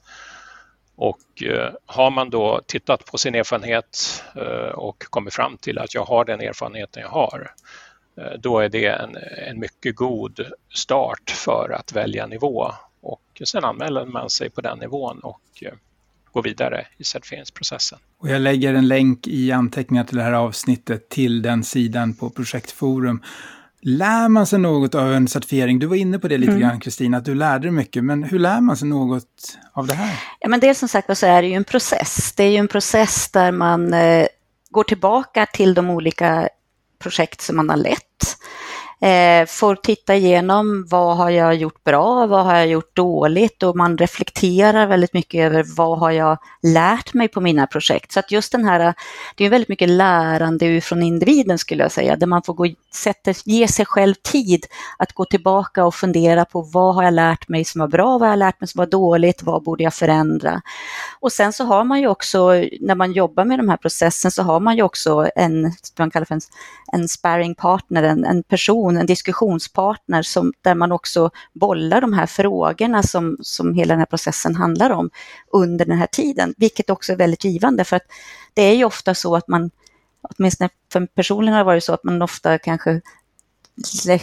Och 0.97 1.43
eh, 1.43 1.73
har 1.87 2.11
man 2.11 2.31
då 2.31 2.61
tittat 2.67 3.05
på 3.05 3.19
sin 3.19 3.35
erfarenhet 3.35 4.23
eh, 4.35 4.75
och 4.75 5.05
kommit 5.11 5.35
fram 5.35 5.57
till 5.57 5.79
att 5.79 5.95
jag 5.95 6.05
har 6.05 6.25
den 6.25 6.41
erfarenheten 6.41 7.03
jag 7.03 7.09
har, 7.09 7.53
eh, 8.17 8.41
då 8.41 8.59
är 8.59 8.69
det 8.69 8.87
en, 8.87 9.17
en 9.49 9.61
mycket 9.61 9.97
god 9.97 10.41
start 10.75 11.31
för 11.31 11.77
att 11.79 11.93
välja 11.93 12.27
nivå 12.27 12.73
och 13.01 13.43
sen 13.45 13.65
anmäler 13.65 14.05
man 14.05 14.31
sig 14.31 14.51
på 14.51 14.61
den 14.61 14.79
nivån 14.79 15.21
och 15.21 15.63
går 16.33 16.43
vidare 16.43 16.87
i 16.97 17.05
certifieringsprocessen. 17.05 17.99
Och 18.19 18.29
jag 18.29 18.41
lägger 18.41 18.75
en 18.75 18.89
länk 18.89 19.27
i 19.27 19.53
anteckningar 19.53 20.05
till 20.05 20.17
det 20.17 20.23
här 20.23 20.33
avsnittet 20.33 21.09
till 21.09 21.43
den 21.43 21.65
sidan 21.65 22.15
på 22.15 22.31
Projektforum. 22.31 23.23
Lär 23.89 24.29
man 24.29 24.47
sig 24.47 24.59
något 24.59 24.95
av 24.95 25.13
en 25.13 25.29
certifiering? 25.29 25.79
Du 25.79 25.87
var 25.87 25.97
inne 25.97 26.19
på 26.19 26.29
det 26.29 26.39
lite 26.39 26.53
mm. 26.53 26.63
grann 26.63 26.81
Kristina, 26.81 27.17
att 27.17 27.25
du 27.25 27.35
lärde 27.35 27.63
dig 27.63 27.71
mycket, 27.71 28.05
men 28.05 28.23
hur 28.23 28.39
lär 28.39 28.61
man 28.61 28.77
sig 28.77 28.89
något 28.89 29.59
av 29.73 29.87
det 29.87 29.95
här? 29.95 30.21
Ja, 30.41 30.49
men 30.49 30.61
dels 30.61 30.79
som 30.79 30.89
sagt 30.89 31.19
så 31.19 31.27
är 31.27 31.43
det 31.43 31.49
ju 31.49 31.55
en 31.55 31.65
process. 31.65 32.33
Det 32.37 32.45
är 32.45 32.51
ju 32.51 32.57
en 32.57 32.69
process 32.69 33.31
där 33.31 33.53
man 33.53 33.95
eh, 33.95 34.27
går 34.71 34.85
tillbaka 34.85 35.47
till 35.47 35.75
de 35.75 35.91
olika 35.91 36.49
projekt 36.99 37.41
som 37.41 37.57
man 37.57 37.71
har 37.71 37.77
lett 37.77 38.06
eh, 39.01 39.47
får 39.47 39.75
titta 39.75 40.17
igenom 40.17 40.87
vad 40.91 41.17
har 41.17 41.31
jag 41.31 41.55
gjort 41.55 41.85
bra, 41.85 42.27
vad 42.27 42.45
har 42.45 42.55
jag 42.55 42.67
gjort 42.67 42.97
dåligt 42.97 43.63
och 43.63 43.77
man 43.77 43.99
reflekterar 43.99 44.87
väldigt 44.87 45.13
mycket 45.13 45.41
över 45.41 45.65
vad 45.77 45.99
har 45.99 46.11
jag 46.11 46.39
lärt 46.63 47.15
mig 47.15 47.29
på 47.29 47.41
mina 47.41 47.67
projekt. 47.67 48.13
Så 48.13 48.21
att 48.21 48.31
just 48.31 48.53
den 48.53 48.65
här, 48.65 48.95
det 49.35 49.45
är 49.45 49.51
väldigt 49.51 49.69
mycket 49.69 49.89
lärande 49.89 50.81
från 50.81 51.03
individen 51.03 51.59
skulle 51.59 51.83
jag 51.83 51.93
säga, 51.93 52.17
där 52.17 52.27
man 52.27 52.43
får 52.43 52.55
gå, 52.55 52.67
sätta, 52.95 53.35
ge 53.45 53.69
sig 53.69 53.87
själv 53.87 54.15
tid 54.15 54.67
att 54.99 55.13
gå 55.13 55.25
tillbaka 55.25 55.85
och 55.85 55.95
fundera 55.95 56.45
på 56.45 56.61
vad 56.61 56.95
har 56.95 57.03
jag 57.03 57.15
lärt 57.15 57.49
mig 57.49 57.65
som 57.65 57.81
var 57.81 57.89
bra, 57.89 58.19
vad 58.19 58.21
har 58.21 58.29
jag 58.29 58.39
lärt 58.39 58.61
mig 58.61 58.69
som 58.69 58.79
var 58.79 58.87
dåligt, 58.87 59.43
vad 59.43 59.63
borde 59.63 59.85
jag 59.85 59.95
förändra? 59.95 60.63
Och 61.21 61.33
sen 61.33 61.53
så 61.53 61.65
har 61.65 61.85
man 61.85 62.01
ju 62.01 62.09
också, 62.09 62.49
när 62.81 62.95
man 62.95 63.13
jobbar 63.13 63.45
med 63.45 63.59
de 63.59 63.69
här 63.69 63.77
processen 63.77 64.31
så 64.31 64.43
har 64.43 64.61
man 64.61 64.77
ju 64.77 64.83
också 64.83 65.29
en, 65.37 65.73
man 65.99 66.11
kallar 66.11 66.25
för 66.25 66.35
en, 66.35 66.41
en 66.93 67.09
sparring 67.09 67.55
partner, 67.55 68.03
en, 68.03 68.25
en 68.25 68.43
person 68.43 68.86
diskussion, 68.87 68.97
en 69.01 69.07
diskussionspartner 69.07 70.23
som, 70.23 70.53
där 70.63 70.75
man 70.75 70.93
också 70.93 71.31
bollar 71.53 72.01
de 72.01 72.13
här 72.13 72.27
frågorna 72.27 73.03
som, 73.03 73.37
som 73.41 73.75
hela 73.75 73.95
den 73.95 73.99
här 73.99 74.07
processen 74.07 74.55
handlar 74.55 74.91
om 74.91 75.11
under 75.53 75.85
den 75.85 75.99
här 75.99 76.07
tiden, 76.07 76.55
vilket 76.57 76.91
också 76.91 77.13
är 77.13 77.17
väldigt 77.17 77.45
givande 77.45 77.85
för 77.85 77.97
att 77.97 78.07
det 78.55 78.63
är 78.63 78.75
ju 78.75 78.85
ofta 78.85 79.15
så 79.15 79.37
att 79.37 79.49
man, 79.49 79.71
åtminstone 80.23 80.71
för 80.93 81.07
personligen 81.07 81.53
har 81.53 81.61
det 81.61 81.65
varit 81.65 81.85
så 81.85 81.95
att 81.95 82.05
man 82.05 82.23
ofta 82.23 82.59
kanske 82.59 83.01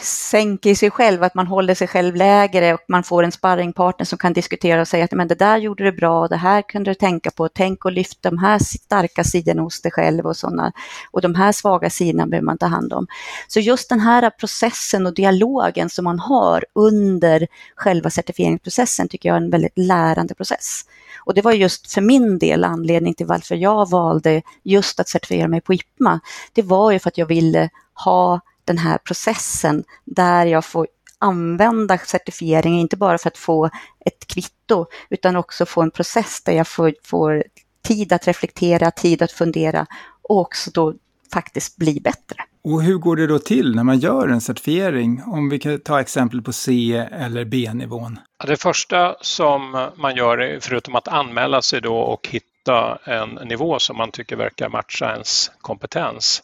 sänker 0.02 0.76
sig 0.76 0.92
själv, 0.92 1.24
att 1.24 1.36
man 1.36 1.48
håller 1.48 1.76
sig 1.76 1.88
själv 1.88 2.16
lägre 2.16 2.74
och 2.74 2.80
man 2.88 3.04
får 3.04 3.24
en 3.24 3.32
sparringpartner 3.32 4.06
som 4.06 4.18
kan 4.18 4.34
diskutera 4.34 4.82
och 4.82 4.88
säga 4.88 5.06
att 5.06 5.12
men 5.12 5.28
det 5.28 5.36
där 5.36 5.58
gjorde 5.58 5.84
du 5.84 5.92
bra, 5.92 6.28
det 6.28 6.36
här 6.36 6.62
kunde 6.62 6.92
du 6.92 6.96
tänka 6.96 7.32
på, 7.32 7.50
tänk 7.50 7.86
och 7.86 7.92
lyft 7.92 8.22
de 8.22 8.38
här 8.38 8.60
starka 8.60 9.24
sidorna 9.24 9.62
hos 9.62 9.82
dig 9.82 9.92
själv 9.92 10.26
och 10.26 10.38
sådana 10.38 10.72
och 11.12 11.22
de 11.22 11.36
här 11.36 11.52
svaga 11.52 11.89
sidorna 11.89 12.28
behöver 12.28 12.46
man 12.46 12.58
ta 12.58 12.66
hand 12.66 12.94
om. 12.94 13.08
Så 13.48 13.60
just 13.60 13.89
den 13.89 14.00
här 14.00 14.30
processen 14.30 15.06
och 15.06 15.13
dialogen 15.13 15.89
som 15.89 16.04
man 16.04 16.20
har 16.20 16.66
under 16.76 17.48
själva 17.76 18.10
certifieringsprocessen 18.10 19.08
tycker 19.08 19.30
jag 19.30 19.36
är 19.36 19.42
en 19.42 19.50
väldigt 19.50 19.78
lärande 19.78 20.36
process. 20.36 20.86
Och 21.26 21.34
det 21.34 21.42
var 21.42 21.52
just 21.52 21.94
för 21.94 22.02
min 22.02 22.39
del 22.39 22.63
anledning 22.63 23.13
till 23.13 23.26
varför 23.26 23.56
jag 23.56 23.89
valde 23.89 24.42
just 24.63 25.00
att 25.00 25.10
certifiera 25.10 25.48
mig 25.48 25.62
på 25.62 25.74
IPMA. 25.74 26.20
Det 26.54 26.62
var 26.62 26.92
ju 26.92 27.00
för 27.00 27.10
att 27.10 27.18
jag 27.18 27.26
ville 27.26 27.70
ha 27.94 28.42
den 28.65 28.78
här 28.78 28.97
processen 28.97 29.84
där 30.06 30.45
jag 30.45 30.65
får 30.65 30.88
använda 31.19 31.97
certifieringen, 31.97 32.80
inte 32.80 32.97
bara 32.97 33.17
för 33.17 33.28
att 33.28 33.38
få 33.38 33.69
ett 34.06 34.28
kvitto, 34.28 34.86
utan 35.10 35.36
också 35.36 35.65
få 35.65 35.82
en 35.82 35.91
process 35.91 36.43
där 36.43 36.54
jag 36.54 36.67
får, 36.67 36.93
får 37.04 37.43
tid 37.84 38.13
att 38.13 38.28
reflektera, 38.28 38.91
tid 38.91 39.21
att 39.21 39.32
fundera 39.32 39.86
och 40.21 40.39
också 40.39 40.71
då 40.73 40.93
faktiskt 41.34 41.78
bli 41.78 41.99
bättre. 41.99 42.38
Och 42.63 42.84
hur 42.84 42.97
går 42.97 43.15
det 43.15 43.28
då 43.28 43.39
till 43.39 43.76
när 43.76 43.84
man 43.84 43.99
gör 43.99 44.28
en 44.28 44.41
certifiering? 44.41 45.23
Om 45.26 45.49
vi 45.49 45.60
kan 45.60 45.80
ta 45.80 46.02
exempel 46.02 46.41
på 46.41 46.54
C 46.54 46.93
eller 47.12 47.45
B-nivån. 47.45 48.19
Det 48.47 48.62
första 48.62 49.15
som 49.21 49.89
man 49.97 50.15
gör, 50.15 50.60
förutom 50.62 50.95
att 50.95 51.08
anmäla 51.08 51.62
sig 51.62 51.82
då 51.82 51.97
och 51.97 52.28
hitta 52.28 52.97
en 53.06 53.30
nivå 53.30 53.80
som 53.80 53.97
man 53.97 54.12
tycker 54.12 54.36
verkar 54.36 54.69
matcha 54.69 55.13
ens 55.13 55.52
kompetens, 55.62 56.43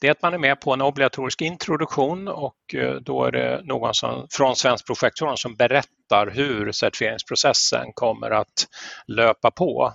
det 0.00 0.06
är 0.06 0.10
att 0.10 0.22
man 0.22 0.34
är 0.34 0.38
med 0.38 0.60
på 0.60 0.72
en 0.72 0.82
obligatorisk 0.82 1.42
introduktion 1.42 2.28
och 2.28 2.74
eh, 2.74 2.94
då 2.94 3.24
är 3.24 3.32
det 3.32 3.60
någon 3.64 3.94
som, 3.94 4.26
från 4.30 4.56
Svensk 4.56 4.86
projektforum 4.86 5.36
som 5.36 5.56
berättar 5.56 6.30
hur 6.30 6.72
certifieringsprocessen 6.72 7.92
kommer 7.94 8.30
att 8.30 8.66
löpa 9.06 9.50
på. 9.50 9.92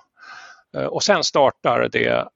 Eh, 0.77 0.85
och 0.85 1.03
sen 1.03 1.23
startar 1.23 1.89
det 1.91 2.27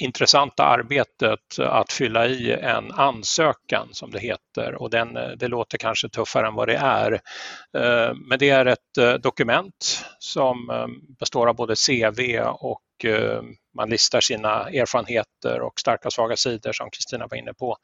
intressanta 0.00 0.64
arbetet 0.64 1.58
att 1.58 1.92
fylla 1.92 2.26
i 2.26 2.52
en 2.52 2.92
ansökan 2.92 3.88
som 3.92 4.10
det 4.10 4.18
heter 4.18 4.74
och 4.74 4.90
den, 4.90 5.16
eh, 5.16 5.28
det 5.28 5.48
låter 5.48 5.78
kanske 5.78 6.08
tuffare 6.08 6.46
än 6.46 6.54
vad 6.54 6.68
det 6.68 6.76
är. 6.76 7.20
Men 8.28 8.38
det 8.38 8.50
är 8.50 8.66
ett 8.66 9.22
dokument 9.22 10.04
som 10.18 10.56
består 11.18 11.46
av 11.46 11.54
både 11.54 11.74
CV 11.86 12.40
och 12.40 12.82
man 13.76 13.90
listar 13.90 14.20
sina 14.20 14.70
erfarenheter 14.70 15.60
och 15.60 15.80
starka 15.80 16.08
och 16.08 16.12
svaga 16.12 16.36
sidor 16.36 16.72
som 16.72 16.90
Kristina 16.90 17.26
var 17.26 17.36
inne 17.36 17.54
på. 17.54 17.76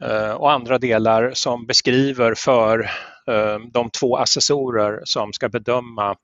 Eh, 0.00 0.30
och 0.30 0.52
andra 0.52 0.78
delar 0.78 1.30
som 1.34 1.66
beskriver 1.66 2.34
för 2.34 2.90
eh, 3.26 3.58
de 3.72 3.90
två 3.90 4.16
assessorer 4.16 5.00
som 5.04 5.32
ska 5.32 5.48
bedöma 5.48 6.16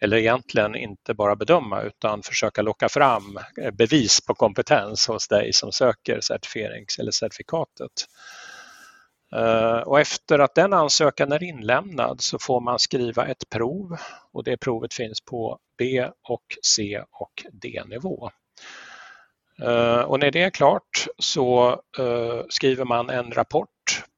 eller 0.00 0.16
egentligen 0.16 0.74
inte 0.76 1.14
bara 1.14 1.36
bedöma 1.36 1.82
utan 1.82 2.22
försöka 2.22 2.62
locka 2.62 2.88
fram 2.88 3.38
eh, 3.62 3.70
bevis 3.70 4.20
på 4.26 4.34
kompetens 4.34 5.08
hos 5.08 5.28
dig 5.28 5.52
som 5.52 5.72
söker 5.72 6.20
certifierings 6.20 6.98
eller 6.98 7.10
certifikatet. 7.10 7.92
Eh, 9.32 9.78
och 9.78 10.00
efter 10.00 10.38
att 10.38 10.54
den 10.54 10.72
ansökan 10.72 11.32
är 11.32 11.42
inlämnad 11.42 12.20
så 12.20 12.38
får 12.38 12.60
man 12.60 12.78
skriva 12.78 13.26
ett 13.26 13.50
prov 13.50 13.96
och 14.32 14.44
det 14.44 14.56
provet 14.56 14.94
finns 14.94 15.20
på 15.20 15.58
B 15.78 16.08
och 16.28 16.44
C 16.76 17.02
och 17.10 17.44
D-nivå. 17.52 18.30
Eh, 19.62 20.00
och 20.00 20.20
när 20.20 20.30
det 20.30 20.42
är 20.42 20.50
klart 20.50 21.06
så 21.18 21.70
eh, 21.98 22.42
skriver 22.48 22.84
man 22.84 23.10
en 23.10 23.32
rapport 23.32 23.68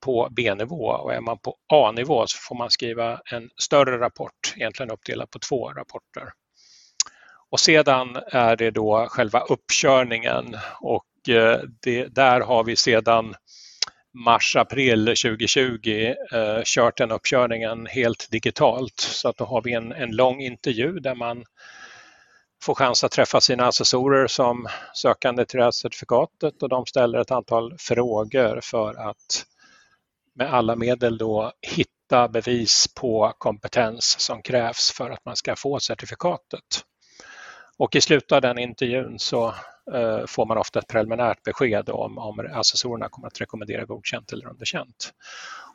på 0.05 0.29
B-nivå 0.31 0.87
och 0.87 1.15
är 1.15 1.21
man 1.21 1.39
på 1.39 1.57
A-nivå 1.73 2.27
så 2.27 2.39
får 2.49 2.55
man 2.55 2.71
skriva 2.71 3.21
en 3.33 3.51
större 3.63 4.01
rapport, 4.01 4.55
egentligen 4.57 4.91
uppdelad 4.91 5.31
på 5.31 5.39
två 5.39 5.69
rapporter. 5.69 6.33
Och 7.51 7.61
sedan 7.61 8.17
är 8.33 8.57
det 8.57 8.71
då 8.71 9.07
själva 9.09 9.41
uppkörningen 9.41 10.57
och 10.81 11.05
det, 11.83 12.15
där 12.15 12.41
har 12.41 12.65
vi 12.65 12.77
sedan 12.77 13.35
mars-april 14.15 15.07
2020 15.07 16.15
eh, 16.33 16.63
kört 16.65 16.99
den 16.99 17.11
uppkörningen 17.11 17.87
helt 17.87 18.31
digitalt. 18.31 19.01
Så 19.01 19.29
att 19.29 19.37
då 19.37 19.45
har 19.45 19.63
vi 19.63 19.73
en, 19.73 19.93
en 19.93 20.17
lång 20.17 20.41
intervju 20.43 20.93
där 21.01 21.15
man 21.15 21.45
får 22.63 22.75
chans 22.75 23.05
att 23.05 23.13
träffa 23.13 23.41
sina 23.41 23.67
assessorer 23.67 24.27
som 24.27 24.69
sökande 24.95 25.45
till 25.45 25.59
det 25.59 25.65
här 25.65 25.71
certifikatet 25.71 26.63
och 26.63 26.69
de 26.69 26.87
ställer 26.87 27.19
ett 27.19 27.31
antal 27.31 27.75
frågor 27.79 28.61
för 28.63 28.95
att 28.95 29.47
med 30.35 30.55
alla 30.55 30.77
medel 30.77 31.19
då 31.19 31.53
hitta 31.63 32.29
bevis 32.29 32.95
på 32.95 33.33
kompetens 33.39 34.21
som 34.21 34.43
krävs 34.43 34.93
för 34.93 35.11
att 35.11 35.25
man 35.25 35.37
ska 35.37 35.57
få 35.57 35.81
certifikatet. 35.81 36.85
Och 37.79 37.97
i 37.97 38.01
slutet 38.01 38.33
av 38.33 38.43
den 38.43 38.59
intervjun 38.59 39.19
så 39.19 39.55
Eh, 39.95 40.27
får 40.27 40.47
man 40.47 40.59
ofta 40.59 40.79
ett 40.79 40.89
preliminärt 40.89 41.43
besked 41.43 41.89
om, 41.89 42.19
om 42.19 42.51
assessorerna 42.53 43.09
kommer 43.09 43.27
att 43.27 43.41
rekommendera 43.41 43.85
godkänt 43.85 44.33
eller 44.33 44.49
underkänt. 44.49 45.13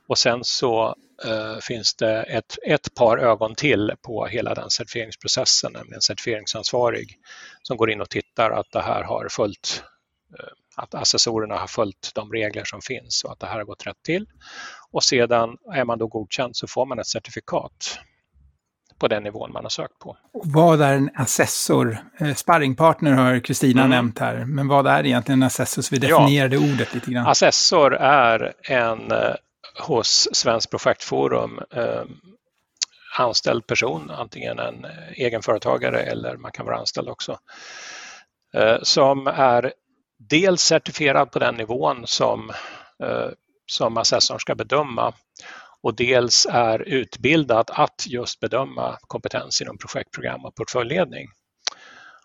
Och 0.08 0.18
sen 0.18 0.40
så 0.44 0.96
eh, 1.26 1.58
finns 1.62 1.96
det 1.96 2.24
ett, 2.24 2.58
ett 2.68 2.96
par 2.96 3.18
ögon 3.18 3.56
till 3.56 3.92
på 4.02 4.26
hela 4.26 4.54
den 4.54 4.70
certifieringsprocessen, 4.70 5.74
nämligen 5.74 6.02
certifieringsansvarig 6.02 7.20
som 7.62 7.78
går 7.78 7.92
in 7.92 8.02
och 8.02 8.10
tittar 8.10 8.52
att 8.52 8.72
det 8.72 8.82
här 8.82 9.04
har 9.04 9.28
följt 9.32 9.84
eh, 10.40 10.46
att 10.76 10.96
assessorerna 10.96 11.58
har 11.58 11.68
följt 11.68 12.12
de 12.16 12.32
regler 12.32 12.64
som 12.66 12.82
finns 12.82 13.24
och 13.24 13.32
att 13.32 13.40
det 13.40 13.48
här 13.48 13.56
har 13.56 13.64
gått 13.64 13.88
rätt 13.88 14.04
till. 14.04 14.26
Och 14.92 15.04
sedan 15.04 15.58
är 15.74 15.86
man 15.86 16.00
då 16.00 16.08
godkänd 16.08 16.56
så 16.56 16.68
får 16.68 16.86
man 16.86 17.00
ett 17.00 17.08
certifikat 17.08 18.00
på 19.00 19.08
den 19.08 19.24
nivån 19.24 19.52
man 19.52 19.64
har 19.66 19.70
sökt 19.70 20.00
på. 20.00 20.18
Vad 20.32 20.82
är 20.82 20.94
en 20.94 21.10
assessor? 21.16 21.98
Eh, 22.18 22.34
sparringpartner 22.34 23.12
har 23.12 23.40
Kristina 23.40 23.82
mm. 23.82 23.90
nämnt 23.90 24.20
här, 24.20 24.46
men 24.46 24.68
vad 24.68 24.88
är 24.88 25.06
egentligen 25.06 25.42
en 25.42 25.48
assessor? 25.48 25.82
Så 25.82 25.96
vi 25.96 26.00
definierade 26.00 26.56
ja. 26.56 26.74
ordet 26.74 26.94
lite 26.94 27.12
grann. 27.12 27.28
Assessor 27.28 27.96
är 27.96 28.54
en 28.62 29.12
eh, 29.12 29.36
hos 29.80 30.30
Svenskt 30.32 30.72
projektforum 30.72 31.60
eh, 31.72 32.04
anställd 33.20 33.68
person, 33.68 34.12
antingen 34.12 34.60
en 34.60 34.86
egenföretagare 35.14 36.02
eller 36.02 36.38
man 36.38 36.52
kan 36.52 36.66
vara 36.66 36.78
anställd 36.78 37.10
också, 37.10 37.40
eh, 38.54 38.78
som 38.82 39.28
är 39.28 39.74
dels 40.18 40.62
certifierad 40.62 41.32
på 41.32 41.40
den 41.40 41.56
nivån 41.56 42.08
som, 42.08 42.50
eh, 43.04 43.30
som 43.66 43.98
assessorn 43.98 44.40
ska 44.40 44.56
bedöma 44.56 45.14
och 45.86 45.96
dels 45.96 46.48
är 46.50 46.80
utbildad 46.82 47.72
att 47.74 48.06
just 48.08 48.40
bedöma 48.40 48.98
kompetens 49.02 49.62
inom 49.62 49.78
projektprogram 49.78 50.46
och 50.46 50.56
portföljledning. 50.56 51.28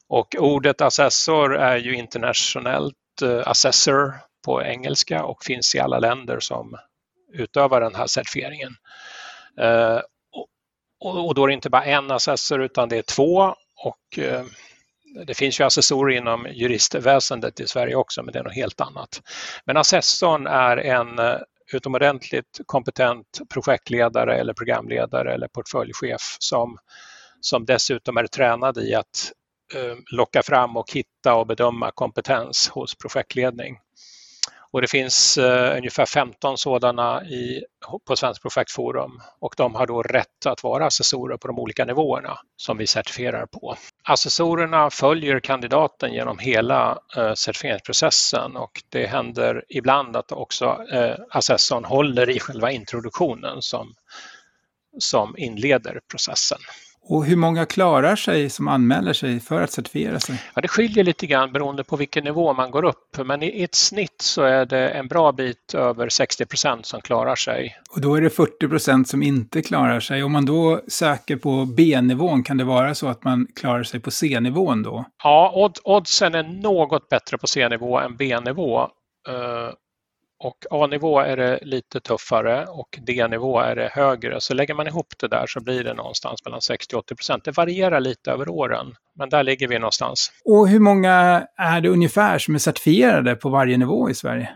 Och 0.09 0.37
ordet 0.39 0.81
assessor 0.81 1.57
är 1.57 1.77
ju 1.77 1.97
internationellt 1.97 2.95
eh, 3.23 3.43
assessor 3.49 4.15
på 4.45 4.63
engelska 4.63 5.25
och 5.25 5.45
finns 5.45 5.75
i 5.75 5.79
alla 5.79 5.99
länder 5.99 6.41
som 6.41 6.77
utövar 7.33 7.81
den 7.81 7.95
här 7.95 8.07
certifieringen. 8.07 8.73
Eh, 9.61 10.01
och 11.01 11.35
då 11.35 11.45
är 11.45 11.49
det 11.49 11.55
inte 11.55 11.71
bara 11.71 11.85
en 11.85 12.11
assessor 12.11 12.63
utan 12.63 12.89
det 12.89 12.97
är 12.97 13.03
två 13.03 13.55
och 13.77 14.19
eh, 14.19 14.45
det 15.27 15.35
finns 15.35 15.61
ju 15.61 15.65
assessorer 15.65 16.17
inom 16.17 16.47
juristväsendet 16.53 17.61
i 17.61 17.67
Sverige 17.67 17.95
också, 17.95 18.23
men 18.23 18.33
det 18.33 18.39
är 18.39 18.45
något 18.45 18.55
helt 18.55 18.81
annat. 18.81 19.23
Men 19.65 19.77
assessorn 19.77 20.47
är 20.47 20.77
en 20.77 21.19
utomordentligt 21.73 22.61
kompetent 22.67 23.41
projektledare 23.55 24.37
eller 24.37 24.55
programledare 24.55 25.35
eller 25.35 25.49
portföljchef 25.49 26.37
som, 26.39 26.79
som 27.41 27.65
dessutom 27.65 28.17
är 28.17 28.27
tränad 28.27 28.79
i 28.79 28.95
att 28.95 29.33
eh, 29.75 29.97
locka 30.13 30.43
fram 30.43 30.77
och 30.77 30.93
hitta 30.93 31.35
och 31.35 31.47
bedöma 31.47 31.91
kompetens 31.91 32.69
hos 32.69 32.95
projektledning. 32.95 33.77
Och 34.73 34.81
det 34.81 34.89
finns 34.89 35.39
eh, 35.39 35.77
ungefär 35.77 36.07
15 36.07 36.59
sådana 36.59 37.25
i, 37.25 37.65
på 38.07 38.17
Svenskt 38.17 38.43
projektforum 38.43 39.21
och 39.41 39.55
de 39.57 39.75
har 39.75 39.87
då 39.87 40.03
rätt 40.03 40.47
att 40.47 40.63
vara 40.63 40.87
assessorer 40.87 41.37
på 41.37 41.49
de 41.49 41.59
olika 41.59 41.85
nivåerna 41.85 42.39
som 42.57 42.79
vi 42.79 42.87
certifierar 42.87 43.47
på. 43.47 43.77
Assessorerna 44.05 44.91
följer 44.91 45.41
kandidaten 45.41 46.13
genom 46.13 46.39
hela 46.39 46.99
eh, 47.17 47.35
certifieringsprocessen 47.35 48.57
och 48.57 48.83
det 48.89 49.07
händer 49.07 49.65
ibland 49.69 50.17
att 50.17 50.33
också 50.33 50.85
eh, 50.93 51.15
assessorn 51.31 51.85
håller 51.85 52.31
i 52.31 52.41
själva 52.41 52.71
introduktionen 52.71 53.63
som, 53.63 53.95
som 54.99 55.35
inleder 55.39 56.01
processen. 56.11 56.59
Och 57.11 57.25
hur 57.25 57.37
många 57.37 57.67
klarar 57.67 58.17
sig 58.17 58.51
som 58.51 58.69
anmäler 58.69 59.13
sig 59.13 59.41
för 59.41 59.63
att 59.63 59.71
certifiera 59.71 60.21
sig? 60.21 60.43
Ja, 60.55 60.61
det 60.61 60.69
skiljer 60.69 61.05
lite 61.05 61.27
grann 61.27 61.53
beroende 61.53 61.85
på 61.85 61.97
vilken 61.97 62.25
nivå 62.25 62.53
man 62.53 62.71
går 62.71 62.85
upp, 62.85 63.17
men 63.25 63.43
i 63.43 63.63
ett 63.63 63.75
snitt 63.75 64.23
så 64.23 64.43
är 64.43 64.67
det 64.67 64.89
en 64.89 65.09
bra 65.09 65.33
bit 65.33 65.75
över 65.75 66.09
60 66.09 66.47
procent 66.47 66.87
som 66.87 67.01
klarar 67.01 67.37
sig. 67.37 67.77
Och 67.95 68.01
då 68.01 68.15
är 68.15 68.21
det 68.21 68.31
40 68.31 68.69
procent 68.69 69.09
som 69.09 69.23
inte 69.23 69.63
klarar 69.63 70.01
sig. 70.01 70.23
Om 70.23 70.33
man 70.33 70.47
då 70.47 70.81
söker 70.89 71.37
på 71.37 71.65
B-nivån, 71.77 72.43
kan 72.43 72.57
det 72.57 72.65
vara 72.65 72.95
så 72.95 73.09
att 73.09 73.25
man 73.25 73.47
klarar 73.57 73.83
sig 73.83 74.01
på 74.01 74.11
C-nivån 74.11 74.83
då? 74.83 75.05
Ja, 75.23 75.71
oddsen 75.85 76.35
är 76.35 76.43
något 76.43 77.09
bättre 77.09 77.39
på 77.39 77.47
C-nivå 77.47 77.99
än 77.99 78.17
B-nivå. 78.17 78.89
Och 80.43 80.67
A-nivå 80.71 81.21
är 81.21 81.37
det 81.37 81.59
lite 81.63 82.01
tuffare 82.01 82.67
och 82.67 82.99
D-nivå 83.03 83.61
är 83.61 83.77
det 83.77 83.91
högre. 83.93 84.41
Så 84.41 84.55
lägger 84.55 84.75
man 84.75 84.87
ihop 84.87 85.07
det 85.19 85.29
där 85.29 85.47
så 85.47 85.61
blir 85.61 85.85
det 85.85 85.95
någonstans 85.95 86.45
mellan 86.45 86.61
60 86.61 86.97
och 86.97 86.99
80 86.99 87.15
procent. 87.15 87.45
Det 87.45 87.57
varierar 87.57 88.01
lite 88.01 88.31
över 88.31 88.49
åren, 88.49 88.95
men 89.15 89.29
där 89.29 89.43
ligger 89.43 89.69
vi 89.69 89.79
någonstans. 89.79 90.33
Och 90.45 90.69
hur 90.69 90.81
många 90.81 91.47
är 91.57 91.81
det 91.81 91.89
ungefär 91.89 92.39
som 92.39 92.55
är 92.55 92.59
certifierade 92.59 93.37
på 93.37 93.49
varje 93.49 93.77
nivå 93.77 94.11
i 94.11 94.15
Sverige? 94.15 94.53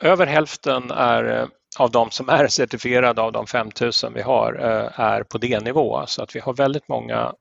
Över 0.00 0.26
hälften 0.26 0.90
är, 0.90 1.24
eh, 1.24 1.46
av 1.78 1.90
de 1.90 2.10
som 2.10 2.28
är 2.28 2.48
certifierade 2.48 3.22
av 3.22 3.32
de 3.32 3.46
5000 3.46 4.12
vi 4.14 4.22
har 4.22 4.54
eh, 4.54 5.00
är 5.00 5.22
på 5.22 5.38
D-nivå. 5.38 6.04
Så 6.06 6.22
att 6.22 6.36
vi 6.36 6.40
har 6.40 6.54
väldigt 6.54 6.88
många, 6.88 7.32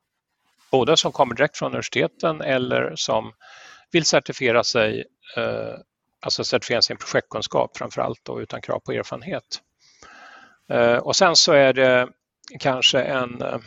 både 0.71 0.97
som 0.97 1.11
kommer 1.11 1.36
direkt 1.36 1.57
från 1.57 1.67
universiteten 1.67 2.41
eller 2.41 2.93
som 2.95 3.32
vill 3.91 4.05
certifiera 4.05 4.63
sig 4.63 5.05
eh, 5.38 5.80
alltså 6.20 6.43
certifiera 6.43 6.82
sin 6.82 6.97
projektkunskap 6.97 7.78
framför 7.78 8.01
allt 8.01 8.30
och 8.30 8.38
utan 8.38 8.61
krav 8.61 8.80
på 8.80 8.91
erfarenhet. 8.91 9.61
Eh, 10.70 10.97
och 10.97 11.15
sen 11.15 11.36
så 11.36 11.53
är 11.53 11.74
det 11.74 12.09
kanske 12.59 13.01
en, 13.01 13.41
eh, 13.41 13.59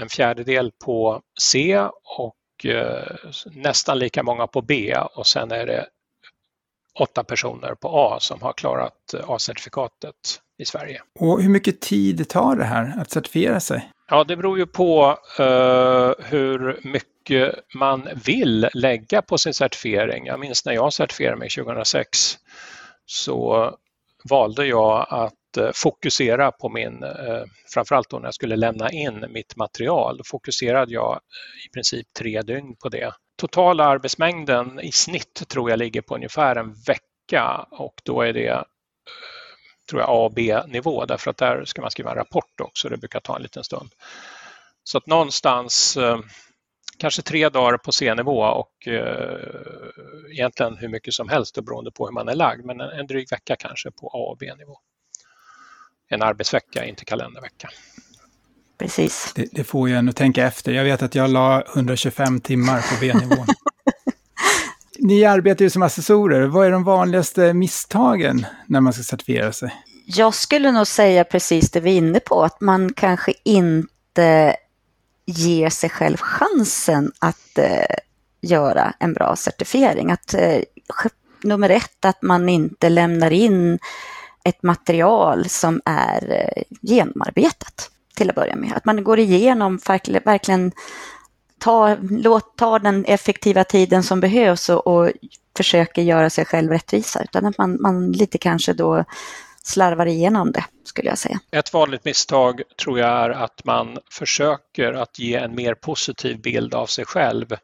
en 0.00 0.08
fjärdedel 0.08 0.72
på 0.84 1.22
C 1.40 1.80
och 2.18 2.66
eh, 2.66 3.16
nästan 3.52 3.98
lika 3.98 4.22
många 4.22 4.46
på 4.46 4.62
B 4.62 4.96
och 5.14 5.26
sen 5.26 5.52
är 5.52 5.66
det 5.66 5.86
åtta 6.98 7.24
personer 7.24 7.74
på 7.74 7.88
A 7.88 8.20
som 8.20 8.42
har 8.42 8.52
klarat 8.52 9.14
A-certifikatet 9.26 10.40
i 10.58 10.64
Sverige. 10.64 11.02
Och 11.20 11.42
hur 11.42 11.50
mycket 11.50 11.80
tid 11.80 12.28
tar 12.28 12.56
det 12.56 12.64
här 12.64 13.00
att 13.00 13.10
certifiera 13.10 13.60
sig? 13.60 13.90
Ja, 14.12 14.24
det 14.24 14.36
beror 14.36 14.58
ju 14.58 14.66
på 14.66 15.18
uh, 15.40 16.12
hur 16.18 16.80
mycket 16.82 17.54
man 17.74 18.08
vill 18.24 18.68
lägga 18.74 19.22
på 19.22 19.38
sin 19.38 19.54
certifiering. 19.54 20.26
Jag 20.26 20.40
minns 20.40 20.64
när 20.64 20.72
jag 20.72 20.92
certifierade 20.92 21.36
mig 21.36 21.48
2006 21.50 22.38
så 23.06 23.70
valde 24.30 24.66
jag 24.66 25.06
att 25.10 25.58
uh, 25.58 25.70
fokusera 25.74 26.52
på 26.52 26.68
min, 26.68 27.04
uh, 27.04 27.44
framförallt 27.74 28.10
då 28.10 28.18
när 28.18 28.26
jag 28.26 28.34
skulle 28.34 28.56
lämna 28.56 28.90
in 28.90 29.24
mitt 29.28 29.56
material, 29.56 30.16
då 30.16 30.24
fokuserade 30.26 30.92
jag 30.92 31.20
i 31.66 31.68
princip 31.74 32.06
tre 32.18 32.42
dygn 32.42 32.76
på 32.82 32.88
det. 32.88 33.12
Totala 33.36 33.84
arbetsmängden 33.84 34.80
i 34.80 34.92
snitt 34.92 35.48
tror 35.48 35.70
jag 35.70 35.78
ligger 35.78 36.02
på 36.02 36.14
ungefär 36.14 36.56
en 36.56 36.74
vecka 36.86 37.66
och 37.70 37.94
då 38.04 38.22
är 38.22 38.32
det 38.32 38.64
tror 39.90 40.00
jag, 40.00 40.10
A 40.10 40.12
och 40.12 40.32
B-nivå 40.32 41.04
därför 41.06 41.30
att 41.30 41.36
där 41.36 41.64
ska 41.64 41.82
man 41.82 41.90
skriva 41.90 42.10
en 42.10 42.16
rapport 42.16 42.60
också. 42.60 42.88
Det 42.88 42.96
brukar 42.96 43.20
ta 43.20 43.36
en 43.36 43.42
liten 43.42 43.64
stund. 43.64 43.90
Så 44.84 44.98
att 44.98 45.06
någonstans 45.06 45.96
eh, 45.96 46.18
kanske 46.98 47.22
tre 47.22 47.48
dagar 47.48 47.78
på 47.78 47.92
C-nivå 47.92 48.42
och 48.42 48.88
eh, 48.88 49.38
egentligen 50.30 50.76
hur 50.76 50.88
mycket 50.88 51.14
som 51.14 51.28
helst 51.28 51.64
beroende 51.64 51.90
på 51.90 52.06
hur 52.06 52.12
man 52.12 52.28
är 52.28 52.34
lagd, 52.34 52.64
men 52.64 52.80
en, 52.80 52.90
en 52.90 53.06
dryg 53.06 53.30
vecka 53.30 53.56
kanske 53.56 53.90
på 53.90 54.06
A 54.06 54.30
och 54.30 54.36
B-nivå. 54.38 54.78
En 56.08 56.22
arbetsvecka, 56.22 56.84
inte 56.84 57.04
kalendervecka. 57.04 57.70
Precis. 58.78 59.32
Det, 59.34 59.48
det 59.52 59.64
får 59.64 59.88
ju 59.88 59.94
en 59.94 60.08
att 60.08 60.16
tänka 60.16 60.46
efter. 60.46 60.72
Jag 60.72 60.84
vet 60.84 61.02
att 61.02 61.14
jag 61.14 61.30
la 61.30 61.62
125 61.74 62.40
timmar 62.40 62.80
på 62.80 63.00
B-nivån. 63.00 63.46
Ni 65.04 65.24
arbetar 65.24 65.64
ju 65.64 65.70
som 65.70 65.82
assessorer. 65.82 66.46
Vad 66.46 66.66
är 66.66 66.70
de 66.70 66.84
vanligaste 66.84 67.54
misstagen 67.54 68.46
när 68.66 68.80
man 68.80 68.92
ska 68.92 69.02
certifiera 69.02 69.52
sig? 69.52 69.74
Jag 70.06 70.34
skulle 70.34 70.72
nog 70.72 70.86
säga 70.86 71.24
precis 71.24 71.70
det 71.70 71.80
vi 71.80 71.92
är 71.92 71.96
inne 71.96 72.20
på, 72.20 72.42
att 72.42 72.60
man 72.60 72.92
kanske 72.92 73.34
inte 73.44 74.56
ger 75.26 75.70
sig 75.70 75.90
själv 75.90 76.16
chansen 76.16 77.12
att 77.18 77.58
eh, 77.58 77.96
göra 78.40 78.94
en 78.98 79.12
bra 79.12 79.36
certifiering. 79.36 80.10
Att, 80.10 80.34
eh, 80.34 80.60
nummer 81.42 81.70
ett, 81.70 82.04
att 82.04 82.22
man 82.22 82.48
inte 82.48 82.88
lämnar 82.88 83.30
in 83.30 83.78
ett 84.44 84.62
material 84.62 85.48
som 85.48 85.80
är 85.84 86.32
eh, 86.32 86.62
genomarbetat 86.80 87.90
till 88.16 88.30
att 88.30 88.36
börja 88.36 88.56
med. 88.56 88.72
Att 88.76 88.84
man 88.84 89.04
går 89.04 89.18
igenom 89.18 89.78
verkligen 90.24 90.72
ta, 91.62 91.96
låt, 92.10 92.56
ta 92.56 92.78
den 92.78 93.04
effektiva 93.04 93.64
tiden 93.64 94.02
som 94.02 94.20
behövs 94.20 94.68
och, 94.68 94.86
och 94.86 95.12
försöker 95.56 96.02
göra 96.02 96.30
sig 96.30 96.44
själv 96.44 96.70
rättvisa, 96.70 97.22
utan 97.22 97.46
att 97.46 97.58
man, 97.58 97.82
man 97.82 98.12
lite 98.12 98.38
kanske 98.38 98.72
då 98.72 99.04
slarvar 99.62 100.06
igenom 100.06 100.52
det, 100.52 100.64
skulle 100.84 101.08
jag 101.08 101.18
säga. 101.18 101.40
Ett 101.50 101.72
vanligt 101.72 102.04
misstag 102.04 102.62
tror 102.82 102.98
jag 102.98 103.08
är 103.08 103.30
att 103.30 103.64
man 103.64 103.98
försöker 104.10 104.92
att 104.92 105.18
ge 105.18 105.34
en 105.34 105.54
mer 105.54 105.74
positiv 105.74 106.40
bild 106.40 106.74
av 106.74 106.86
sig 106.86 107.04
själv 107.04 107.56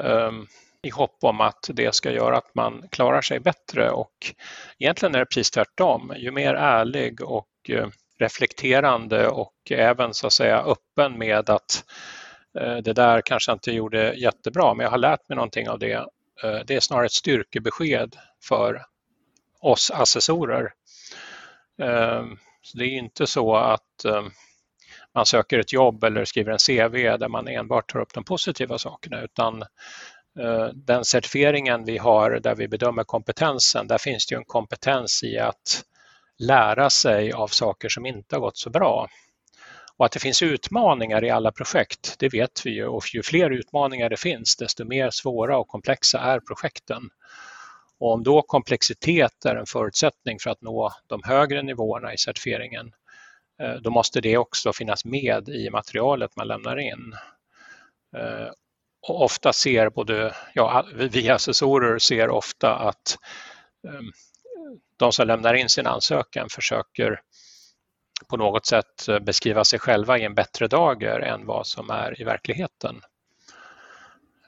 um, 0.00 0.46
i 0.82 0.90
hopp 0.90 1.18
om 1.20 1.40
att 1.40 1.70
det 1.72 1.94
ska 1.94 2.10
göra 2.10 2.36
att 2.36 2.54
man 2.54 2.82
klarar 2.90 3.22
sig 3.22 3.40
bättre 3.40 3.90
och 3.90 4.34
egentligen 4.78 5.14
är 5.14 5.18
det 5.18 5.26
precis 5.26 5.50
tvärtom. 5.50 6.12
Ju 6.16 6.30
mer 6.30 6.54
ärlig 6.54 7.20
och 7.22 7.48
eh, 7.68 7.86
reflekterande 8.18 9.28
och 9.28 9.54
även 9.70 10.14
så 10.14 10.26
att 10.26 10.32
säga 10.32 10.58
öppen 10.58 11.18
med 11.18 11.50
att 11.50 11.84
Eh, 12.60 12.76
det 12.76 12.92
där 12.92 13.20
kanske 13.20 13.50
jag 13.50 13.56
inte 13.56 13.72
gjorde 13.72 14.14
jättebra 14.14 14.74
men 14.74 14.84
jag 14.84 14.90
har 14.90 14.98
lärt 14.98 15.28
mig 15.28 15.36
någonting 15.36 15.68
av 15.68 15.78
det. 15.78 15.92
Eh, 16.42 16.60
det 16.66 16.74
är 16.74 16.80
snarare 16.80 17.06
ett 17.06 17.12
styrkebesked 17.12 18.16
för 18.48 18.84
oss 19.60 19.90
assessorer. 19.90 20.72
Eh, 21.82 22.24
så 22.62 22.78
det 22.78 22.84
är 22.84 22.98
inte 22.98 23.26
så 23.26 23.56
att 23.56 24.04
man 25.14 25.26
söker 25.26 25.58
ett 25.58 25.72
jobb 25.72 26.04
eller 26.04 26.24
skriver 26.24 26.52
en 26.52 26.58
CV 26.58 27.18
där 27.18 27.28
man 27.28 27.48
enbart 27.48 27.92
tar 27.92 28.00
upp 28.00 28.14
de 28.14 28.24
positiva 28.24 28.78
sakerna 28.78 29.22
utan 29.22 29.64
den 30.74 31.04
certifieringen 31.04 31.84
vi 31.84 31.98
har 31.98 32.30
där 32.30 32.54
vi 32.54 32.68
bedömer 32.68 33.04
kompetensen, 33.04 33.86
där 33.86 33.98
finns 33.98 34.26
det 34.26 34.34
ju 34.34 34.38
en 34.38 34.44
kompetens 34.44 35.22
i 35.22 35.38
att 35.38 35.84
lära 36.38 36.90
sig 36.90 37.32
av 37.32 37.48
saker 37.48 37.88
som 37.88 38.06
inte 38.06 38.36
har 38.36 38.40
gått 38.40 38.56
så 38.56 38.70
bra. 38.70 39.08
Och 40.02 40.06
att 40.06 40.12
det 40.12 40.20
finns 40.20 40.42
utmaningar 40.42 41.24
i 41.24 41.30
alla 41.30 41.52
projekt, 41.52 42.14
det 42.18 42.28
vet 42.28 42.66
vi 42.66 42.70
ju 42.70 42.86
och 42.86 43.14
ju 43.14 43.22
fler 43.22 43.50
utmaningar 43.50 44.08
det 44.08 44.16
finns 44.16 44.56
desto 44.56 44.84
mer 44.84 45.10
svåra 45.10 45.58
och 45.58 45.68
komplexa 45.68 46.18
är 46.18 46.40
projekten. 46.40 47.02
Och 48.00 48.12
om 48.12 48.22
då 48.22 48.42
komplexitet 48.42 49.44
är 49.44 49.56
en 49.56 49.66
förutsättning 49.66 50.38
för 50.38 50.50
att 50.50 50.62
nå 50.62 50.92
de 51.06 51.20
högre 51.24 51.62
nivåerna 51.62 52.14
i 52.14 52.18
certifieringen, 52.18 52.92
eh, 53.62 53.74
då 53.74 53.90
måste 53.90 54.20
det 54.20 54.36
också 54.36 54.72
finnas 54.72 55.04
med 55.04 55.48
i 55.48 55.70
materialet 55.70 56.36
man 56.36 56.48
lämnar 56.48 56.76
in. 56.76 57.14
Eh, 58.16 58.50
och 59.08 59.24
ofta 59.24 59.52
ser 59.52 59.90
både, 59.90 60.34
ja, 60.54 60.86
vi 60.94 61.30
assessorer 61.30 61.98
ser 61.98 62.30
ofta 62.30 62.74
att 62.74 63.16
ehm, 63.88 64.12
de 64.96 65.12
som 65.12 65.26
lämnar 65.26 65.54
in 65.54 65.68
sin 65.68 65.86
ansökan 65.86 66.48
försöker 66.50 67.20
på 68.28 68.36
något 68.36 68.66
sätt 68.66 69.08
eh, 69.08 69.18
beskriva 69.18 69.64
sig 69.64 69.78
själva 69.78 70.18
i 70.18 70.24
en 70.24 70.34
bättre 70.34 70.68
dager 70.68 71.20
än 71.20 71.46
vad 71.46 71.66
som 71.66 71.90
är 71.90 72.20
i 72.20 72.24
verkligheten. 72.24 73.00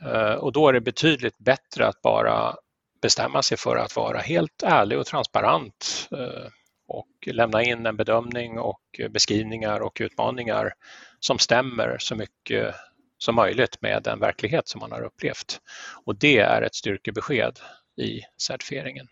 Eh, 0.03 0.35
och 0.35 0.53
då 0.53 0.69
är 0.69 0.73
det 0.73 0.81
betydligt 0.81 1.39
bättre 1.39 1.87
att 1.87 2.03
bara 2.03 2.57
bestämma 3.03 3.43
sig 3.43 3.59
för 3.59 3.77
att 3.77 3.97
vara 3.97 4.19
helt 4.19 4.63
ärlig 4.63 4.99
och 4.99 5.07
transparent 5.07 6.09
eh, 6.13 6.49
och 6.89 7.09
lämna 7.27 7.63
in 7.63 7.87
en 7.87 7.97
bedömning 7.97 8.59
och 8.59 9.01
beskrivningar 9.11 9.81
och 9.81 9.97
utmaningar 10.01 10.73
som 11.21 11.39
stämmer 11.39 11.97
så 11.99 12.15
mycket 12.15 12.75
som 13.19 13.35
möjligt 13.35 13.83
med 13.83 14.03
den 14.03 14.21
verklighet 14.21 14.69
som 14.69 14.81
man 14.81 14.93
har 14.93 15.03
upplevt. 15.03 15.61
Och 16.05 16.19
det 16.19 16.39
är 16.39 16.63
ett 16.63 16.75
styrkebesked 16.75 17.59
i 17.97 18.21
certifieringen. 18.43 19.09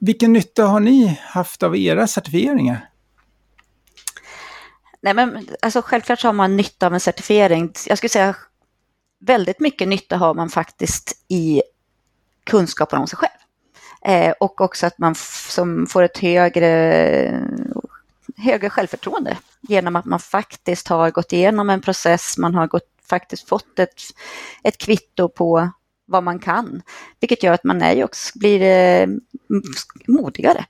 Vilken 0.00 0.32
nytta 0.32 0.64
har 0.64 0.80
ni 0.80 1.18
haft 1.20 1.62
av 1.62 1.76
era 1.76 2.06
certifieringar? 2.06 2.88
Nej, 5.04 5.14
men 5.14 5.48
alltså 5.62 5.82
självklart 5.82 6.20
så 6.20 6.28
har 6.28 6.32
man 6.32 6.56
nytta 6.56 6.86
av 6.86 6.94
en 6.94 7.00
certifiering. 7.00 7.72
Jag 7.86 7.98
skulle 7.98 8.08
säga 8.08 8.36
väldigt 9.20 9.60
mycket 9.60 9.88
nytta 9.88 10.16
har 10.16 10.34
man 10.34 10.50
faktiskt 10.50 11.24
i 11.28 11.62
kunskapen 12.44 13.00
om 13.00 13.06
sig 13.06 13.18
själv. 13.18 13.30
Eh, 14.04 14.34
och 14.40 14.60
också 14.60 14.86
att 14.86 14.98
man 14.98 15.14
som 15.48 15.86
får 15.86 16.02
ett 16.02 16.18
högre, 16.18 16.70
högre 18.36 18.70
självförtroende 18.70 19.36
genom 19.60 19.96
att 19.96 20.04
man 20.04 20.20
faktiskt 20.20 20.88
har 20.88 21.10
gått 21.10 21.32
igenom 21.32 21.70
en 21.70 21.80
process, 21.80 22.38
man 22.38 22.54
har 22.54 22.66
gått, 22.66 22.88
faktiskt 23.08 23.48
fått 23.48 23.78
ett, 23.78 24.00
ett 24.62 24.78
kvitto 24.78 25.28
på 25.28 25.70
vad 26.06 26.22
man 26.22 26.38
kan. 26.38 26.82
Vilket 27.20 27.42
gör 27.42 27.52
att 27.52 27.64
man 27.64 27.82
är 27.82 28.04
också, 28.04 28.38
blir 28.38 28.62
eh, 28.62 29.08
modigare 30.06 30.64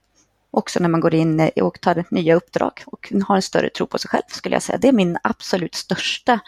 också 0.57 0.79
när 0.79 0.89
man 0.89 1.01
går 1.01 1.15
in 1.15 1.39
eh, 1.39 1.49
och 1.63 1.81
tar 1.81 2.03
nya 2.09 2.35
uppdrag 2.35 2.83
och 2.85 3.13
har 3.27 3.35
en 3.35 3.41
större 3.41 3.69
tro 3.69 3.87
på 3.87 3.97
sig 3.97 4.09
själv 4.09 4.23
skulle 4.27 4.55
jag 4.55 4.63
säga. 4.63 4.77
Det 4.77 4.87
är 4.87 4.91
min 4.91 5.17
absolut 5.23 5.75
största 5.75 6.39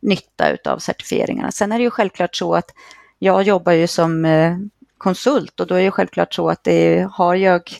nytta 0.00 0.50
utav 0.50 0.78
certifieringarna. 0.78 1.52
Sen 1.52 1.72
är 1.72 1.78
det 1.78 1.84
ju 1.84 1.90
självklart 1.90 2.36
så 2.36 2.54
att 2.54 2.70
jag 3.18 3.42
jobbar 3.42 3.72
ju 3.72 3.86
som 3.86 4.24
eh, 4.24 4.56
konsult 4.98 5.60
och 5.60 5.66
då 5.66 5.74
är 5.74 5.84
det 5.84 5.90
självklart 5.90 6.34
så 6.34 6.48
att 6.48 6.64
det, 6.64 7.08
har 7.12 7.34
jag 7.34 7.72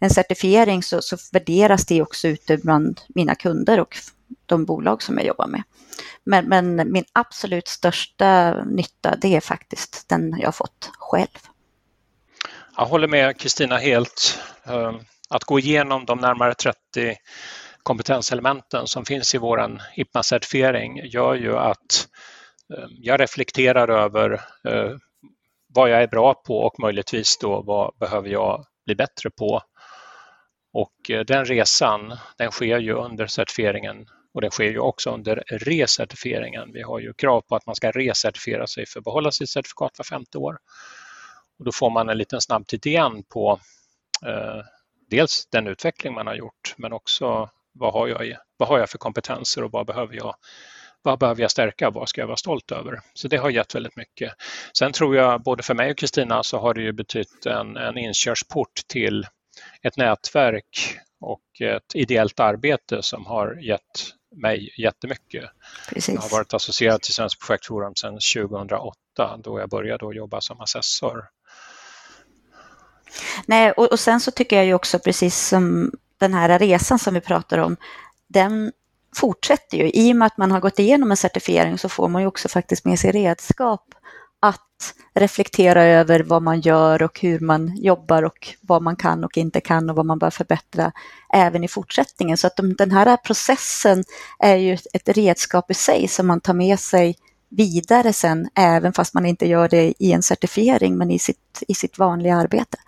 en 0.00 0.10
certifiering 0.10 0.82
så, 0.82 1.02
så 1.02 1.16
värderas 1.32 1.86
det 1.86 2.02
också 2.02 2.28
ute 2.28 2.56
bland 2.56 3.00
mina 3.08 3.34
kunder 3.34 3.80
och 3.80 3.96
de 4.46 4.64
bolag 4.64 5.02
som 5.02 5.18
jag 5.18 5.26
jobbar 5.26 5.46
med. 5.46 5.62
Men, 6.24 6.48
men 6.48 6.92
min 6.92 7.04
absolut 7.12 7.68
största 7.68 8.62
nytta 8.64 9.16
det 9.16 9.36
är 9.36 9.40
faktiskt 9.40 10.08
den 10.08 10.36
jag 10.38 10.54
fått 10.54 10.90
själv. 10.98 11.49
Jag 12.80 12.86
håller 12.86 13.08
med 13.08 13.40
Kristina 13.40 13.76
helt. 13.76 14.38
Ehm, 14.64 14.98
att 15.30 15.44
gå 15.44 15.58
igenom 15.58 16.04
de 16.04 16.18
närmare 16.18 16.54
30 16.54 17.16
kompetenselementen 17.82 18.86
som 18.86 19.04
finns 19.04 19.34
i 19.34 19.38
vår 19.38 19.80
IPMA-certifiering 19.96 21.06
gör 21.06 21.34
ju 21.34 21.56
att 21.56 22.08
ehm, 22.76 22.90
jag 22.90 23.20
reflekterar 23.20 23.88
över 23.88 24.32
eh, 24.68 24.96
vad 25.74 25.90
jag 25.90 26.02
är 26.02 26.06
bra 26.06 26.34
på 26.34 26.58
och 26.58 26.80
möjligtvis 26.80 27.38
då 27.38 27.62
vad 27.62 27.98
behöver 27.98 28.28
jag 28.28 28.64
bli 28.86 28.94
bättre 28.94 29.30
på. 29.30 29.62
Och 30.72 31.10
eh, 31.10 31.20
den 31.24 31.44
resan 31.44 32.16
den 32.38 32.50
sker 32.50 32.78
ju 32.78 32.92
under 32.92 33.26
certifieringen 33.26 34.06
och 34.34 34.40
den 34.40 34.50
sker 34.50 34.70
ju 34.70 34.78
också 34.78 35.10
under 35.10 35.42
recertifieringen. 35.50 36.72
Vi 36.72 36.82
har 36.82 36.98
ju 36.98 37.12
krav 37.12 37.40
på 37.40 37.56
att 37.56 37.66
man 37.66 37.74
ska 37.74 37.90
recertifiera 37.90 38.66
sig 38.66 38.86
för 38.86 39.00
att 39.00 39.04
behålla 39.04 39.30
sitt 39.30 39.50
certifikat 39.50 39.92
var 39.98 40.04
femte 40.04 40.38
år. 40.38 40.58
Och 41.60 41.66
då 41.66 41.72
får 41.72 41.90
man 41.90 42.08
en 42.08 42.18
liten 42.18 42.40
snabb 42.40 42.66
titt 42.66 42.86
igen 42.86 43.22
på 43.22 43.60
eh, 44.26 44.64
dels 45.10 45.46
den 45.46 45.66
utveckling 45.66 46.14
man 46.14 46.26
har 46.26 46.34
gjort 46.34 46.74
men 46.76 46.92
också 46.92 47.50
vad 47.72 47.92
har, 47.92 48.08
jag, 48.08 48.36
vad 48.56 48.68
har 48.68 48.78
jag 48.78 48.90
för 48.90 48.98
kompetenser 48.98 49.64
och 49.64 49.72
vad 49.72 49.86
behöver 49.86 50.14
jag 50.14 50.34
vad 51.02 51.18
behöver 51.18 51.42
jag 51.42 51.50
stärka? 51.50 51.90
Vad 51.90 52.08
ska 52.08 52.20
jag 52.20 52.26
vara 52.26 52.36
stolt 52.36 52.72
över? 52.72 53.00
Så 53.14 53.28
det 53.28 53.36
har 53.36 53.50
gett 53.50 53.74
väldigt 53.74 53.96
mycket. 53.96 54.32
Sen 54.78 54.92
tror 54.92 55.16
jag 55.16 55.42
både 55.42 55.62
för 55.62 55.74
mig 55.74 55.90
och 55.90 55.98
Kristina 55.98 56.42
så 56.42 56.58
har 56.58 56.74
det 56.74 56.82
ju 56.82 56.92
betytt 56.92 57.46
en, 57.46 57.76
en 57.76 57.98
inkörsport 57.98 58.80
till 58.86 59.26
ett 59.82 59.96
nätverk 59.96 60.98
och 61.20 61.60
ett 61.60 61.94
ideellt 61.94 62.40
arbete 62.40 63.02
som 63.02 63.26
har 63.26 63.58
gett 63.60 63.82
mig 64.36 64.74
jättemycket. 64.78 65.44
Precis. 65.88 66.14
Jag 66.14 66.22
har 66.22 66.30
varit 66.30 66.54
associerad 66.54 67.02
till 67.02 67.14
Svenskt 67.14 67.46
projektforum 67.46 67.94
sedan 67.94 68.18
2008 68.36 68.96
då 69.38 69.60
jag 69.60 69.68
började 69.68 70.16
jobba 70.16 70.40
som 70.40 70.60
assessor. 70.60 71.24
Nej, 73.46 73.72
och, 73.72 73.92
och 73.92 74.00
sen 74.00 74.20
så 74.20 74.30
tycker 74.30 74.56
jag 74.56 74.66
ju 74.66 74.74
också 74.74 74.98
precis 74.98 75.48
som 75.48 75.92
den 76.18 76.34
här 76.34 76.58
resan 76.58 76.98
som 76.98 77.14
vi 77.14 77.20
pratar 77.20 77.58
om, 77.58 77.76
den 78.28 78.72
fortsätter 79.16 79.78
ju. 79.78 79.90
I 79.90 80.12
och 80.12 80.16
med 80.16 80.26
att 80.26 80.38
man 80.38 80.50
har 80.50 80.60
gått 80.60 80.78
igenom 80.78 81.10
en 81.10 81.16
certifiering 81.16 81.78
så 81.78 81.88
får 81.88 82.08
man 82.08 82.22
ju 82.22 82.28
också 82.28 82.48
faktiskt 82.48 82.84
med 82.84 82.98
sig 82.98 83.12
redskap 83.12 83.94
att 84.40 84.94
reflektera 85.14 85.84
över 85.84 86.20
vad 86.20 86.42
man 86.42 86.60
gör 86.60 87.02
och 87.02 87.20
hur 87.20 87.40
man 87.40 87.76
jobbar 87.76 88.22
och 88.22 88.54
vad 88.60 88.82
man 88.82 88.96
kan 88.96 89.24
och 89.24 89.38
inte 89.38 89.60
kan 89.60 89.90
och 89.90 89.96
vad 89.96 90.06
man 90.06 90.18
bör 90.18 90.30
förbättra 90.30 90.92
även 91.32 91.64
i 91.64 91.68
fortsättningen. 91.68 92.36
Så 92.36 92.46
att 92.46 92.56
de, 92.56 92.74
den 92.74 92.90
här 92.90 93.16
processen 93.16 94.04
är 94.38 94.56
ju 94.56 94.78
ett 94.92 95.08
redskap 95.08 95.70
i 95.70 95.74
sig 95.74 96.08
som 96.08 96.26
man 96.26 96.40
tar 96.40 96.54
med 96.54 96.80
sig 96.80 97.16
vidare 97.48 98.12
sen, 98.12 98.48
även 98.54 98.92
fast 98.92 99.14
man 99.14 99.26
inte 99.26 99.46
gör 99.46 99.68
det 99.68 99.94
i 99.98 100.12
en 100.12 100.22
certifiering, 100.22 100.98
men 100.98 101.10
i 101.10 101.18
sitt, 101.18 101.62
i 101.68 101.74
sitt 101.74 101.98
vanliga 101.98 102.36
arbete. 102.36 102.78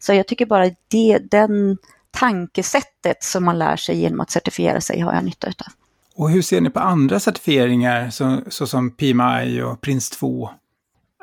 Så 0.00 0.14
jag 0.14 0.26
tycker 0.26 0.46
bara 0.46 0.70
det, 0.88 1.18
den 1.18 1.78
tankesättet 2.10 3.22
som 3.22 3.44
man 3.44 3.58
lär 3.58 3.76
sig 3.76 3.96
genom 3.96 4.20
att 4.20 4.30
certifiera 4.30 4.80
sig 4.80 5.00
har 5.00 5.14
jag 5.14 5.24
nytta 5.24 5.46
av. 5.46 5.72
Och 6.14 6.30
hur 6.30 6.42
ser 6.42 6.60
ni 6.60 6.70
på 6.70 6.80
andra 6.80 7.20
certifieringar 7.20 8.10
så, 8.10 8.40
såsom 8.48 8.90
PMI 8.90 9.62
och 9.62 9.80
Prins 9.80 10.10
2? 10.10 10.50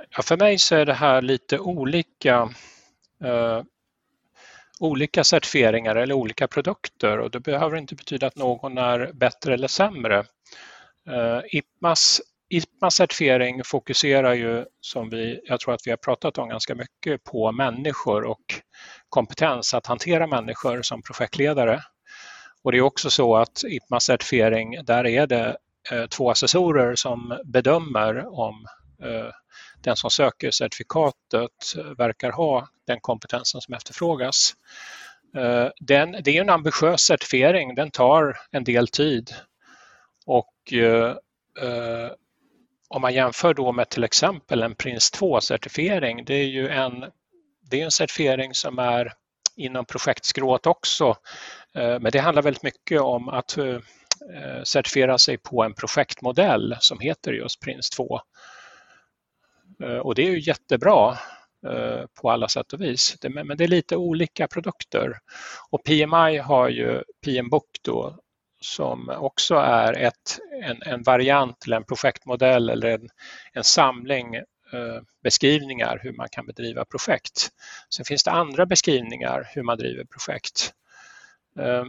Ja, 0.10 0.22
för 0.22 0.38
mig 0.38 0.58
så 0.58 0.76
är 0.76 0.86
det 0.86 0.94
här 0.94 1.22
lite 1.22 1.60
olika 1.60 2.50
eh, 3.24 3.62
olika 4.80 5.24
certifieringar 5.24 5.96
eller 5.96 6.14
olika 6.14 6.48
produkter 6.48 7.20
och 7.20 7.32
det 7.32 7.40
behöver 7.40 7.78
inte 7.78 7.96
betyda 7.96 8.28
att 8.28 8.36
någon 8.36 8.78
är 8.78 9.12
bättre 9.14 9.54
eller 9.54 9.68
sämre. 9.68 10.20
Eh, 11.08 11.40
IPMAs, 11.52 12.22
IPMAs 12.50 12.95
certifiering 12.95 13.64
fokuserar 13.64 14.34
ju, 14.34 14.66
som 14.82 15.10
vi, 15.10 15.39
jag 15.43 15.60
tror 15.60 15.74
att 15.74 15.82
vi 15.88 15.91
har 15.91 15.98
pratat 15.98 16.38
om 16.38 16.50
ganska 16.50 16.76
mycket, 16.76 17.24
på 17.24 17.52
människor 17.52 18.24
och 18.24 18.43
kompetens 19.10 19.74
att 19.74 19.88
hantera 19.88 20.28
människor 20.28 20.82
som 20.82 21.02
projektledare. 21.02 21.82
Och 22.64 22.72
det 22.72 22.78
är 22.78 22.82
också 22.82 23.10
så 23.10 23.38
att 23.38 23.64
IPMAS 23.64 24.04
certifiering, 24.04 24.86
där 24.86 25.08
är 25.08 25.28
det 25.28 25.58
eh, 25.91 26.06
två 26.06 26.32
assessorer 26.32 26.95
som 26.95 27.39
bedömer 27.45 28.39
om 28.39 28.66
eh, 29.04 29.32
den 29.84 29.95
som 29.95 30.10
söker 30.10 30.52
certifikatet 30.52 31.76
eh, 31.78 31.84
verkar 31.84 32.32
ha 32.32 32.68
den 32.88 33.00
kompetensen 33.02 33.62
som 33.62 33.74
efterfrågas. 33.74 34.54
Eh, 35.36 35.68
den, 35.80 36.12
det 36.24 36.38
är 36.38 36.41
en 36.41 36.50
ambitiös 36.50 37.02
certifiering, 37.02 37.76
den 37.76 37.91
tar 37.91 38.38
en 38.52 38.64
del 38.64 38.88
tid. 38.88 39.30
Och 40.26 40.74
eh, 40.74 41.16
eh, 41.62 42.12
om 42.88 43.02
man 43.02 43.14
jämför 43.14 43.54
då 43.54 43.72
med 43.72 43.90
till 43.90 44.04
exempel 44.04 44.64
en 44.64 44.76
Prins 44.76 45.14
2-certifiering, 45.14 46.24
det 46.26 46.34
är 46.34 46.48
ju 46.48 46.70
en 46.70 47.06
det 47.70 47.82
är 47.82 47.86
en 47.86 47.92
certifiering 47.92 48.54
som 48.54 48.80
är 48.80 49.14
inom 49.56 49.86
projektskrået 49.86 50.66
också. 50.66 51.16
Eh, 51.74 52.00
men 52.00 52.12
det 52.12 52.20
handlar 52.20 52.42
väldigt 52.42 52.64
mycket 52.64 53.02
om 53.02 53.30
att 53.30 53.58
eh, 53.58 53.80
certifiera 54.64 55.18
sig 55.18 55.38
på 55.38 55.64
en 55.64 55.74
projektmodell 55.74 56.78
som 56.80 57.00
heter 57.00 57.34
just 57.34 57.62
Prins 57.62 57.90
2. 57.90 58.22
Eh, 59.84 59.98
och 59.98 60.16
det 60.16 60.28
är 60.28 60.32
ju 60.32 60.40
jättebra 60.40 61.18
på 62.22 62.32
alla 62.32 62.48
sätt 62.48 62.74
och 62.74 62.82
vis. 62.82 63.18
Men 63.24 63.58
det 63.58 63.64
är 63.64 63.68
lite 63.68 63.96
olika 63.96 64.48
produkter. 64.48 65.20
Och 65.70 65.84
PMI 65.84 66.38
har 66.38 66.70
ju 66.70 67.04
PMBOK 67.26 67.66
då 67.82 68.20
som 68.68 69.09
också 69.09 69.55
är 69.55 69.93
ett, 69.93 70.39
en, 70.63 70.82
en 70.82 71.03
variant 71.03 71.65
eller 71.65 71.78
en 71.78 71.84
projektmodell 71.84 72.70
eller 72.70 72.88
en, 72.88 73.09
en 73.53 73.63
samling 73.63 74.36
eh, 74.36 75.01
beskrivningar 75.24 75.99
hur 76.03 76.13
man 76.13 76.28
kan 76.32 76.45
bedriva 76.45 76.86
projekt. 76.86 77.49
Sen 77.89 78.05
finns 78.05 78.24
det 78.24 78.32
andra 78.32 78.65
beskrivningar 78.65 79.47
hur 79.53 79.63
man 79.63 79.78
driver 79.78 80.03
projekt. 80.03 80.74
Eh, 81.59 81.86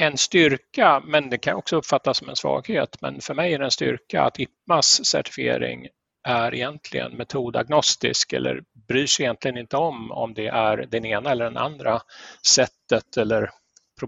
en 0.00 0.16
styrka, 0.16 1.02
men 1.06 1.30
det 1.30 1.38
kan 1.38 1.56
också 1.56 1.76
uppfattas 1.76 2.16
som 2.18 2.28
en 2.28 2.36
svaghet, 2.36 2.96
men 3.00 3.20
för 3.20 3.34
mig 3.34 3.54
är 3.54 3.58
det 3.58 3.64
en 3.64 3.70
styrka 3.70 4.22
att 4.22 4.38
IPMAs 4.38 5.06
certifiering 5.06 5.88
är 6.28 6.54
egentligen 6.54 7.16
metodagnostisk 7.16 8.32
eller 8.32 8.62
bryr 8.88 9.06
sig 9.06 9.24
egentligen 9.24 9.58
inte 9.58 9.76
om 9.76 10.12
om 10.12 10.34
det 10.34 10.46
är 10.46 10.76
den 10.76 11.04
ena 11.04 11.30
eller 11.30 11.44
den 11.44 11.56
andra 11.56 12.00
sättet 12.46 13.16
eller 13.16 13.50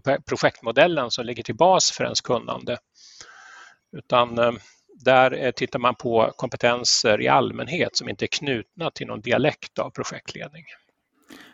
projektmodellen 0.01 1.11
som 1.11 1.27
ligger 1.27 1.43
till 1.43 1.57
bas 1.57 1.91
för 1.91 2.05
ens 2.05 2.21
kunnande. 2.21 2.79
Utan 3.97 4.39
eh, 4.39 4.53
där 5.05 5.53
tittar 5.53 5.79
man 5.79 5.95
på 5.95 6.33
kompetenser 6.37 7.21
i 7.21 7.29
allmänhet 7.29 7.97
som 7.97 8.09
inte 8.09 8.25
är 8.25 8.27
knutna 8.27 8.91
till 8.91 9.07
någon 9.07 9.21
dialekt 9.21 9.79
av 9.79 9.91
projektledning. 9.91 10.65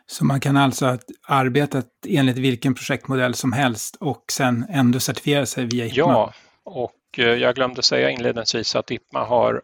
Så 0.07 0.24
man 0.24 0.41
kan 0.41 0.57
alltså 0.57 0.99
arbeta 1.22 1.82
enligt 2.07 2.39
vilken 2.39 2.74
projektmodell 2.74 3.34
som 3.34 3.53
helst 3.53 3.97
och 4.01 4.24
sen 4.32 4.66
ändå 4.68 5.01
certifiera 5.01 5.47
sig 5.47 5.64
via 5.64 5.86
IPMA? 5.86 5.97
Ja, 5.97 6.32
och 6.64 7.18
eh, 7.18 7.24
jag 7.24 7.55
glömde 7.55 7.82
säga 7.82 8.11
inledningsvis 8.11 8.76
att 8.76 8.91
IPMA 8.91 9.24
har 9.24 9.62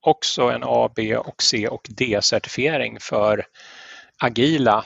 också 0.00 0.42
en 0.42 0.62
A, 0.64 0.90
B 0.96 1.16
och 1.16 1.42
C 1.42 1.68
och 1.68 1.86
D-certifiering 1.90 3.00
för 3.00 3.44
agila, 4.18 4.84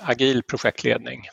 agil 0.00 0.42
projektledning. 0.42 1.28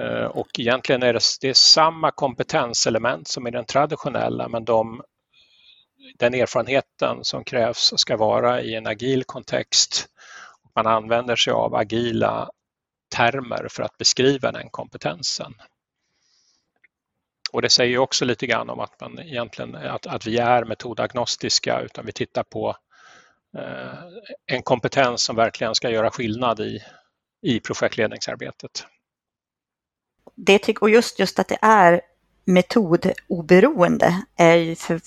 Eh, 0.00 0.24
och 0.24 0.48
egentligen 0.58 1.02
är 1.02 1.12
det, 1.12 1.20
det 1.40 1.48
är 1.48 1.54
samma 1.54 2.10
kompetenselement 2.10 3.28
som 3.28 3.46
i 3.46 3.50
den 3.50 3.64
traditionella 3.64 4.48
men 4.48 4.64
de, 4.64 5.02
den 6.18 6.34
erfarenheten 6.34 7.24
som 7.24 7.44
krävs 7.44 7.92
ska 7.96 8.16
vara 8.16 8.62
i 8.62 8.74
en 8.74 8.86
agil 8.86 9.24
kontext. 9.24 10.06
Man 10.74 10.86
använder 10.86 11.36
sig 11.36 11.52
av 11.52 11.74
agila 11.74 12.50
termer 13.16 13.66
för 13.70 13.82
att 13.82 13.98
beskriva 13.98 14.52
den 14.52 14.70
kompetensen. 14.70 15.54
Och 17.52 17.62
det 17.62 17.70
säger 17.70 17.98
också 17.98 18.24
lite 18.24 18.46
grann 18.46 18.70
om 18.70 18.80
att, 18.80 19.00
man 19.00 19.18
egentligen, 19.18 19.74
att, 19.74 20.06
att 20.06 20.26
vi 20.26 20.38
är 20.38 20.64
metodagnostiska 20.64 21.80
utan 21.80 22.06
vi 22.06 22.12
tittar 22.12 22.42
på 22.42 22.76
eh, 23.58 23.98
en 24.46 24.62
kompetens 24.62 25.22
som 25.22 25.36
verkligen 25.36 25.74
ska 25.74 25.90
göra 25.90 26.10
skillnad 26.10 26.60
i, 26.60 26.82
i 27.42 27.60
projektledningsarbetet 27.60 28.86
det 30.38 30.68
och 30.78 30.90
just, 30.90 31.18
just 31.18 31.38
att 31.38 31.48
det 31.48 31.58
är 31.62 32.00
metodoberoende 32.44 34.22
är 34.36 34.56
ju 34.56 34.74
för 34.74 35.00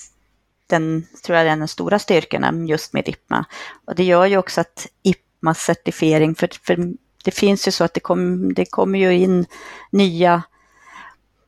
den, 0.67 1.07
tror 1.25 1.37
jag, 1.37 1.45
den 1.45 1.67
stora 1.67 1.99
styrkan 1.99 2.67
just 2.67 2.93
med 2.93 3.07
IPMA. 3.07 3.45
Och 3.85 3.95
det 3.95 4.03
gör 4.03 4.25
ju 4.25 4.37
också 4.37 4.61
att 4.61 4.87
IPMAs 5.03 5.59
certifiering, 5.59 6.35
för, 6.35 6.49
för 6.63 6.93
det 7.23 7.31
finns 7.31 7.67
ju 7.67 7.71
så 7.71 7.83
att 7.83 7.93
det, 7.93 7.99
kom, 7.99 8.53
det 8.53 8.65
kommer 8.65 8.99
ju 8.99 9.17
in 9.17 9.45
nya 9.91 10.43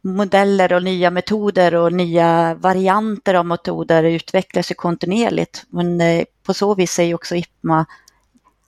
modeller 0.02 0.74
och 0.74 0.84
nya 0.84 1.12
metoder 1.12 1.76
och 1.76 1.94
nya 1.94 2.56
varianter 2.56 3.34
av 3.34 3.46
metoder 3.46 4.04
utvecklas 4.04 4.72
ju 4.72 4.76
kontinuerligt. 4.76 5.66
Men 5.70 6.02
eh, 6.02 6.26
på 6.44 6.54
så 6.54 6.76
vis 6.76 7.00
är 7.00 7.04
ju 7.04 7.14
också 7.14 7.36
IPMA 7.36 7.86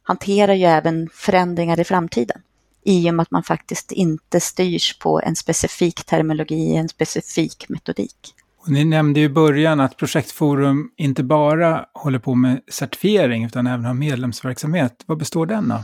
hanterar 0.03 0.53
ju 0.53 0.65
även 0.65 1.09
förändringar 1.13 1.79
i 1.79 1.83
framtiden 1.83 2.41
i 2.85 3.09
och 3.09 3.13
med 3.13 3.23
att 3.23 3.31
man 3.31 3.43
faktiskt 3.43 3.91
inte 3.91 4.39
styrs 4.39 4.99
på 4.99 5.21
en 5.21 5.35
specifik 5.35 6.05
terminologi, 6.05 6.75
en 6.75 6.89
specifik 6.89 7.69
metodik. 7.69 8.15
Och 8.57 8.69
ni 8.71 8.85
nämnde 8.85 9.19
i 9.19 9.29
början 9.29 9.79
att 9.79 9.97
Projektforum 9.97 10.91
inte 10.97 11.23
bara 11.23 11.85
håller 11.93 12.19
på 12.19 12.35
med 12.35 12.61
certifiering 12.71 13.45
utan 13.45 13.67
även 13.67 13.85
har 13.85 13.93
medlemsverksamhet. 13.93 15.03
Vad 15.05 15.17
består 15.17 15.45
den 15.45 15.71
av? 15.71 15.81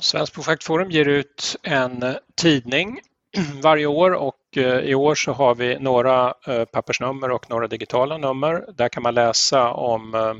Svenskt 0.00 0.34
Projektforum 0.34 0.90
ger 0.90 1.08
ut 1.08 1.56
en 1.62 2.04
tidning 2.36 3.00
varje 3.62 3.86
år 3.86 4.10
och 4.10 4.40
eh, 4.56 4.78
i 4.78 4.94
år 4.94 5.14
så 5.14 5.32
har 5.32 5.54
vi 5.54 5.78
några 5.78 6.34
eh, 6.46 6.64
pappersnummer 6.64 7.30
och 7.30 7.50
några 7.50 7.66
digitala 7.66 8.18
nummer. 8.18 8.64
Där 8.76 8.88
kan 8.88 9.02
man 9.02 9.14
läsa 9.14 9.70
om, 9.70 10.14
eh, 10.14 10.34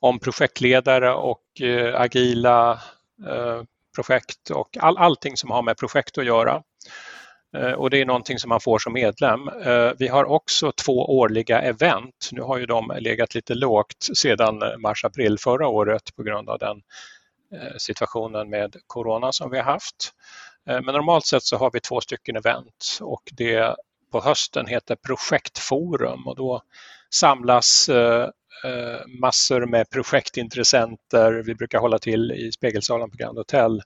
om 0.00 0.18
projektledare 0.18 1.14
och 1.14 1.42
agila 1.94 2.80
projekt 3.98 4.50
och 4.50 4.76
all, 4.80 4.98
allting 4.98 5.36
som 5.36 5.50
har 5.50 5.62
med 5.62 5.76
projekt 5.76 6.18
att 6.18 6.24
göra. 6.24 6.62
Eh, 7.56 7.72
och 7.72 7.90
det 7.90 8.00
är 8.00 8.06
någonting 8.06 8.38
som 8.38 8.48
man 8.48 8.60
får 8.60 8.78
som 8.78 8.92
medlem. 8.92 9.48
Eh, 9.48 9.92
vi 9.98 10.08
har 10.08 10.24
också 10.24 10.72
två 10.72 11.18
årliga 11.18 11.60
event. 11.60 12.28
Nu 12.32 12.40
har 12.40 12.58
ju 12.58 12.66
de 12.66 12.92
legat 12.98 13.34
lite 13.34 13.54
lågt 13.54 14.08
sedan 14.14 14.62
mars-april 14.78 15.38
förra 15.38 15.68
året 15.68 16.16
på 16.16 16.22
grund 16.22 16.48
av 16.48 16.58
den 16.58 16.82
eh, 17.54 17.76
situationen 17.78 18.50
med 18.50 18.76
corona 18.86 19.32
som 19.32 19.50
vi 19.50 19.56
har 19.56 19.64
haft. 19.64 20.12
Men 20.64 20.84
normalt 20.84 21.26
sett 21.26 21.42
så 21.42 21.56
har 21.56 21.70
vi 21.70 21.80
två 21.80 22.00
stycken 22.00 22.36
event 22.36 22.98
och 23.00 23.22
det 23.32 23.76
på 24.12 24.20
hösten 24.20 24.66
heter 24.66 24.96
Projektforum 24.96 26.26
och 26.26 26.36
då 26.36 26.62
samlas 27.10 27.90
Eh, 28.64 29.06
massor 29.20 29.66
med 29.66 29.90
projektintressenter. 29.90 31.42
Vi 31.46 31.54
brukar 31.54 31.78
hålla 31.78 31.98
till 31.98 32.32
i 32.32 32.52
Spegelsalen 32.52 33.10
på 33.10 33.16
Grand 33.16 33.38
Hotel 33.38 33.82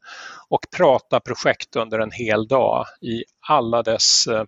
och 0.49 0.67
prata 0.77 1.21
projekt 1.21 1.77
under 1.77 1.99
en 1.99 2.11
hel 2.11 2.49
dag 2.49 2.87
i 3.01 3.25
alla 3.49 3.83
dess, 3.83 4.27
eh, 4.27 4.45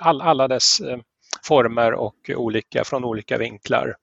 all, 0.00 0.22
alla 0.22 0.48
dess 0.48 0.80
eh, 0.80 0.98
former 1.42 1.92
och 1.94 2.30
olika, 2.36 2.84
från 2.84 3.04
olika 3.04 3.38
vinklar. 3.38 3.96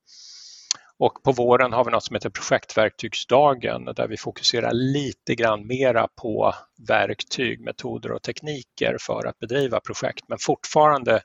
Och 1.00 1.24
på 1.24 1.32
våren 1.32 1.74
har 1.74 1.86
vi 1.86 1.92
något 1.92 2.04
som 2.04 2.16
heter 2.16 2.30
projektverktygsdagen 2.30 3.86
där 3.86 4.08
vi 4.08 4.18
fokuserar 4.18 4.72
lite 4.74 5.36
grann 5.36 5.68
mera 5.68 6.08
på 6.22 6.54
verktyg, 6.88 7.62
metoder 7.62 8.12
och 8.12 8.24
tekniker 8.24 8.98
för 9.00 9.28
att 9.28 9.40
bedriva 9.40 9.80
projekt 9.80 10.24
men 10.28 10.38
fortfarande 10.42 11.22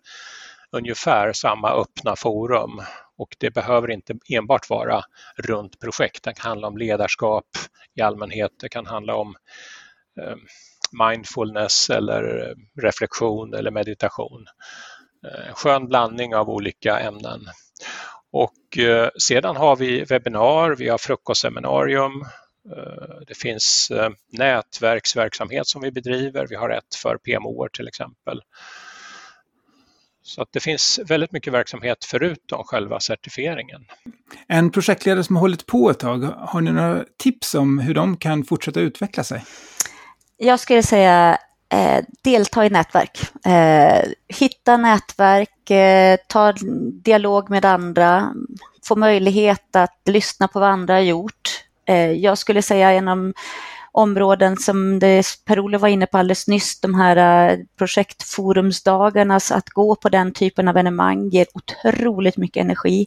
ungefär 0.72 1.33
samma 1.33 1.70
öppna 1.70 2.16
forum 2.16 2.83
och 3.19 3.37
det 3.39 3.51
behöver 3.51 3.91
inte 3.91 4.15
enbart 4.29 4.71
vara 4.71 5.03
runt 5.37 5.81
projekt. 5.81 6.23
Det 6.25 6.33
kan 6.33 6.49
handla 6.49 6.67
om 6.69 6.79
ledarskap 6.79 7.47
i 7.95 8.03
allmänhet. 8.03 8.51
Det 8.61 8.69
kan 8.69 8.87
handla 8.87 9.15
om 9.15 9.35
eh, 10.21 10.37
mindfulness 10.93 11.91
eller 11.91 12.49
eh, 12.49 12.83
reflektion 12.83 13.55
eller 13.55 13.71
meditation. 13.71 14.47
Eh, 15.27 15.49
en 15.49 15.55
skön 15.55 15.89
blandning 15.89 16.35
av 16.35 16.51
olika 16.51 16.99
ämnen. 16.99 17.41
Och 18.33 18.79
eh, 18.79 19.09
sedan 19.19 19.57
har 19.57 19.77
vi 19.77 20.05
webbinar, 20.05 20.77
vi 20.77 20.89
har 20.89 20.99
frukostseminarium, 20.99 22.21
eh, 22.77 23.17
det 23.27 23.35
finns 23.35 23.93
nätverksverksamhet 24.33 25.67
som 25.67 25.83
vi 25.83 25.93
bedriver. 25.93 26.47
Vi 26.47 26.57
har 26.57 26.71
ett 26.71 26.95
för 26.95 27.17
PMO 27.17 27.69
till 27.73 27.89
exempel. 27.89 28.41
Så 30.23 30.43
att 30.43 30.49
det 30.53 30.61
finns 30.61 31.01
väldigt 31.07 31.33
mycket 31.33 31.53
verksamhet 31.53 32.05
förutom 32.05 32.64
själva 32.64 33.01
certifieringen. 33.01 33.85
En 34.49 34.70
projektledare 34.70 35.25
som 35.25 35.37
har 35.37 35.41
hållit 35.41 35.66
på 35.66 35.91
ett 35.91 35.99
tag, 35.99 36.23
har 36.23 36.61
ni 36.61 36.73
några 36.73 37.05
tips 37.18 37.55
om 37.55 37.79
hur 37.79 37.95
de 37.95 38.16
kan 38.16 38.45
fortsätta 38.45 38.81
utveckla 38.81 39.25
sig? 39.25 39.45
Jag 40.37 40.61
skulle 40.61 40.83
säga 40.83 41.39
eh, 41.73 42.05
delta 42.23 42.66
i 42.66 42.70
nätverk. 42.70 43.47
Eh, 43.47 44.11
hitta 44.29 44.77
nätverk, 44.77 45.70
eh, 45.70 46.16
ta 46.29 46.53
dialog 46.93 47.51
med 47.51 47.64
andra, 47.64 48.35
få 48.85 48.97
möjlighet 48.97 49.77
att 49.77 50.01
lyssna 50.05 50.49
på 50.49 50.61
vad 50.61 50.68
andra 50.68 50.95
har 50.95 51.01
gjort. 51.01 51.64
Eh, 51.89 52.12
jag 52.12 52.39
skulle 52.39 52.62
säga 52.62 52.95
genom 52.95 53.35
områden 53.93 54.57
som 54.57 55.01
Per-Olof 55.45 55.82
var 55.82 55.88
inne 55.88 56.07
på 56.07 56.18
alldeles 56.18 56.49
nyss, 56.49 56.80
de 56.80 56.95
här 56.95 57.51
eh, 57.51 57.59
projektforumsdagarna, 57.78 59.40
så 59.40 59.55
att 59.55 59.68
gå 59.68 59.97
på 59.97 60.09
den 60.09 60.32
typen 60.32 60.68
av 60.68 60.76
evenemang 60.76 61.28
ger 61.28 61.47
otroligt 61.55 62.36
mycket 62.36 62.61
energi. 62.61 63.07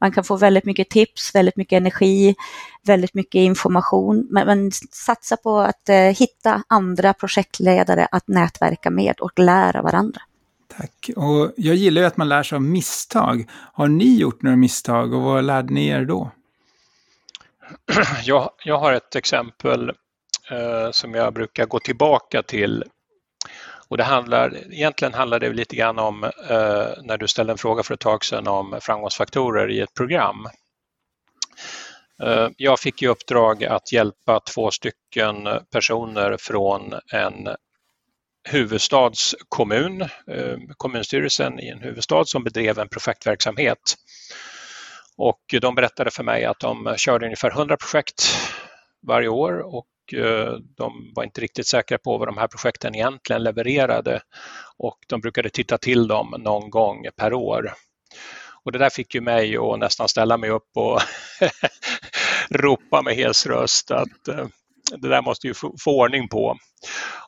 Man 0.00 0.12
kan 0.12 0.24
få 0.24 0.36
väldigt 0.36 0.64
mycket 0.64 0.90
tips, 0.90 1.34
väldigt 1.34 1.56
mycket 1.56 1.76
energi, 1.76 2.34
väldigt 2.86 3.14
mycket 3.14 3.38
information, 3.38 4.26
men, 4.30 4.46
men 4.46 4.72
satsa 4.92 5.36
på 5.36 5.58
att 5.58 5.88
eh, 5.88 5.96
hitta 5.96 6.62
andra 6.68 7.12
projektledare 7.12 8.08
att 8.10 8.28
nätverka 8.28 8.90
med 8.90 9.14
och 9.20 9.38
lära 9.38 9.82
varandra. 9.82 10.20
Tack. 10.76 11.10
Och 11.16 11.52
jag 11.56 11.74
gillar 11.74 12.02
ju 12.02 12.06
att 12.06 12.16
man 12.16 12.28
lär 12.28 12.42
sig 12.42 12.56
av 12.56 12.62
misstag. 12.62 13.50
Har 13.72 13.88
ni 13.88 14.18
gjort 14.18 14.42
några 14.42 14.56
misstag 14.56 15.14
och 15.14 15.22
vad 15.22 15.44
lärde 15.44 15.74
ni 15.74 15.86
er 15.86 16.04
då? 16.04 16.30
Jag, 18.24 18.50
jag 18.64 18.78
har 18.78 18.92
ett 18.92 19.16
exempel 19.16 19.92
Eh, 20.50 20.90
som 20.90 21.14
jag 21.14 21.34
brukar 21.34 21.66
gå 21.66 21.80
tillbaka 21.80 22.42
till. 22.42 22.84
Och 23.88 23.96
det 23.96 24.04
handlar, 24.04 24.72
egentligen 24.72 25.14
handlar 25.14 25.40
det 25.40 25.52
lite 25.52 25.76
grann 25.76 25.98
om, 25.98 26.24
eh, 26.24 26.88
när 27.02 27.18
du 27.18 27.28
ställde 27.28 27.52
en 27.52 27.58
fråga 27.58 27.82
för 27.82 27.94
ett 27.94 28.00
tag 28.00 28.24
sedan 28.24 28.48
om 28.48 28.78
framgångsfaktorer 28.80 29.70
i 29.70 29.80
ett 29.80 29.94
program. 29.94 30.48
Eh, 32.22 32.48
jag 32.56 32.80
fick 32.80 33.02
i 33.02 33.06
uppdrag 33.06 33.64
att 33.64 33.92
hjälpa 33.92 34.40
två 34.40 34.70
stycken 34.70 35.48
personer 35.72 36.36
från 36.40 36.94
en 37.12 37.48
huvudstadskommun, 38.48 40.00
eh, 40.02 40.56
kommunstyrelsen 40.76 41.60
i 41.60 41.68
en 41.68 41.82
huvudstad 41.82 42.24
som 42.24 42.44
bedrev 42.44 42.78
en 42.78 42.88
projektverksamhet. 42.88 43.94
Och 45.16 45.40
de 45.60 45.74
berättade 45.74 46.10
för 46.10 46.22
mig 46.24 46.44
att 46.44 46.60
de 46.60 46.94
körde 46.96 47.26
ungefär 47.26 47.50
100 47.50 47.76
projekt 47.76 48.22
varje 49.06 49.28
år 49.28 49.74
och 49.76 49.86
Eh, 50.14 50.52
de 50.76 51.12
var 51.14 51.24
inte 51.24 51.40
riktigt 51.40 51.66
säkra 51.66 51.98
på 51.98 52.18
vad 52.18 52.28
de 52.28 52.38
här 52.38 52.48
projekten 52.48 52.94
egentligen 52.94 53.42
levererade 53.42 54.20
och 54.76 54.98
de 55.08 55.20
brukade 55.20 55.50
titta 55.50 55.78
till 55.78 56.08
dem 56.08 56.34
någon 56.38 56.70
gång 56.70 57.06
per 57.16 57.34
år. 57.34 57.72
Och 58.64 58.72
det 58.72 58.78
där 58.78 58.90
fick 58.90 59.14
ju 59.14 59.20
mig 59.20 59.56
att 59.56 59.78
nästan 59.78 60.08
ställa 60.08 60.36
mig 60.36 60.50
upp 60.50 60.70
och 60.76 61.00
ropa 62.50 63.02
med 63.02 63.16
hes 63.16 63.46
röst 63.46 63.90
att 63.90 64.28
eh, 64.28 64.46
det 64.96 65.08
där 65.08 65.22
måste 65.22 65.46
ju 65.46 65.54
få 65.54 66.00
ordning 66.00 66.28
på. 66.28 66.56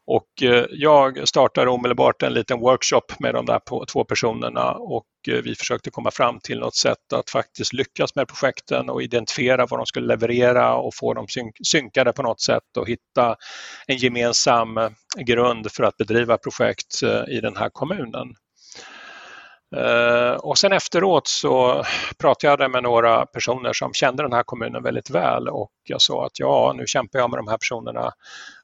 Och 0.07 0.43
eh, 0.43 0.65
jag 0.71 1.29
startade 1.29 1.71
omedelbart 1.71 2.23
en 2.23 2.35
liten 2.35 2.61
workshop 2.61 3.03
med 3.19 3.35
de 3.35 3.47
där 3.47 3.87
två 3.87 4.05
personerna 4.05 4.73
och 4.73 5.05
Eh, 5.29 5.35
vi 5.35 5.55
försökte 5.55 5.91
komma 5.91 6.11
fram 6.11 6.41
till 6.41 6.59
något 6.59 6.77
sätt 6.77 7.13
att 7.13 7.31
faktiskt 7.31 7.73
lyckas 7.73 8.15
med 8.15 8.29
projekten 8.29 8.91
och 8.91 9.03
identifiera 9.03 9.67
vad 9.67 9.81
de 9.81 9.87
skulle 9.87 10.07
leverera 10.07 10.75
och 10.75 10.95
få 10.95 11.15
dem 11.15 11.27
synkade 11.65 12.13
på 12.13 12.23
något 12.23 12.41
sätt 12.41 12.77
och 12.79 12.89
hitta 12.89 13.37
en 13.87 13.97
gemensam 13.97 14.79
grund 15.19 15.73
för 15.73 15.83
att 15.85 15.97
bedriva 15.97 16.39
projekt 16.39 17.03
eh, 17.03 17.37
i 17.37 17.41
den 17.41 17.57
här 17.57 17.71
kommunen. 17.71 18.35
Eh, 19.77 20.33
och 20.33 20.59
sen 20.59 20.73
efteråt 20.73 21.29
så 21.29 21.85
pratade 22.19 22.65
jag 22.65 22.71
med 22.71 22.83
några 22.83 23.27
personer 23.27 23.73
som 23.73 23.93
kände 23.93 24.23
den 24.23 24.33
här 24.33 24.43
kommunen 24.43 24.83
väldigt 24.83 25.11
väl 25.11 25.49
och 25.49 25.71
jag 25.85 26.01
sa 26.01 26.27
att 26.27 26.39
ja, 26.39 26.75
nu 26.77 26.87
kämpar 26.87 27.19
jag 27.19 27.31
med 27.31 27.39
de 27.39 27.49
här 27.49 27.59
personerna 27.59 28.13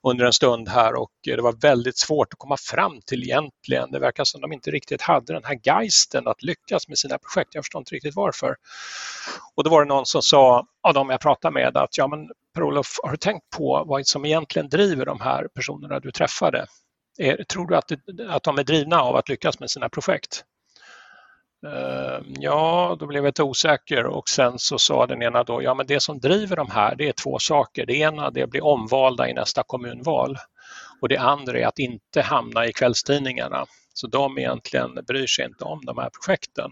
under 0.02 0.24
en 0.24 0.32
stund 0.32 0.68
här 0.68 0.94
och 0.94 1.10
det 1.24 1.42
var 1.42 1.52
väldigt 1.52 1.98
svårt 1.98 2.32
att 2.32 2.38
komma 2.38 2.56
fram 2.56 3.00
till 3.06 3.22
egentligen. 3.22 3.90
Det 3.90 3.98
verkar 3.98 4.24
som 4.24 4.40
de 4.40 4.52
inte 4.52 4.70
riktigt 4.70 5.02
hade 5.02 5.32
den 5.32 5.44
här 5.44 5.58
geisten 5.62 6.28
att 6.28 6.42
lyckas 6.42 6.88
med 6.88 6.98
sina 6.98 7.18
projekt. 7.18 7.54
Jag 7.54 7.64
förstår 7.64 7.78
inte 7.78 7.94
riktigt 7.94 8.16
varför. 8.16 8.56
Och 9.54 9.64
då 9.64 9.70
var 9.70 9.84
det 9.84 9.88
någon 9.88 10.06
som 10.06 10.22
sa, 10.22 10.66
av 10.82 10.94
de 10.94 11.10
jag 11.10 11.20
pratade 11.20 11.54
med, 11.54 11.76
att 11.76 11.98
ja 11.98 12.06
men 12.06 12.28
Per-Olof, 12.54 12.86
har 13.02 13.10
du 13.10 13.16
tänkt 13.16 13.50
på 13.56 13.84
vad 13.86 14.06
som 14.06 14.24
egentligen 14.24 14.68
driver 14.68 15.06
de 15.06 15.20
här 15.20 15.48
personerna 15.54 16.00
du 16.00 16.10
träffade? 16.10 16.66
Är, 17.18 17.44
tror 17.44 17.66
du 17.66 17.76
att, 17.76 17.92
att 18.28 18.42
de 18.42 18.58
är 18.58 18.64
drivna 18.64 19.00
av 19.00 19.16
att 19.16 19.28
lyckas 19.28 19.60
med 19.60 19.70
sina 19.70 19.88
projekt? 19.88 20.44
Ehm, 21.72 22.34
ja, 22.40 22.96
då 23.00 23.06
blev 23.06 23.24
jag 23.24 23.28
lite 23.28 23.42
osäker 23.42 24.06
och 24.06 24.28
sen 24.28 24.58
så 24.58 24.78
sa 24.78 25.06
den 25.06 25.22
ena 25.22 25.44
då, 25.44 25.62
ja 25.62 25.74
men 25.74 25.86
det 25.86 26.00
som 26.00 26.20
driver 26.20 26.56
de 26.56 26.70
här 26.70 26.94
det 26.96 27.08
är 27.08 27.12
två 27.12 27.38
saker. 27.38 27.86
Det 27.86 27.96
ena 27.96 28.30
det 28.30 28.40
är 28.40 28.44
att 28.44 28.50
bli 28.50 28.60
omvalda 28.60 29.28
i 29.28 29.34
nästa 29.34 29.62
kommunval 29.62 30.36
och 31.00 31.08
det 31.08 31.16
andra 31.16 31.58
är 31.58 31.66
att 31.66 31.78
inte 31.78 32.22
hamna 32.22 32.66
i 32.66 32.72
kvällstidningarna. 32.72 33.66
Så 33.94 34.06
de 34.06 34.38
egentligen 34.38 34.94
bryr 35.08 35.26
sig 35.26 35.44
inte 35.44 35.64
om 35.64 35.80
de 35.84 35.98
här 35.98 36.10
projekten. 36.10 36.70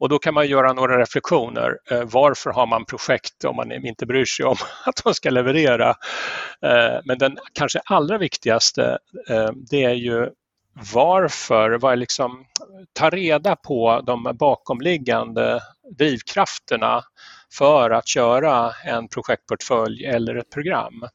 Och 0.00 0.08
då 0.08 0.18
kan 0.18 0.34
man 0.34 0.48
göra 0.48 0.72
några 0.72 1.00
reflektioner. 1.00 1.78
Ehm, 1.90 2.08
varför 2.08 2.50
har 2.50 2.66
man 2.66 2.84
projekt 2.84 3.44
om 3.44 3.56
man 3.56 3.72
inte 3.72 4.06
bryr 4.06 4.24
sig 4.24 4.46
om 4.46 4.56
att 4.86 5.04
de 5.04 5.14
ska 5.14 5.30
leverera? 5.30 5.94
Ehm, 6.62 7.02
men 7.04 7.18
den 7.18 7.38
kanske 7.52 7.80
allra 7.84 8.18
viktigaste, 8.18 8.98
det 9.70 9.84
är 9.84 9.94
ju 9.94 10.30
varför, 10.92 11.78
vad 11.78 11.92
är 11.92 11.96
liksom, 11.96 12.46
ta 12.92 13.10
reda 13.10 13.56
på 13.56 14.02
de 14.06 14.36
bakomliggande 14.38 15.60
drivkrafterna 15.98 17.04
för 17.52 17.90
att 17.90 18.08
köra 18.08 18.72
en 18.84 19.08
projektportfölj 19.08 20.04
eller 20.04 20.34
ett 20.34 20.50
program. 20.50 21.08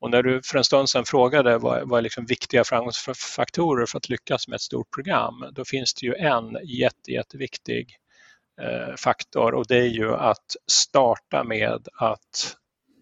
Och 0.00 0.10
när 0.10 0.22
du 0.22 0.40
för 0.44 0.58
en 0.58 0.64
stund 0.64 0.88
sedan 0.88 1.04
frågade 1.04 1.58
vad, 1.58 1.88
vad 1.88 1.98
är 1.98 2.02
liksom 2.02 2.26
viktiga 2.26 2.64
framgångsfaktorer 2.64 3.86
för 3.86 3.98
att 3.98 4.08
lyckas 4.08 4.48
med 4.48 4.56
ett 4.56 4.62
stort 4.62 4.90
program, 4.94 5.44
då 5.52 5.64
finns 5.64 5.94
det 5.94 6.06
ju 6.06 6.14
en 6.14 6.58
jätte, 6.64 7.10
jätteviktig 7.10 7.96
eh, 8.62 8.94
faktor 8.96 9.54
och 9.54 9.66
det 9.66 9.76
är 9.76 9.88
ju 9.88 10.14
att 10.14 10.56
starta 10.70 11.44
med 11.44 11.88
att 11.98 12.56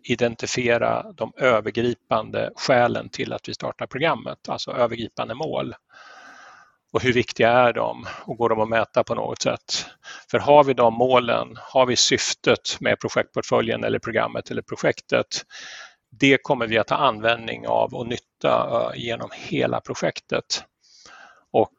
identifiera 0.04 1.12
de 1.12 1.32
övergripande 1.36 2.50
skälen 2.56 3.08
till 3.08 3.32
att 3.32 3.48
vi 3.48 3.54
startar 3.54 3.86
programmet, 3.86 4.48
alltså 4.48 4.70
övergripande 4.70 5.34
mål. 5.34 5.74
Och 6.92 7.02
hur 7.02 7.12
viktiga 7.12 7.50
är 7.50 7.72
de 7.72 8.06
och 8.24 8.36
går 8.36 8.48
de 8.48 8.60
att 8.60 8.68
mäta 8.68 9.04
på 9.04 9.14
något 9.14 9.42
sätt? 9.42 9.86
För 10.30 10.38
har 10.38 10.64
vi 10.64 10.74
de 10.74 10.94
målen, 10.94 11.56
har 11.60 11.86
vi 11.86 11.96
syftet 11.96 12.80
med 12.80 13.00
projektportföljen 13.00 13.84
eller 13.84 13.98
programmet 13.98 14.50
eller 14.50 14.62
projektet, 14.62 15.26
det 16.10 16.38
kommer 16.42 16.66
vi 16.66 16.78
att 16.78 16.90
ha 16.90 16.96
användning 16.96 17.66
av 17.66 17.94
och 17.94 18.06
nytta 18.06 18.90
eh, 18.94 19.02
genom 19.02 19.30
hela 19.34 19.80
projektet. 19.80 20.64
Och 21.52 21.76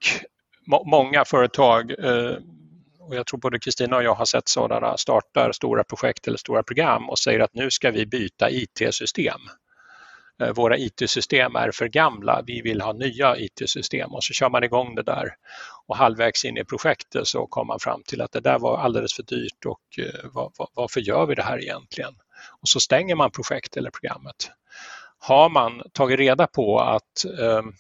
många 0.85 1.25
företag 1.25 1.91
eh, 1.91 2.37
och 3.07 3.15
jag 3.15 3.27
tror 3.27 3.39
både 3.39 3.59
Kristina 3.59 3.95
och 3.95 4.03
jag 4.03 4.15
har 4.15 4.25
sett 4.25 4.47
sådana, 4.47 4.97
startar 4.97 5.51
stora 5.51 5.83
projekt 5.83 6.27
eller 6.27 6.37
stora 6.37 6.63
program 6.63 7.09
och 7.09 7.19
säger 7.19 7.39
att 7.39 7.53
nu 7.53 7.71
ska 7.71 7.91
vi 7.91 8.05
byta 8.05 8.49
IT-system. 8.51 9.39
Eh, 10.41 10.53
våra 10.53 10.77
IT-system 10.77 11.55
är 11.55 11.71
för 11.71 11.87
gamla, 11.87 12.41
vi 12.45 12.61
vill 12.61 12.81
ha 12.81 12.93
nya 12.93 13.37
IT-system 13.37 14.13
och 14.13 14.23
så 14.23 14.33
kör 14.33 14.49
man 14.49 14.63
igång 14.63 14.95
det 14.95 15.03
där. 15.03 15.29
Och 15.87 15.97
halvvägs 15.97 16.45
in 16.45 16.57
i 16.57 16.65
projektet 16.65 17.27
så 17.27 17.47
kom 17.47 17.67
man 17.67 17.79
fram 17.79 18.03
till 18.03 18.21
att 18.21 18.31
det 18.31 18.39
där 18.39 18.59
var 18.59 18.77
alldeles 18.77 19.13
för 19.13 19.23
dyrt 19.23 19.65
och 19.65 19.99
eh, 19.99 20.45
varför 20.75 20.99
gör 21.01 21.25
vi 21.25 21.35
det 21.35 21.43
här 21.43 21.63
egentligen? 21.63 22.13
Och 22.61 22.69
så 22.69 22.79
stänger 22.79 23.15
man 23.15 23.31
projekt 23.31 23.77
eller 23.77 23.89
programmet. 23.89 24.51
Har 25.19 25.49
man 25.49 25.81
tagit 25.93 26.19
reda 26.19 26.47
på 26.47 26.79
att 26.79 27.25
ehm, 27.39 27.73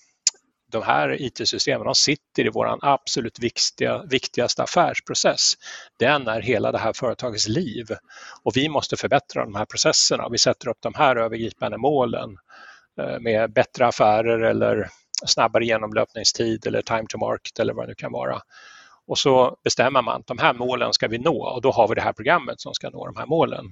de 0.73 0.83
här 0.83 1.21
IT-systemen 1.21 1.85
de 1.85 1.95
sitter 1.95 2.45
i 2.45 2.49
vår 2.49 2.77
absolut 2.81 3.39
viktiga, 3.39 4.03
viktigaste 4.03 4.63
affärsprocess. 4.63 5.53
Den 5.99 6.27
är 6.27 6.41
hela 6.41 6.71
det 6.71 6.77
här 6.77 6.93
företagets 6.93 7.47
liv 7.47 7.85
och 8.43 8.57
vi 8.57 8.69
måste 8.69 8.97
förbättra 8.97 9.45
de 9.45 9.55
här 9.55 9.65
processerna. 9.65 10.29
Vi 10.29 10.37
sätter 10.37 10.67
upp 10.67 10.77
de 10.79 10.93
här 10.95 11.15
övergripande 11.15 11.77
målen 11.77 12.37
eh, 12.99 13.19
med 13.19 13.53
bättre 13.53 13.87
affärer 13.87 14.39
eller 14.39 14.89
snabbare 15.25 15.65
genomlöpningstid 15.65 16.67
eller 16.67 16.81
time 16.81 17.05
to 17.09 17.17
market 17.17 17.59
eller 17.59 17.73
vad 17.73 17.85
det 17.85 17.87
nu 17.87 17.95
kan 17.95 18.11
vara. 18.11 18.41
Och 19.07 19.17
så 19.17 19.57
bestämmer 19.63 20.01
man 20.01 20.19
att 20.19 20.27
de 20.27 20.37
här 20.37 20.53
målen 20.53 20.93
ska 20.93 21.07
vi 21.07 21.17
nå 21.17 21.45
och 21.45 21.61
då 21.61 21.71
har 21.71 21.87
vi 21.87 21.95
det 21.95 22.01
här 22.01 22.13
programmet 22.13 22.61
som 22.61 22.73
ska 22.73 22.89
nå 22.89 23.05
de 23.05 23.15
här 23.15 23.25
målen. 23.25 23.65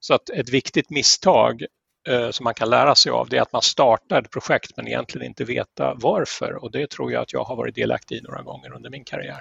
Så 0.00 0.14
att 0.14 0.30
ett 0.30 0.48
viktigt 0.48 0.90
misstag 0.90 1.64
Eh, 2.08 2.30
som 2.30 2.44
man 2.44 2.54
kan 2.54 2.70
lära 2.70 2.94
sig 2.94 3.12
av 3.12 3.28
det 3.28 3.36
är 3.36 3.42
att 3.42 3.52
man 3.52 3.62
startar 3.62 4.22
ett 4.22 4.30
projekt 4.30 4.70
men 4.76 4.88
egentligen 4.88 5.26
inte 5.26 5.44
veta 5.44 5.94
varför 5.94 6.64
och 6.64 6.70
det 6.70 6.90
tror 6.90 7.12
jag 7.12 7.22
att 7.22 7.32
jag 7.32 7.44
har 7.44 7.56
varit 7.56 7.74
delaktig 7.74 8.16
i 8.16 8.20
några 8.20 8.42
gånger 8.42 8.74
under 8.74 8.90
min 8.90 9.04
karriär. 9.04 9.40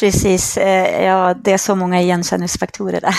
Precis, 0.00 0.56
eh, 0.56 1.04
ja 1.04 1.34
det 1.44 1.52
är 1.52 1.58
så 1.58 1.74
många 1.74 2.00
igenkänningsfaktorer 2.00 3.00
där. 3.00 3.14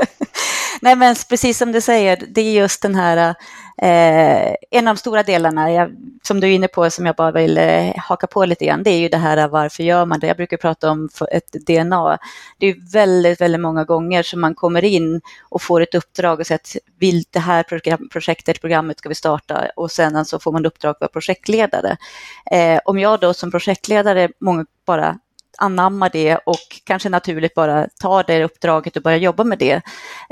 Nej 0.82 0.96
men 0.96 1.16
precis 1.28 1.58
som 1.58 1.72
du 1.72 1.80
säger, 1.80 2.24
det 2.28 2.40
är 2.40 2.52
just 2.52 2.82
den 2.82 2.94
här 2.94 3.16
eh, 3.16 3.34
Eh, 3.82 4.54
en 4.70 4.88
av 4.88 4.94
de 4.94 4.96
stora 4.96 5.22
delarna, 5.22 5.72
jag, 5.72 5.96
som 6.22 6.40
du 6.40 6.46
är 6.46 6.50
inne 6.50 6.68
på, 6.68 6.90
som 6.90 7.06
jag 7.06 7.16
bara 7.16 7.32
vill 7.32 7.58
eh, 7.58 7.92
haka 7.96 8.26
på 8.26 8.44
lite 8.44 8.64
grann, 8.64 8.82
det 8.82 8.90
är 8.90 8.98
ju 8.98 9.08
det 9.08 9.16
här 9.16 9.48
varför 9.48 9.82
gör 9.82 10.06
man 10.06 10.20
det? 10.20 10.26
Jag 10.26 10.36
brukar 10.36 10.56
prata 10.56 10.90
om 10.90 11.08
ett 11.30 11.52
DNA. 11.52 12.18
Det 12.58 12.66
är 12.66 12.92
väldigt, 12.92 13.40
väldigt 13.40 13.60
många 13.60 13.84
gånger 13.84 14.22
som 14.22 14.40
man 14.40 14.54
kommer 14.54 14.84
in 14.84 15.20
och 15.48 15.62
får 15.62 15.80
ett 15.80 15.94
uppdrag 15.94 16.40
och 16.40 16.46
säger 16.46 16.58
att 16.58 16.76
vill 16.98 17.24
det 17.30 17.38
här 17.38 17.62
program, 17.62 18.08
projektet, 18.12 18.60
programmet 18.60 18.98
ska 18.98 19.08
vi 19.08 19.14
starta 19.14 19.70
och 19.76 19.90
sen 19.90 20.24
så 20.24 20.38
får 20.38 20.52
man 20.52 20.66
uppdrag 20.66 20.90
att 20.90 21.00
vara 21.00 21.08
projektledare. 21.08 21.96
Eh, 22.50 22.80
om 22.84 22.98
jag 22.98 23.20
då 23.20 23.34
som 23.34 23.50
projektledare 23.50 24.28
många 24.40 24.66
bara 24.86 25.18
anamma 25.60 26.08
det 26.08 26.36
och 26.36 26.80
kanske 26.84 27.08
naturligt 27.08 27.54
bara 27.54 27.88
ta 28.00 28.22
det 28.22 28.44
uppdraget 28.44 28.96
och 28.96 29.02
börja 29.02 29.16
jobba 29.16 29.44
med 29.44 29.58
det, 29.58 29.82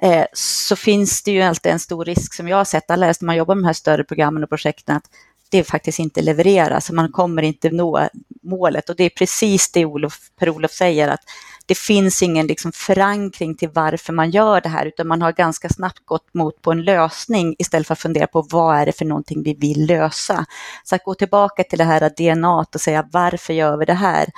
eh, 0.02 0.24
så 0.32 0.76
finns 0.76 1.22
det 1.22 1.30
ju 1.30 1.42
alltid 1.42 1.72
en 1.72 1.80
stor 1.80 2.04
risk 2.04 2.34
som 2.34 2.48
jag 2.48 2.56
har 2.56 2.64
sett 2.64 2.90
alla 2.90 3.06
när 3.06 3.24
man 3.24 3.36
jobbar 3.36 3.54
med 3.54 3.62
de 3.62 3.66
här 3.66 3.72
större 3.72 4.04
programmen 4.04 4.42
och 4.42 4.48
projekten, 4.48 4.96
att 4.96 5.04
det 5.50 5.64
faktiskt 5.64 5.98
inte 5.98 6.22
levereras, 6.22 6.90
man 6.90 7.12
kommer 7.12 7.42
inte 7.42 7.70
nå 7.70 8.08
målet 8.42 8.90
och 8.90 8.96
det 8.96 9.04
är 9.04 9.10
precis 9.10 9.72
det 9.72 9.84
Olof, 9.84 10.18
Per-Olof 10.38 10.70
säger, 10.70 11.08
att 11.08 11.20
det 11.66 11.78
finns 11.78 12.22
ingen 12.22 12.46
liksom 12.46 12.72
förankring 12.72 13.54
till 13.54 13.68
varför 13.68 14.12
man 14.12 14.30
gör 14.30 14.60
det 14.60 14.68
här, 14.68 14.86
utan 14.86 15.08
man 15.08 15.22
har 15.22 15.32
ganska 15.32 15.68
snabbt 15.68 16.06
gått 16.06 16.34
mot 16.34 16.62
på 16.62 16.72
en 16.72 16.82
lösning 16.82 17.54
istället 17.58 17.86
för 17.86 17.92
att 17.92 17.98
fundera 17.98 18.26
på 18.26 18.42
vad 18.50 18.76
är 18.76 18.86
det 18.86 18.92
för 18.92 19.04
någonting 19.04 19.42
vi 19.42 19.54
vill 19.54 19.86
lösa. 19.86 20.44
Så 20.84 20.94
att 20.94 21.04
gå 21.04 21.14
tillbaka 21.14 21.64
till 21.64 21.78
det 21.78 21.84
här 21.84 22.10
DNA 22.16 22.66
och 22.74 22.80
säga 22.80 23.08
varför 23.12 23.52
gör 23.52 23.76
vi 23.76 23.84
det 23.84 23.94
här? 23.94 24.28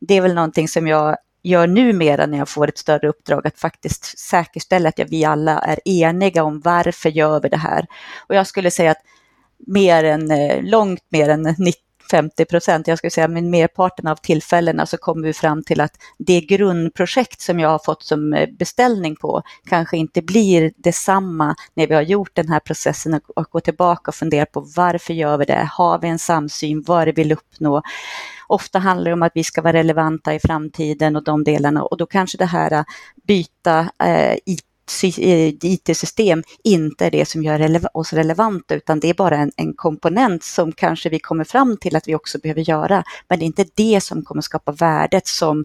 Det 0.00 0.14
är 0.14 0.20
väl 0.20 0.34
någonting 0.34 0.68
som 0.68 0.86
jag 0.86 1.16
gör 1.42 1.66
numera 1.66 2.26
när 2.26 2.38
jag 2.38 2.48
får 2.48 2.68
ett 2.68 2.78
större 2.78 3.08
uppdrag, 3.08 3.46
att 3.46 3.58
faktiskt 3.58 4.18
säkerställa 4.18 4.88
att 4.88 5.00
vi 5.08 5.24
alla 5.24 5.58
är 5.58 5.78
eniga 5.84 6.44
om 6.44 6.60
varför 6.60 7.08
gör 7.08 7.40
vi 7.40 7.48
det 7.48 7.56
här. 7.56 7.86
Och 8.28 8.34
jag 8.34 8.46
skulle 8.46 8.70
säga 8.70 8.90
att 8.90 9.02
mer 9.66 10.04
än, 10.04 10.30
eh, 10.30 10.62
långt 10.62 11.02
mer 11.08 11.28
än 11.28 11.54
50 12.10 12.44
procent, 12.44 12.86
jag 12.86 12.98
skulle 12.98 13.10
säga 13.10 13.28
men 13.28 13.50
merparten 13.50 14.06
av 14.06 14.16
tillfällena 14.16 14.86
så 14.86 14.96
kommer 14.96 15.26
vi 15.26 15.32
fram 15.32 15.62
till 15.62 15.80
att 15.80 15.92
det 16.18 16.40
grundprojekt 16.40 17.40
som 17.40 17.60
jag 17.60 17.68
har 17.68 17.80
fått 17.84 18.02
som 18.02 18.32
eh, 18.32 18.48
beställning 18.58 19.16
på 19.16 19.42
kanske 19.68 19.96
inte 19.96 20.22
blir 20.22 20.72
detsamma 20.76 21.54
när 21.74 21.86
vi 21.86 21.94
har 21.94 22.02
gjort 22.02 22.34
den 22.34 22.48
här 22.48 22.60
processen 22.60 23.20
och, 23.36 23.46
gå 23.50 23.60
tillbaka 23.60 24.10
och 24.10 24.14
fundera 24.14 24.46
på 24.46 24.66
varför 24.76 25.14
gör 25.14 25.38
vi 25.38 25.44
det? 25.44 25.68
Har 25.72 25.98
vi 25.98 26.08
en 26.08 26.18
samsyn? 26.18 26.84
Vad 26.86 27.02
är 27.02 27.06
det 27.06 27.12
vi 27.12 27.22
vill 27.22 27.32
uppnå? 27.32 27.82
Ofta 28.48 28.78
handlar 28.78 29.10
det 29.10 29.12
om 29.12 29.22
att 29.22 29.32
vi 29.34 29.44
ska 29.44 29.62
vara 29.62 29.72
relevanta 29.72 30.34
i 30.34 30.38
framtiden 30.38 31.16
och 31.16 31.24
de 31.24 31.44
delarna 31.44 31.82
och 31.82 31.96
då 31.96 32.06
kanske 32.06 32.38
det 32.38 32.44
här 32.44 32.72
eh, 32.72 32.84
byta 33.26 33.80
eh, 34.04 34.38
Eh, 35.02 35.54
IT-system 35.62 36.42
inte 36.64 37.06
är 37.06 37.10
det 37.10 37.28
som 37.28 37.42
gör 37.42 37.80
oss 37.96 38.12
relevanta, 38.12 38.74
utan 38.74 39.00
det 39.00 39.08
är 39.08 39.14
bara 39.14 39.36
en, 39.36 39.52
en, 39.56 39.74
komponent 39.74 40.44
som 40.44 40.72
kanske 40.72 41.08
vi 41.08 41.18
kommer 41.18 41.44
fram 41.44 41.76
till 41.76 41.96
att 41.96 42.08
vi 42.08 42.14
också 42.14 42.38
behöver 42.38 42.60
göra. 42.60 43.04
Men 43.28 43.38
det 43.38 43.44
är 43.44 43.46
inte 43.46 43.66
det 43.74 44.00
som 44.00 44.24
kommer 44.24 44.42
skapa 44.42 44.72
värdet 44.72 45.26
som 45.26 45.64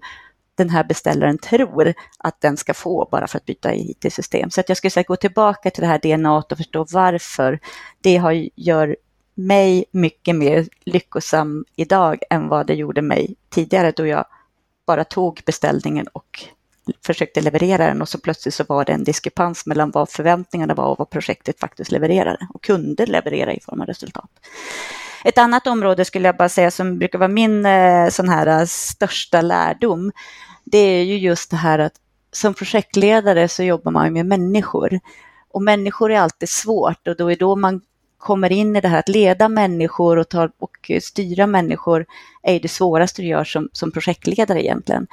den 0.56 0.70
här 0.70 0.84
beställaren 0.84 1.38
tror 1.38 1.94
att 2.18 2.42
den 2.42 2.58
ska 2.58 2.74
få 2.74 3.08
bara 3.12 3.28
för 3.28 3.38
att 3.38 3.46
byta 3.46 3.74
IT-system. 3.76 4.50
Så 4.50 4.60
att 4.60 4.70
jag 4.70 4.78
skulle 4.78 4.92
säga 4.92 5.04
gå 5.08 5.16
tillbaka 5.16 5.70
till 5.70 5.82
det 5.82 5.88
här 5.88 6.00
DNA 6.00 6.38
och 6.38 6.58
förstå 6.58 6.86
varför 6.92 7.60
det 8.02 8.18
har, 8.18 8.50
gör 8.56 8.96
mig 9.36 9.86
mycket 9.92 10.36
mer 10.36 10.68
lyckosam 10.86 11.66
idag 11.76 12.20
än 12.30 12.48
vad 12.48 12.68
det 12.68 12.74
gjorde 12.74 13.02
mig 13.02 13.36
tidigare 13.50 13.92
då 13.92 14.08
jag 14.08 14.26
bara 14.88 15.04
tog 15.04 15.42
beställningen 15.46 16.08
och 16.08 16.46
försökte 17.06 17.42
leverera 17.42 17.88
den 17.88 18.02
och 18.02 18.10
så 18.10 18.18
plötsligt 18.20 18.54
så 18.54 18.64
var 18.64 18.86
det 18.86 18.94
en 18.94 19.04
diskrepans 19.04 19.66
mellan 19.66 19.92
vad 19.92 20.10
förväntningarna 20.10 20.74
var 20.74 20.86
och 20.86 21.00
vad 21.00 21.10
projektet 21.10 21.60
faktiskt 21.60 21.92
levererade 21.92 22.48
och 22.54 22.64
kunde 22.64 23.06
leverera 23.06 23.54
i 23.54 23.60
form 23.62 23.82
av 23.82 23.88
resultat. 23.88 24.30
Ett 25.24 25.38
annat 25.38 25.68
område 25.68 26.06
skulle 26.06 26.28
jag 26.28 26.38
bara 26.38 26.50
säga 26.50 26.72
som 26.72 27.00
brukar 27.00 27.20
vara 27.20 27.30
min 27.30 27.66
eh, 27.66 28.10
sån 28.10 28.30
här 28.30 28.48
eh, 28.48 28.66
största 28.66 29.42
lärdom, 29.42 30.12
det 30.64 30.78
är 30.78 31.04
ju 31.04 31.18
just 31.18 31.52
det 31.52 31.58
här 31.58 31.80
att 31.80 31.94
som 32.32 32.54
projektledare 32.54 33.48
så 33.48 33.64
jobbar 33.64 33.92
man 33.92 34.14
med 34.14 34.26
människor. 34.26 35.00
Och 35.50 35.62
människor 35.62 36.12
är 36.12 36.20
alltid 36.20 36.50
svårt 36.50 37.08
och 37.08 37.18
då 37.18 37.32
är 37.32 37.36
då 37.36 37.56
man 37.56 37.82
kommer 38.18 38.52
in 38.52 38.76
i 38.76 38.82
det 38.82 38.88
här 38.88 39.00
att 39.00 39.10
leda 39.10 39.50
människor 39.50 40.18
och, 40.18 40.30
ta, 40.30 40.50
och 40.60 40.92
styra 41.02 41.48
människor 41.48 42.06
är 42.44 42.60
det 42.60 42.68
svåraste 42.68 43.22
du 43.22 43.28
gör 43.28 43.44
som, 43.44 43.70
som 43.74 43.92
projektledare 43.92 44.64
egentligen. 44.64 45.08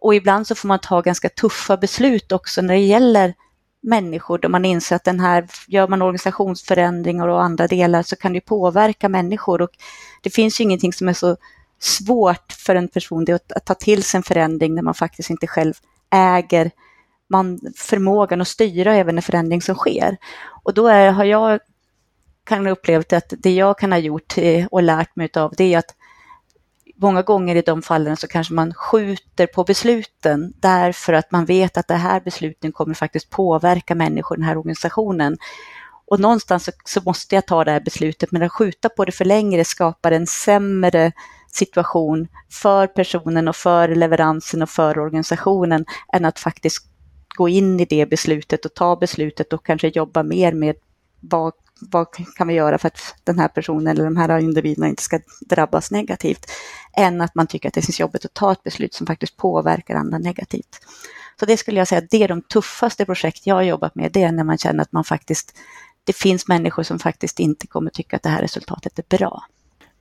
Och 0.00 0.14
ibland 0.14 0.46
så 0.46 0.54
får 0.54 0.68
man 0.68 0.78
ta 0.78 1.00
ganska 1.00 1.28
tuffa 1.28 1.76
beslut 1.76 2.32
också 2.32 2.62
när 2.62 2.74
det 2.74 2.80
gäller 2.80 3.34
människor 3.82 4.38
då 4.38 4.48
man 4.48 4.64
inser 4.64 4.96
att 4.96 5.04
den 5.04 5.20
här, 5.20 5.46
gör 5.66 5.88
man 5.88 6.02
organisationsförändringar 6.02 7.28
och 7.28 7.42
andra 7.42 7.66
delar 7.66 8.02
så 8.02 8.16
kan 8.16 8.32
det 8.32 8.40
påverka 8.40 9.08
människor 9.08 9.62
och 9.62 9.70
det 10.22 10.30
finns 10.30 10.60
ju 10.60 10.64
ingenting 10.64 10.92
som 10.92 11.08
är 11.08 11.12
så 11.12 11.36
svårt 11.78 12.52
för 12.52 12.74
en 12.74 12.88
person 12.88 13.24
det 13.24 13.32
att, 13.32 13.52
att 13.52 13.64
ta 13.64 13.74
till 13.74 14.02
sig 14.02 14.18
en 14.18 14.22
förändring 14.22 14.74
när 14.74 14.82
man 14.82 14.94
faktiskt 14.94 15.30
inte 15.30 15.46
själv 15.46 15.74
äger 16.10 16.70
man, 17.28 17.60
förmågan 17.76 18.40
att 18.40 18.48
styra 18.48 18.94
även 18.94 19.16
en 19.16 19.22
förändring 19.22 19.62
som 19.62 19.74
sker. 19.74 20.16
Och 20.62 20.74
då 20.74 20.86
är, 20.86 21.10
har 21.10 21.24
jag 21.24 21.60
kan 22.44 22.66
upplevt 22.66 23.12
att 23.12 23.32
det 23.38 23.54
jag 23.54 23.78
kan 23.78 23.92
ha 23.92 23.98
gjort 23.98 24.38
eh, 24.38 24.66
och 24.66 24.82
lärt 24.82 25.16
mig 25.16 25.30
av 25.36 25.54
det 25.56 25.74
är 25.74 25.78
att 25.78 25.94
många 27.00 27.22
gånger 27.22 27.56
i 27.56 27.62
de 27.62 27.82
fallen 27.82 28.16
så 28.16 28.28
kanske 28.28 28.54
man 28.54 28.74
skjuter 28.74 29.46
på 29.46 29.64
besluten 29.64 30.52
därför 30.56 31.12
att 31.12 31.30
man 31.30 31.44
vet 31.44 31.76
att 31.76 31.88
det 31.88 31.94
här 31.94 32.20
besluten 32.20 32.72
kommer 32.72 32.94
faktiskt 32.94 33.30
påverka 33.30 33.94
människor 33.94 34.36
i 34.36 34.40
den 34.40 34.48
här 34.48 34.58
organisationen. 34.58 35.36
Och 36.06 36.20
någonstans 36.20 36.64
så, 36.64 36.72
så, 36.84 37.00
måste 37.04 37.34
jag 37.34 37.46
ta 37.46 37.64
det 37.64 37.70
här 37.70 37.80
beslutet, 37.80 38.32
men 38.32 38.42
att 38.42 38.52
skjuta 38.52 38.88
på 38.88 39.04
det 39.04 39.12
för 39.12 39.24
länge 39.24 39.64
skapar 39.64 40.12
en 40.12 40.26
sämre 40.26 41.12
situation 41.52 42.28
för 42.50 42.86
personen 42.86 43.48
och 43.48 43.56
för 43.56 43.88
leveransen 43.88 44.62
och 44.62 44.70
för 44.70 44.98
organisationen 44.98 45.84
än 46.12 46.24
att 46.24 46.38
faktiskt 46.38 46.86
gå 47.36 47.48
in 47.48 47.80
i 47.80 47.84
det 47.84 48.06
beslutet 48.06 48.64
och 48.64 48.74
ta 48.74 48.96
beslutet 48.96 49.52
och 49.52 49.66
kanske 49.66 49.88
jobba 49.88 50.22
mer 50.22 50.52
med 50.52 50.76
vad 51.20 51.52
vad 51.80 52.06
kan 52.36 52.48
vi 52.48 52.54
göra 52.54 52.78
för 52.78 52.86
att 52.86 53.14
den 53.24 53.38
här 53.38 53.48
personen 53.48 53.86
eller 53.86 54.04
de 54.04 54.16
här 54.16 54.38
individerna 54.38 54.88
inte 54.88 55.02
ska 55.02 55.20
drabbas 55.40 55.90
negativt, 55.90 56.50
än 56.96 57.20
att 57.20 57.34
man 57.34 57.46
tycker 57.46 57.68
att 57.68 57.74
det 57.74 57.82
känns 57.82 58.00
jobbigt 58.00 58.24
att 58.24 58.34
ta 58.34 58.52
ett 58.52 58.62
beslut 58.62 58.94
som 58.94 59.06
faktiskt 59.06 59.36
påverkar 59.36 59.94
andra 59.94 60.18
negativt. 60.18 60.80
Så 61.40 61.46
det 61.46 61.56
skulle 61.56 61.78
jag 61.78 61.88
säga, 61.88 62.02
det 62.10 62.22
är 62.22 62.28
de 62.28 62.42
tuffaste 62.42 63.04
projekt 63.04 63.46
jag 63.46 63.54
har 63.54 63.62
jobbat 63.62 63.94
med, 63.94 64.12
det 64.12 64.22
är 64.22 64.32
när 64.32 64.44
man 64.44 64.58
känner 64.58 64.82
att 64.82 64.92
man 64.92 65.04
faktiskt, 65.04 65.58
det 66.04 66.12
finns 66.16 66.48
människor 66.48 66.82
som 66.82 66.98
faktiskt 66.98 67.40
inte 67.40 67.66
kommer 67.66 67.90
tycka 67.90 68.16
att 68.16 68.22
det 68.22 68.28
här 68.28 68.42
resultatet 68.42 68.98
är 68.98 69.18
bra. 69.18 69.44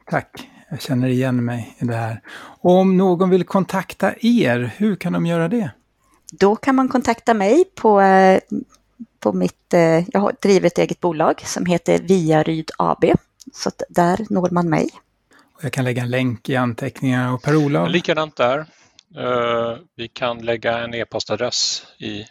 Tack, 0.06 0.50
jag 0.70 0.82
känner 0.82 1.08
igen 1.08 1.46
mig 1.46 1.76
i 1.80 1.86
det 1.86 1.96
här. 1.96 2.22
Och 2.62 2.72
om 2.72 2.98
någon 2.98 3.30
vill 3.30 3.44
kontakta 3.44 4.14
er, 4.22 4.74
hur 4.78 4.96
kan 4.96 5.14
de 5.14 5.26
göra 5.26 5.48
det? 5.48 5.72
Då 6.32 6.56
kan 6.56 6.76
man 6.76 6.90
kontakta 6.90 7.34
mig 7.34 7.66
på 7.76 8.02
eh, 8.02 8.40
på 9.20 9.34
mitt, 9.34 9.74
eh, 9.74 10.10
jag 10.10 10.36
driver 10.42 10.68
ett 10.68 10.78
eget 10.78 11.00
bolag 11.00 11.42
som 11.42 11.66
heter 11.66 12.00
Viaryd 12.00 12.72
AB. 12.78 13.06
Så 13.54 13.72
där 13.90 14.26
når 14.30 14.50
man 14.50 14.70
mig. 14.70 14.90
Jag 15.62 15.74
kan 15.74 15.86
lägga 15.86 16.02
en 16.02 16.10
länk 16.10 16.50
i 16.50 16.56
anteckningarna 16.56 17.34
och 17.34 17.42
Per-Olof? 17.42 17.90
Likadant 17.90 18.36
där. 18.36 18.66
Eh, 19.18 19.78
vi 19.96 20.08
kan 20.08 20.46
lägga 20.46 20.78
en 20.78 20.94
e-postadress 20.94 21.84
i, 21.98 22.26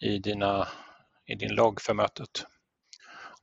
i, 0.00 0.18
dina, 0.18 0.68
i 1.26 1.34
din 1.34 1.54
logg 1.54 1.80
för 1.80 1.94
mötet. 1.94 2.46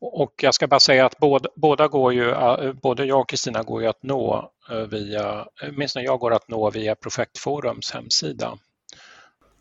Och 0.01 0.33
jag 0.41 0.53
ska 0.53 0.67
bara 0.67 0.79
säga 0.79 1.05
att 1.05 1.17
båda, 1.17 1.49
båda 1.55 1.87
går 1.87 2.13
ju, 2.13 2.29
eh, 2.31 2.73
både 2.73 3.05
jag 3.05 3.19
och 3.19 3.29
Kristina 3.29 3.63
går 3.63 3.81
ju 3.81 3.87
att 3.87 4.03
nå 4.03 4.51
via, 4.89 5.45
åtminstone 5.61 6.05
jag 6.05 6.19
går 6.19 6.33
att 6.33 6.49
nå 6.49 6.69
via 6.69 6.95
Projektforums 6.95 7.91
hemsida. 7.91 8.57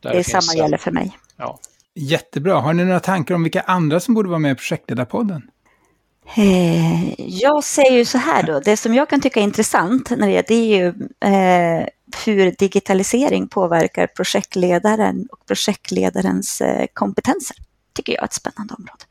Där 0.00 0.12
det 0.12 0.24
samma 0.24 0.52
en, 0.52 0.58
gäller 0.58 0.76
för 0.76 0.90
mig. 0.90 1.18
Ja, 1.36 1.58
Jättebra. 2.00 2.60
Har 2.60 2.72
ni 2.72 2.84
några 2.84 3.00
tankar 3.00 3.34
om 3.34 3.42
vilka 3.42 3.60
andra 3.60 4.00
som 4.00 4.14
borde 4.14 4.28
vara 4.28 4.38
med 4.38 4.52
i 4.52 4.54
projektledarpodden? 4.54 5.42
Eh, 6.36 7.20
jag 7.20 7.64
säger 7.64 7.92
ju 7.92 8.04
så 8.04 8.18
här 8.18 8.42
då, 8.42 8.60
det 8.60 8.76
som 8.76 8.94
jag 8.94 9.08
kan 9.08 9.20
tycka 9.20 9.40
är 9.40 9.44
intressant 9.44 10.10
när 10.10 10.28
det, 10.28 10.44
det 10.48 10.54
är 10.54 10.76
ju 10.76 10.86
eh, 11.32 11.86
hur 12.26 12.54
digitalisering 12.58 13.48
påverkar 13.48 14.06
projektledaren 14.06 15.26
och 15.32 15.46
projektledarens 15.46 16.60
eh, 16.60 16.86
kompetenser. 16.92 17.56
tycker 17.92 18.12
jag 18.12 18.22
är 18.22 18.26
ett 18.26 18.32
spännande 18.32 18.74
område. 18.74 19.04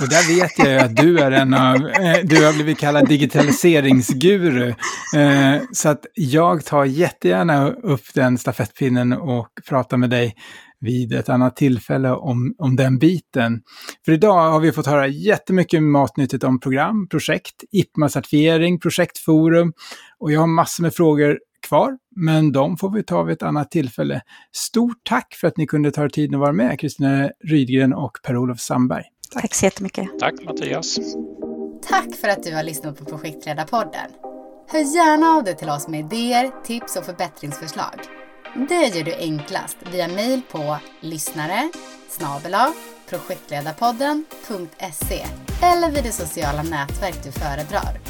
Och 0.00 0.08
där 0.08 0.36
vet 0.36 0.58
jag 0.58 0.68
ju 0.68 0.78
att 0.78 0.96
du 0.96 1.18
är 1.18 1.30
en 1.30 1.54
av, 1.54 1.88
eh, 1.88 2.18
du 2.24 2.44
har 2.44 2.52
blivit 2.52 2.78
kallad 2.78 3.08
digitaliseringsguru. 3.08 4.68
Eh, 5.16 5.62
så 5.72 5.88
att 5.88 6.06
jag 6.14 6.64
tar 6.64 6.84
jättegärna 6.84 7.70
upp 7.70 8.14
den 8.14 8.38
stafettpinnen 8.38 9.12
och 9.12 9.48
pratar 9.68 9.96
med 9.96 10.10
dig 10.10 10.36
vid 10.80 11.12
ett 11.12 11.28
annat 11.28 11.56
tillfälle 11.56 12.10
om, 12.10 12.54
om 12.58 12.76
den 12.76 12.98
biten. 12.98 13.62
För 14.04 14.12
idag 14.12 14.50
har 14.50 14.60
vi 14.60 14.72
fått 14.72 14.86
höra 14.86 15.06
jättemycket 15.06 15.82
matnyttigt 15.82 16.44
om 16.44 16.60
program, 16.60 17.08
projekt, 17.08 17.64
IPMA-certifiering, 17.72 18.80
projektforum 18.80 19.72
och 20.18 20.32
jag 20.32 20.40
har 20.40 20.46
massor 20.46 20.82
med 20.82 20.94
frågor 20.94 21.38
kvar, 21.68 21.98
men 22.16 22.52
de 22.52 22.76
får 22.76 22.90
vi 22.90 23.02
ta 23.02 23.22
vid 23.22 23.32
ett 23.32 23.42
annat 23.42 23.70
tillfälle. 23.70 24.22
Stort 24.52 24.98
tack 25.04 25.34
för 25.34 25.48
att 25.48 25.56
ni 25.56 25.66
kunde 25.66 25.90
ta 25.90 26.04
er 26.04 26.08
tid 26.08 26.34
att 26.34 26.40
vara 26.40 26.52
med, 26.52 26.80
Kristina 26.80 27.30
Rydgren 27.44 27.94
och 27.94 28.18
Per-Olof 28.22 28.60
Sandberg. 28.60 29.04
Tack. 29.32 29.42
tack 29.42 29.54
så 29.54 29.64
jättemycket. 29.64 30.18
Tack 30.18 30.34
Mattias. 30.44 30.98
Tack 31.88 32.16
för 32.16 32.28
att 32.28 32.42
du 32.42 32.54
har 32.54 32.62
lyssnat 32.62 32.98
på 32.98 33.04
Projektledarpodden. 33.04 34.10
Hör 34.68 34.96
gärna 34.96 35.26
av 35.26 35.44
dig 35.44 35.56
till 35.56 35.68
oss 35.68 35.88
med 35.88 36.00
idéer, 36.00 36.50
tips 36.64 36.96
och 36.96 37.04
förbättringsförslag. 37.04 38.19
Det 38.54 38.96
gör 38.96 39.04
du 39.04 39.14
enklast 39.14 39.76
via 39.92 40.08
mejl 40.08 40.42
på 40.50 40.76
lyssnare 41.00 41.70
projektledarpodden.se 43.08 45.26
eller 45.62 45.90
vid 45.90 46.04
det 46.04 46.12
sociala 46.12 46.62
nätverk 46.62 47.24
du 47.24 47.32
föredrar. 47.32 48.09